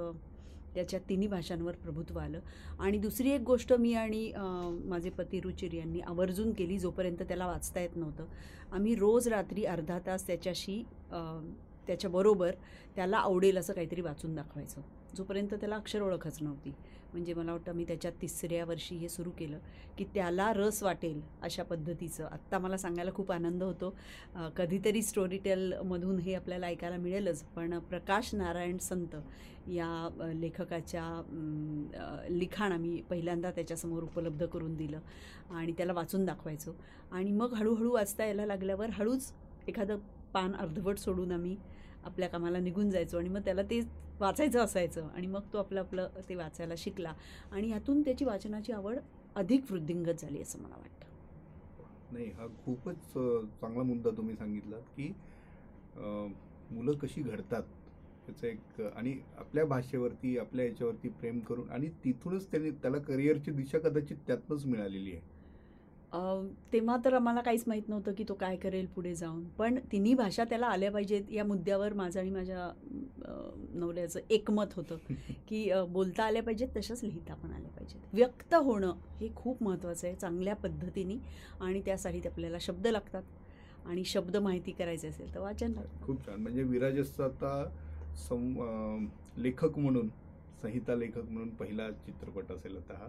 त्याच्या 0.74 1.00
तिन्ही 1.08 1.28
भाषांवर 1.28 1.74
प्रभुत्व 1.74 2.18
आलं. 2.18 2.40
आणि 2.78 2.98
दुसरी 2.98 3.30
एक 3.30 3.40
गोष्ट 3.40 3.72
मी 3.72 3.92
आणि 3.94 4.32
माझे 4.84 5.10
पती 5.10 5.40
रुचिर 5.40 5.74
यांनी 5.74 6.00
आवर्जून 6.00 6.52
केली 6.52 6.78
जोपर्यंत 6.78 7.22
त्याला 7.22 7.46
वाचता 7.46 7.80
येत 7.80 7.96
नव्हतं. 7.96 8.26
आम्ही 8.72 8.94
रोज 8.94 9.28
रात्री 9.28 9.64
अर्धा 9.64 9.98
तास 10.06 10.26
त्याच्याशी 10.26 10.82
त्याच्याबरोबर 11.86 12.54
त्याला 12.96 13.16
आवडेल 13.16 13.58
असं 13.58 13.72
काहीतरी 13.72 14.00
वाचून 14.00 14.34
दाखवायचं. 14.34 14.80
जोपर्यंत 15.16 15.54
त्याला 15.54 15.76
अक्षर 15.76 16.02
ओळखच 16.02 16.38
नव्हती. 16.42 16.72
म्हणजे 17.12 17.34
मला 17.34 17.52
वाटतं 17.52 17.72
मी 17.76 17.84
त्याच्या 17.84 18.10
तिसऱ्या 18.22 18.64
वर्षी 18.64 18.96
हे 18.96 19.08
सुरू 19.08 19.30
केलं 19.38 19.58
की 19.98 20.04
त्याला 20.14 20.52
रस 20.52 20.82
वाटेल 20.82 21.20
अशा 21.42 21.62
पद्धतीचं. 21.62 22.24
आत्ता 22.24 22.58
मला 22.58 22.76
सांगायला 22.76 23.10
खूप 23.14 23.32
आनंद 23.32 23.62
होतो. 23.62 23.94
कधीतरी 24.56 25.02
स्टोरी 25.02 25.38
टेलमधून 25.44 26.18
हे 26.18 26.34
आपल्याला 26.34 26.66
ऐकायला 26.66 26.96
मिळेलच 26.96 27.42
पण 27.56 27.78
प्रकाश 27.90 28.34
नारायण 28.34 28.78
संत 28.78 29.16
या 29.68 30.32
लेखकाच्या 30.34 31.04
लिखाण 32.30 32.72
आम्ही 32.72 33.00
पहिल्यांदा 33.10 33.50
त्याच्यासमोर 33.50 34.02
उपलब्ध 34.02 34.44
करून 34.46 34.74
दिलं 34.76 35.00
आणि 35.50 35.72
त्याला 35.72 35.92
वाचून 35.92 36.24
दाखवायचो. 36.24 36.74
आणि 37.10 37.32
मग 37.32 37.54
हळूहळू 37.54 37.92
वाचता 37.92 38.24
यायला 38.24 38.46
लागल्यावर 38.46 38.90
हळूच 38.92 39.32
एखादं 39.68 39.98
पान 40.34 40.54
अर्धवट 40.54 40.98
सोडून 40.98 41.32
आम्ही 41.32 41.56
आपल्या 42.04 42.28
कामाला 42.28 42.58
निघून 42.58 42.90
जायचो 42.90 43.18
आणि 43.18 43.28
मग 43.28 43.40
त्याला 43.40 43.62
ते 43.62 43.80
वाचायचं 44.22 44.60
असायचं 44.60 45.08
आणि 45.08 45.26
मग 45.26 45.52
तो 45.52 45.58
आपलं 45.58 45.80
आपलं 45.80 46.08
ते 46.28 46.34
वाचायला 46.34 46.74
शिकला. 46.78 47.12
आणि 47.52 47.68
ह्यातून 47.68 48.02
त्याची 48.02 48.24
वाचनाची 48.24 48.72
आवड 48.72 48.98
अधिक 49.36 49.70
वृद्धिंगत 49.70 50.20
झाली 50.20 50.40
असं 50.42 50.58
मला 50.58 50.76
वाटतं. 50.76 51.06
नाही 52.12 52.30
हा 52.30 52.46
खूपच 52.64 53.12
चांगला 53.60 53.82
मुद्दा 53.82 54.10
तुम्ही 54.10 54.34
सांगितला 54.36 54.78
की 54.96 55.12
मुलं 55.96 56.98
कशी 56.98 57.22
घडतात 57.22 57.62
त्याचं 58.26 58.46
एक 58.46 58.80
आणि 58.96 59.14
आपल्या 59.38 59.64
भाषेवरती 59.64 60.36
आपल्या 60.38 60.64
याच्यावरती 60.64 61.08
प्रेम 61.10 61.38
करून 61.40 61.70
आणि 61.70 61.88
तिथूनच 62.04 62.50
त्यांनी 62.50 62.70
त्याला 62.72 62.98
करिअरची 62.98 63.50
दिशा 63.50 63.78
कदाचित 63.78 64.16
त्यातनंच 64.26 64.64
मिळालेली 64.66 65.12
आहे. 65.12 65.20
तेव्हा 66.72 66.96
तर 67.04 67.14
आम्हाला 67.14 67.40
काहीच 67.40 67.64
माहीत 67.66 67.88
नव्हतं 67.88 68.12
की 68.12 68.24
तो 68.28 68.34
काय 68.34 68.56
करेल 68.56 68.86
पुढे 68.86 69.14
जाऊन. 69.14 69.42
पण 69.58 69.78
तिन्ही 69.92 70.14
भाषा 70.14 70.44
त्याला 70.44 70.66
आल्या 70.66 70.90
पाहिजेत. 70.90 71.30
या 71.30 71.44
मुद्द्यावर 71.44 71.92
माझं 71.92 72.20
आणि 72.20 72.30
माझ्या 72.30 72.70
नवऱ्याचं 73.74 74.20
एकमत 74.30 74.74
होतं 74.76 74.96
की 75.48 75.70
बोलता 75.88 76.24
आल्या 76.24 76.42
पाहिजेत 76.42 76.68
तशाच 76.76 77.04
लिहिता 77.04 77.34
पण 77.34 77.52
आल्या 77.52 77.70
पाहिजेत. 77.70 78.00
व्यक्त 78.12 78.54
होणं 78.54 78.92
हे 79.20 79.28
खूप 79.36 79.62
महत्त्वाचं 79.62 80.06
आहे 80.06 80.16
चांगल्या 80.16 80.54
पद्धतीने. 80.56 81.16
आणि 81.60 81.80
त्यासाठी 81.80 82.20
आपल्याला 82.26 82.58
शब्द 82.60 82.86
लागतात. 82.86 83.22
आणि 83.86 84.04
शब्द 84.04 84.36
माहिती 84.36 84.72
करायचे 84.72 85.08
असेल 85.08 85.34
तर 85.34 85.40
वाचन 85.40 85.72
लागतं. 85.72 86.04
खूप 86.06 86.26
छान. 86.26 86.40
म्हणजे 86.40 86.62
विराजसचा 86.62 87.24
आता 87.24 87.64
सं 88.16 89.06
लेखक 89.36 89.78
म्हणून 89.78 90.08
संहिता 90.62 90.94
लेखक 90.94 91.18
म्हणून 91.18 91.48
पहिला 91.48 91.90
चित्रपट 91.90 92.52
असेल 92.52 92.76
आता 92.76 92.94
हा. 92.94 93.08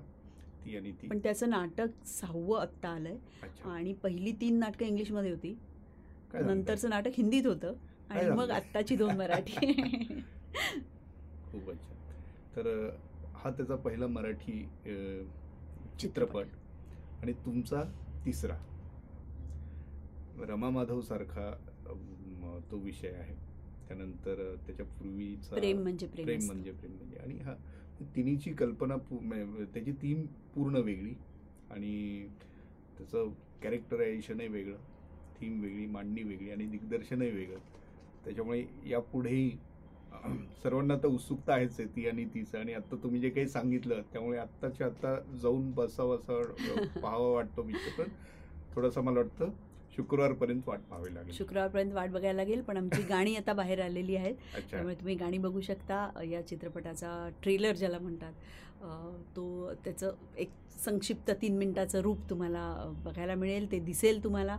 ती 0.65 0.77
आणि 0.77 0.91
ती. 0.91 1.07
पण 1.07 1.19
त्याचं 1.19 1.49
नाटक 1.49 2.05
सहावं 2.05 2.59
आत्ता 2.61 2.89
आलंय. 2.89 3.17
अच्छा. 3.43 3.69
आणि 3.69 3.93
पहिली 3.93 4.31
तीन 4.31 4.59
नाटकं 4.59 4.85
इंग्लिशमध्ये 4.85 5.31
होती. 5.31 5.53
काय 5.53 6.41
सांगताय? 6.41 6.55
नंतरचं 6.55 6.89
नाटक 6.89 7.11
हिंदीत 7.17 7.45
होतं. 7.45 7.73
आणि 8.09 8.29
मग 8.29 8.37
सांगताय? 8.37 8.57
आत्ताची 8.57 8.95
दोन 8.95 9.15
मराठी. 9.15 9.55
खूप 11.51 11.69
अच्छा 11.69 11.93
तर 12.55 12.67
अं, 12.67 12.89
हा 13.33 13.49
त्याचा 13.51 13.75
पहिला 13.75 14.07
मराठी 14.07 14.61
अं, 14.85 15.23
चित्रपट. 15.99 16.45
आणि 17.21 17.33
तुमचा 17.33 17.83
तिसरा. 18.25 18.55
रमा 20.39 20.69
माधव 20.69 21.01
सारखा 21.01 21.51
तो 22.71 22.77
विषय 22.77 23.09
आहे. 23.09 23.35
त्यानंतर 23.87 24.55
त्याच्या 24.65 24.85
पूर्वीचा 24.85 25.55
प्रेम 25.55 25.81
म्हणजे 25.81 26.07
प्रेम 26.07 26.25
प्रेम 26.25 26.39
असतं. 26.39 26.53
म्हणजे 26.53 26.71
प्रेम 26.71 26.91
म्हणजे. 26.93 27.17
आणि 27.17 27.37
हा 27.39 27.55
तिन्हीची 28.15 28.53
कल्पना 28.53 28.95
पू- 28.95 29.21
त्याची 29.73 29.91
थीम 29.91 30.25
पूर्ण 30.55 30.75
वेगळी 30.75 31.13
आणि 31.71 32.27
त्याचं 32.97 33.29
कॅरेक्टरायझेशनही 33.63 34.47
वेगळं 34.47 34.77
थीम 35.41 35.61
वेगळी 35.61 35.85
मांडणी 35.85 36.23
वेगळी 36.23 36.51
आणि 36.51 36.65
दिग्दर्शनही 36.65 37.29
वेगळं. 37.31 37.59
त्याच्यामुळे 38.25 38.65
यापुढेही 38.85 39.57
सर्वांना 40.63 40.93
आता 40.93 41.07
उत्सुकता 41.07 41.53
आहेच 41.53 41.79
आहे 41.79 41.87
ती 41.95 42.07
आणि 42.07 42.25
तीच. 42.25 42.55
आणि 42.55 42.73
आत्ता 42.73 42.95
तुम्ही 43.03 43.19
जे 43.21 43.29
काही 43.29 43.47
सांगितलं 43.47 44.01
त्यामुळे 44.13 44.37
आत्ताच्या 44.37 44.87
आत्ता 44.87 45.15
जाऊन 45.41 45.71
बसावं 45.71 46.17
असं 46.17 46.41
पाहावं 47.01 47.33
वाटतो 47.33 47.63
मी 47.63 47.73
पण 47.97 48.09
थोडंसं 48.75 49.01
मला 49.01 49.19
वाटतं 49.19 49.49
शुक्रवारपर्यंत 49.95 50.61
वाट 50.67 50.79
पाहावी 50.79 51.13
लागेल. 51.15 51.33
शुक्रवारपर्यंत 51.33 51.93
वाट 51.93 52.09
बघायला 52.09 52.33
लागेल 52.33 52.61
पण 52.61 52.77
आमची 52.77 53.01
गाणी 53.01 53.35
आता 53.35 53.53
बाहेर 53.53 53.81
आलेली 53.81 54.15
आहेत. 54.15 54.35
त्यामुळे 54.71 54.95
तुम्ही 54.95 55.15
गाणी 55.15 55.37
बघू 55.37 55.61
शकता. 55.61 56.23
या 56.29 56.47
चित्रपटाचा 56.47 57.29
ट्रेलर 57.43 57.75
ज्याला 57.75 57.99
म्हणतात. 57.99 58.33
तो 59.35 59.73
त्याचं 59.85 60.11
एक 60.37 60.49
संक्षिप्त 60.85 61.29
तीन 61.41 61.57
मिनटाचं 61.57 62.01
रूप 62.01 62.29
तुम्हाला 62.29 62.61
बघायला 63.05 63.35
मिळेल 63.35 63.71
ते 63.71 63.79
दिसेल 63.79 64.23
तुम्हाला. 64.23 64.57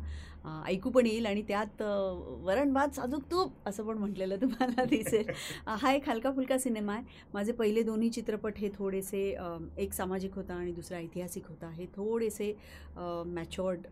ऐकू 0.67 0.91
पण 0.91 1.07
येईल 1.07 1.27
आणि 1.27 1.43
त्यात 1.43 1.83
अ, 1.83 1.87
वरण 2.45 2.73
भात 2.73 2.95
साजूक 2.95 3.23
तूप 3.31 3.53
असं 3.67 3.85
पण 3.85 3.99
म्हटलेलं 3.99 4.37
तुम्हाला 4.43 4.85
दिसेल. 4.91 5.31
हा 5.67 5.93
एक 5.93 6.09
हलका 6.09 6.31
फुलका 6.33 6.59
सिनेमा 6.59 6.95
आहे. 6.95 7.03
माझे 7.35 7.53
पहिले 7.53 7.83
दोन्ही 7.83 8.09
चित्रपट 8.11 8.59
हे 8.59 8.69
थोडेसे 8.75 9.23
एक 9.79 9.93
सामाजिक 9.93 10.35
होता 10.35 10.55
आणि 10.55 10.73
दुसरा 10.73 10.99
ऐतिहासिक 10.99 11.47
होता. 11.49 11.71
हे 11.71 11.87
थोडेसे 11.87 12.53
मॅच्युअर्ड 13.27 13.87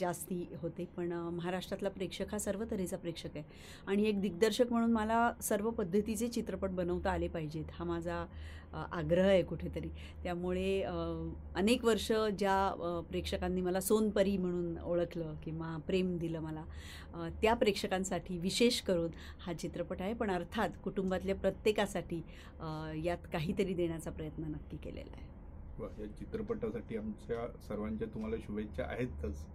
जास्ती 0.00 0.44
होते. 0.62 0.84
पण 0.96 1.12
महाराष्ट्रातला 1.12 1.88
प्रेक्षक 1.88 2.32
हा 2.32 2.38
सर्व 2.38 2.64
तऱ्हेचा 2.70 2.96
प्रेक्षक 2.96 3.36
आहे. 3.36 3.44
आणि 3.86 4.08
एक 4.08 4.20
दिग्दर्शक 4.20 4.72
म्हणून 4.72 4.92
मला 4.92 5.30
सर्व 5.42 5.70
पद्धतीचे 5.70 6.28
चित्रपट 6.28 6.70
बनवता 6.72 7.10
आले 7.10 7.28
पाहिजेत. 7.28 7.64
हा 7.72 7.84
माझा 7.84 8.24
आग्रह 8.92 9.26
आहे 9.26 9.42
कुठे 9.42 9.65
कुठेतरी. 9.66 9.88
त्यामुळे 10.22 10.80
अनेक 11.56 11.84
वर्ष 11.84 12.10
ज्या 12.38 13.04
प्रेक्षकांनी 13.10 13.60
मला 13.60 13.80
सोनपरी 13.80 14.36
म्हणून 14.36 14.78
ओळखलं 14.78 15.34
किंवा 15.44 15.76
प्रेम 15.86 16.16
दिलं 16.18 16.40
मला 16.40 16.64
त्या 17.42 17.54
प्रेक्षकांसाठी 17.54 18.38
विशेष 18.38 18.80
करून 18.80 19.10
हा 19.40 19.52
चित्रपट 19.52 20.02
आहे. 20.02 20.14
पण 20.14 20.30
अर्थात 20.30 20.70
कुटुंबातल्या 20.84 21.34
प्रत्येकासाठी 21.34 22.22
यात 23.04 23.28
काहीतरी 23.32 23.74
देण्याचा 23.74 24.10
प्रयत्न 24.10 24.44
नक्की 24.44 24.76
केलेला 24.76 25.16
आहे. 25.16 25.34
वा, 25.78 25.88
या 26.00 26.06
चित्रपटासाठी 26.18 26.96
आमच्या 26.96 27.46
सर्वांच्या 27.68 28.08
तुम्हाला 28.14 28.36
शुभेच्छा 28.36 28.84
आहेतच. 28.84 29.46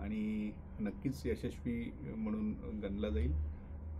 आणि 0.00 0.50
नक्कीच 0.80 1.22
यशस्वी 1.26 1.90
म्हणून 2.16 2.80
गणला 2.82 3.08
जाईल. 3.08 3.32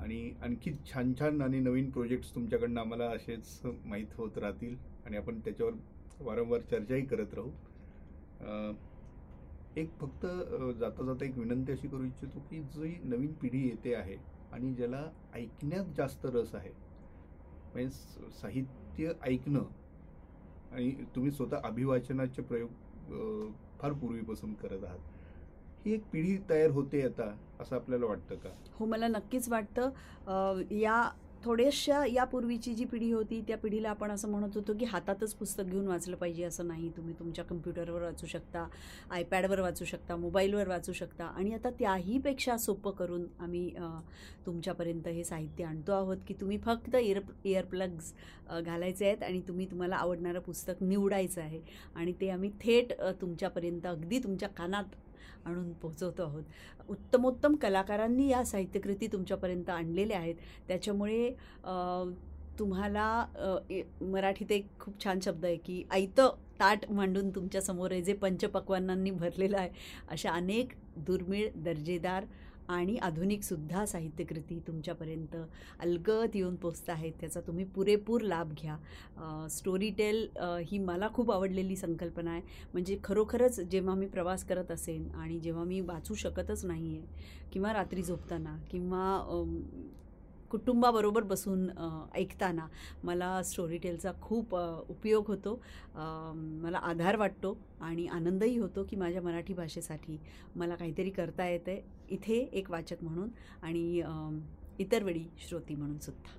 आणि 0.00 0.30
आणखी 0.42 0.70
छान 0.86 1.12
छान 1.18 1.40
आणि 1.42 1.58
नवीन 1.60 1.90
प्रोजेक्ट्स 1.90 2.34
तुमच्याकडनं 2.34 2.80
आम्हाला 2.80 3.04
असेच 3.06 3.60
माहीत 3.64 4.14
होत 4.16 4.38
राहतील. 4.38 4.76
आणि 5.06 5.16
आपण 5.16 5.38
त्याच्यावर 5.40 5.72
वारंवार 6.20 6.60
चर्चाही 6.70 7.04
करत 7.06 7.34
राहू. 7.34 7.50
एक 9.76 9.90
फक्त 10.00 10.26
जाता 10.78 11.04
जाता 11.04 11.24
एक 11.24 11.36
विनंती 11.38 11.72
अशी 11.72 11.88
करू 11.88 12.04
इच्छितो 12.04 12.40
की 12.50 12.60
जी 12.74 12.96
नवीन 13.04 13.32
पिढी 13.32 13.66
येते 13.68 13.94
आहे 13.94 14.16
आणि 14.52 14.72
ज्याला 14.74 15.02
ऐकण्यात 15.34 15.94
जास्त 15.96 16.26
रस 16.26 16.54
आहे 16.54 16.70
म्हणजे 17.72 18.30
साहित्य 18.40 19.12
ऐकणं 19.22 19.64
आणि 20.72 20.90
तुम्ही 21.14 21.30
स्वतः 21.30 21.60
अभिवाचनाचे 21.64 22.42
प्रयोग 22.42 23.52
फार 23.80 23.92
पूर्वीपासून 23.92 24.54
करत 24.54 24.84
आहात. 24.84 24.98
ही 25.84 25.92
एक 25.94 26.02
पिढी 26.12 26.36
तयार 26.50 26.70
होते 26.70 27.02
आता 27.02 27.34
असं 27.60 27.76
आपल्याला 27.76 28.06
वाटतं 28.06 28.34
का? 28.34 28.48
हो 28.74 28.86
मला 28.86 29.08
नक्कीच 29.08 29.48
वाटतं. 29.48 29.90
या 30.72 31.02
थोड्याशा 31.44 32.04
यापूर्वीची 32.06 32.72
जी 32.74 32.84
पिढी 32.84 33.10
होती 33.12 33.40
त्या 33.48 33.56
पिढीला 33.58 33.90
आपण 33.90 34.10
असं 34.10 34.28
म्हणत 34.30 34.56
होतो 34.56 34.72
की 34.78 34.84
हातातच 34.84 35.34
पुस्तक 35.34 35.64
घेऊन 35.64 35.86
वाचलं 35.88 36.16
पाहिजे 36.16 36.44
असं 36.44 36.66
नाही. 36.66 36.88
तुम्ही 36.96 37.14
तुमच्या 37.18 37.44
कम्प्युटरवर 37.44 38.02
वाचू 38.02 38.26
शकता 38.26 38.66
आयपॅडवर 39.10 39.60
वाचू 39.60 39.84
शकता 39.84 40.16
मोबाईलवर 40.16 40.68
वाचू 40.68 40.92
शकता. 40.92 41.24
आणि 41.26 41.52
आता 41.54 41.70
त्याहीपेक्षा 41.78 42.56
सोपं 42.56 42.90
करून 42.98 43.26
आम्ही 43.40 43.68
तुमच्यापर्यंत 44.46 45.08
हे 45.08 45.24
साहित्य 45.24 45.64
आणतो 45.64 45.92
आहोत 45.92 46.16
की 46.28 46.34
तुम्ही 46.40 46.58
फक्त 46.64 46.96
इयर 46.96 47.20
इयरप्लग्स 47.44 48.12
घालायचे 48.60 49.06
आहेत 49.06 49.22
आणि 49.22 49.40
तुम्ही 49.48 49.70
तुम्हाला 49.70 49.96
आवडणारं 49.96 50.40
पुस्तक 50.40 50.82
निवडायचं 50.82 51.40
आहे. 51.40 51.60
आणि 51.94 52.12
ते 52.20 52.30
आम्ही 52.30 52.50
थेट 52.60 52.92
तुमच्यापर्यंत 53.20 53.86
अगदी 53.86 54.18
तुमच्या 54.18 54.48
कानात 54.48 54.96
आणून 55.44 55.72
पोहोचवतो 55.72 56.22
आहोत. 56.22 56.42
उत्तमोत्तम 56.88 57.54
कलाकारांनी 57.54 58.28
या 58.28 58.44
साहित्यकृती 58.44 59.06
तुमच्यापर्यंत 59.06 59.70
आणलेल्या 59.70 60.18
आहेत. 60.18 60.34
त्याच्यामुळे 60.68 61.30
तुम्हाला 62.58 63.26
ए- 63.70 63.82
मराठीत 64.00 64.52
एक 64.52 64.66
खूप 64.80 65.04
छान 65.04 65.18
शब्द 65.20 65.44
आहे 65.44 65.56
की 65.56 65.82
आयतं 65.90 66.32
ताट 66.60 66.90
मांडून 66.90 67.30
तुमच्यासमोर 67.30 67.92
आहे 67.92 68.02
जे 68.02 68.12
पंचपक्वानांनी 68.12 69.10
भरलेलं 69.10 69.58
आहे 69.58 69.70
अशा 70.08 70.30
अनेक 70.30 70.72
दुर्मिळ 70.96 71.48
दर्जेदार 71.56 72.24
आणि 72.70 72.96
आधुनिकसुद्धा 73.02 73.84
साहित्यकृती 73.86 74.58
तुमच्यापर्यंत 74.66 75.36
अलगत 75.80 76.36
येऊन 76.36 76.56
पोचत 76.56 76.90
आहेत 76.90 77.12
त्याचा 77.20 77.40
तुम्ही 77.46 77.64
पुरेपूर 77.74 78.20
लाभ 78.22 78.52
घ्या. 78.52 78.76
स्टोरी 79.50 79.90
टेल 79.98 80.26
ही 80.66 80.78
मला 80.78 81.08
खूप 81.14 81.32
आवडलेली 81.32 81.76
संकल्पना 81.76 82.30
आहे. 82.30 82.42
म्हणजे 82.72 82.98
खरोखरच 83.04 83.60
जेव्हा 83.62 83.94
मी 83.94 84.06
प्रवास 84.08 84.44
करत 84.44 84.70
असेन 84.70 85.10
आणि 85.12 85.38
जेव्हा 85.40 85.64
मी 85.64 85.80
वाचू 85.82 86.14
शकतच 86.14 86.64
नाही 86.64 86.96
आहे 86.96 87.48
किंवा 87.52 87.72
रात्री 87.72 88.02
झोपताना 88.02 88.56
किंवा 88.70 89.04
कुटुंबाबरोबर 90.50 91.22
बसून 91.22 91.68
ऐकताना 92.14 92.66
मला 93.04 93.42
स्टोरी 93.42 93.78
टेलचा 93.78 94.12
खूप 94.22 94.54
उपयोग 94.54 95.28
होतो. 95.28 95.54
मला 96.62 96.78
आधार 96.78 97.16
वाटतो 97.16 97.56
आणि 97.80 98.06
आनंदही 98.08 98.58
होतो 98.58 98.84
की 98.90 98.96
माझ्या 98.96 99.22
मराठी 99.22 99.54
भाषेसाठी 99.54 100.18
मला 100.56 100.74
काहीतरी 100.74 101.10
करता 101.10 101.48
येतं 101.48 101.70
आहे 101.70 101.82
इथे 102.10 102.38
एक 102.52 102.70
वाचक 102.70 103.02
म्हणून 103.02 103.28
आणि 103.62 104.02
इतर 104.78 105.02
वेळी 105.02 105.24
श्रोती 105.38 105.74
म्हणून 105.74 105.98
सुद्धा. 105.98 106.38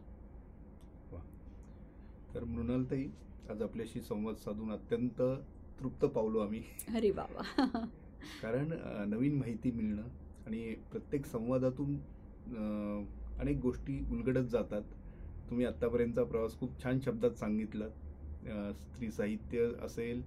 तर 2.34 2.43
मृणालताई 2.43 3.07
आज 3.49 3.62
आपल्याशी 3.62 4.01
संवाद 4.01 4.36
साधून 4.36 4.72
अत्यंत 4.72 5.22
तृप्त 5.80 6.05
पावलो 6.05 6.39
आम्ही. 6.39 6.62
अरे 6.95 7.12
बाबा 7.12 7.66
कारण 8.41 8.72
नवीन 9.09 9.38
माहिती 9.38 9.72
मिळणं 9.72 10.01
आणि 10.45 10.74
प्रत्येक 10.91 11.26
संवादातून 11.26 11.95
अनेक 13.41 13.57
गोष्टी 13.59 13.97
उलगडत 14.11 14.49
जातात. 14.51 14.81
तुम्ही 15.49 15.65
आत्तापर्यंतचा 15.65 16.23
प्रवास 16.23 16.57
खूप 16.59 16.83
छान 16.83 16.99
शब्दात 17.05 17.31
सांगितलात 17.37 17.89
स्त्री 18.75 19.09
साहित्य 19.11 19.71
असेल 19.85 20.21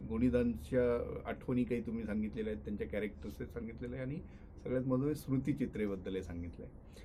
गुणिदांच्या 0.00 0.82
आठवणी 1.28 1.64
काही 1.64 1.80
तुम्ही 1.86 2.04
सांगितलेल्या 2.04 2.52
आहेत 2.52 2.64
त्यांच्या 2.64 2.86
कॅरेक्टर्स 2.88 3.36
सांगितलेलं 3.52 3.96
आहे 3.96 4.04
आणि 4.04 4.18
सगळ्यात 4.64 4.84
महत्त्वाचे 4.84 5.20
स्मृतिचित्रेबद्दल 5.20 6.16
हे 6.16 6.22
सांगितलं 6.22 6.64
आहे. 6.64 7.04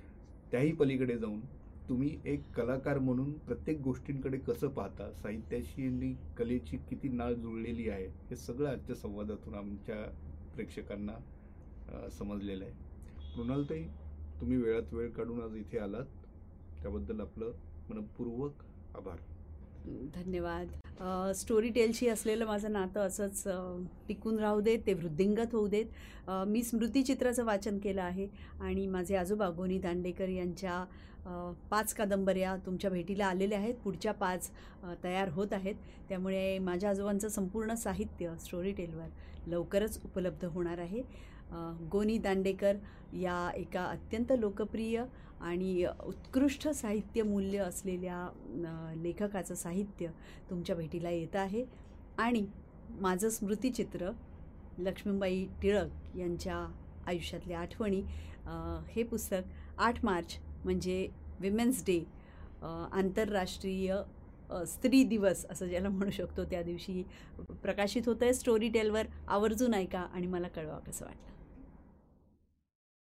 त्याही 0.52 0.72
पलीकडे 0.72 1.16
जाऊन 1.18 1.40
तुम्ही 1.88 2.10
एक 2.24 2.42
कलाकार 2.56 2.98
म्हणून 2.98 3.32
प्रत्येक 3.38 3.80
गोष्टींकडे 3.82 4.38
कसं 4.46 4.68
पाहता 4.74 5.10
साहित्याशी 5.12 5.86
आणि 5.86 6.14
कलेची 6.38 6.76
किती 6.90 7.08
नाळ 7.08 7.32
जुळलेली 7.34 7.88
आहे 7.88 8.06
हे 8.30 8.36
सगळं 8.36 8.68
आजच्या 8.68 8.96
संवादातून 8.96 9.54
आमच्या 9.54 10.02
प्रेक्षकांना 10.54 12.08
समजलेलं 12.10 12.64
आहे. 12.64 12.72
मृणालताई 13.36 13.82
तुम्ही 14.44 14.60
वेळात 14.62 14.92
वेळ 14.92 15.08
काढून 15.10 15.40
आज 15.42 15.54
इथे 15.56 15.78
आलात. 15.78 16.04
त्याबद्दल 16.80 17.20
आपलं 17.20 17.52
मनपूर्वक 17.90 18.62
आभार. 18.96 19.18
धन्यवाद. 20.14 21.32
स्टोरी 21.36 21.68
टेलशी 21.74 22.08
असलेलं 22.08 22.46
माझं 22.46 22.72
नातं 22.72 23.00
असंच 23.00 23.42
टिकून 24.08 24.38
राहू 24.38 24.60
देत 24.60 24.78
ते 24.86 24.94
वृद्धिंगत 24.94 25.54
होऊ 25.54 25.68
देत. 25.68 25.86
मी 26.48 26.62
स्मृतिचित्राचं 26.62 27.44
वाचन 27.44 27.78
केलं 27.78 28.02
आहे 28.02 28.28
आणि 28.60 28.86
माझे 28.86 29.16
आजोबा 29.16 29.48
गोनी 29.56 29.78
दांडेकर 29.78 30.28
यांच्या 30.28 30.84
पाच 31.70 31.94
कादंबऱ्या 31.94 32.56
तुमच्या 32.66 32.90
भेटीला 32.90 33.26
आलेल्या 33.26 33.58
आहेत. 33.58 33.74
पुढच्या 33.74 34.12
पाच 34.12 34.50
तयार 35.04 35.28
होत 35.32 35.52
आहेत. 35.52 35.74
त्यामुळे 36.08 36.58
माझ्या 36.58 36.90
आजोबांचं 36.90 37.28
संपूर्ण 37.28 37.74
साहित्य 37.74 38.34
स्टोरी 38.40 38.72
टेलवर 38.72 39.08
लवकरच 39.46 40.00
उपलब्ध 40.04 40.44
होणार 40.44 40.78
आहे. 40.78 41.02
गोनी 41.92 42.18
दांडेकर 42.18 42.76
या 43.20 43.50
एका 43.56 43.84
अत्यंत 43.84 44.32
लोकप्रिय 44.38 45.02
आणि 45.40 45.84
उत्कृष्ट 46.04 46.68
साहित्य 46.68 47.22
मूल्य 47.22 47.58
असलेल्या 47.58 48.94
लेखकाचं 48.96 49.54
साहित्य 49.54 50.08
तुमच्या 50.50 50.76
भेटीला 50.76 51.10
येतं 51.10 51.38
आहे. 51.38 51.64
आणि 52.18 52.46
माझं 53.00 53.28
स्मृतिचित्र 53.28 54.10
लक्ष्मीबाई 54.78 55.44
टिळक 55.62 56.16
यांच्या 56.16 56.56
आयुष्यातल्या 57.06 57.58
आठवणी 57.60 58.00
हे 58.88 59.02
पुस्तक 59.02 59.78
आठ 59.78 60.04
मार्च 60.04 60.36
म्हणजे 60.64 61.06
विमेन्स 61.40 61.82
डे 61.86 61.98
आंतरराष्ट्रीय 62.62 63.96
स्त्री 64.66 65.02
दिवस 65.04 65.44
असं 65.50 65.66
ज्याला 65.68 65.88
म्हणू 65.88 66.10
शकतो 66.10 66.44
त्या 66.44 66.62
दिवशी 66.62 67.02
प्रकाशित 67.62 68.02
होतं 68.06 68.24
आहे 68.24 68.34
स्टोरी 68.34 68.68
टेलवर 68.68 69.06
आवर्जून 69.28 69.74
ऐका 69.74 70.00
आणि 70.00 70.26
मला 70.26 70.48
कळवा 70.48 70.78
कसं 70.78 71.04
वाटलं. 71.04 71.32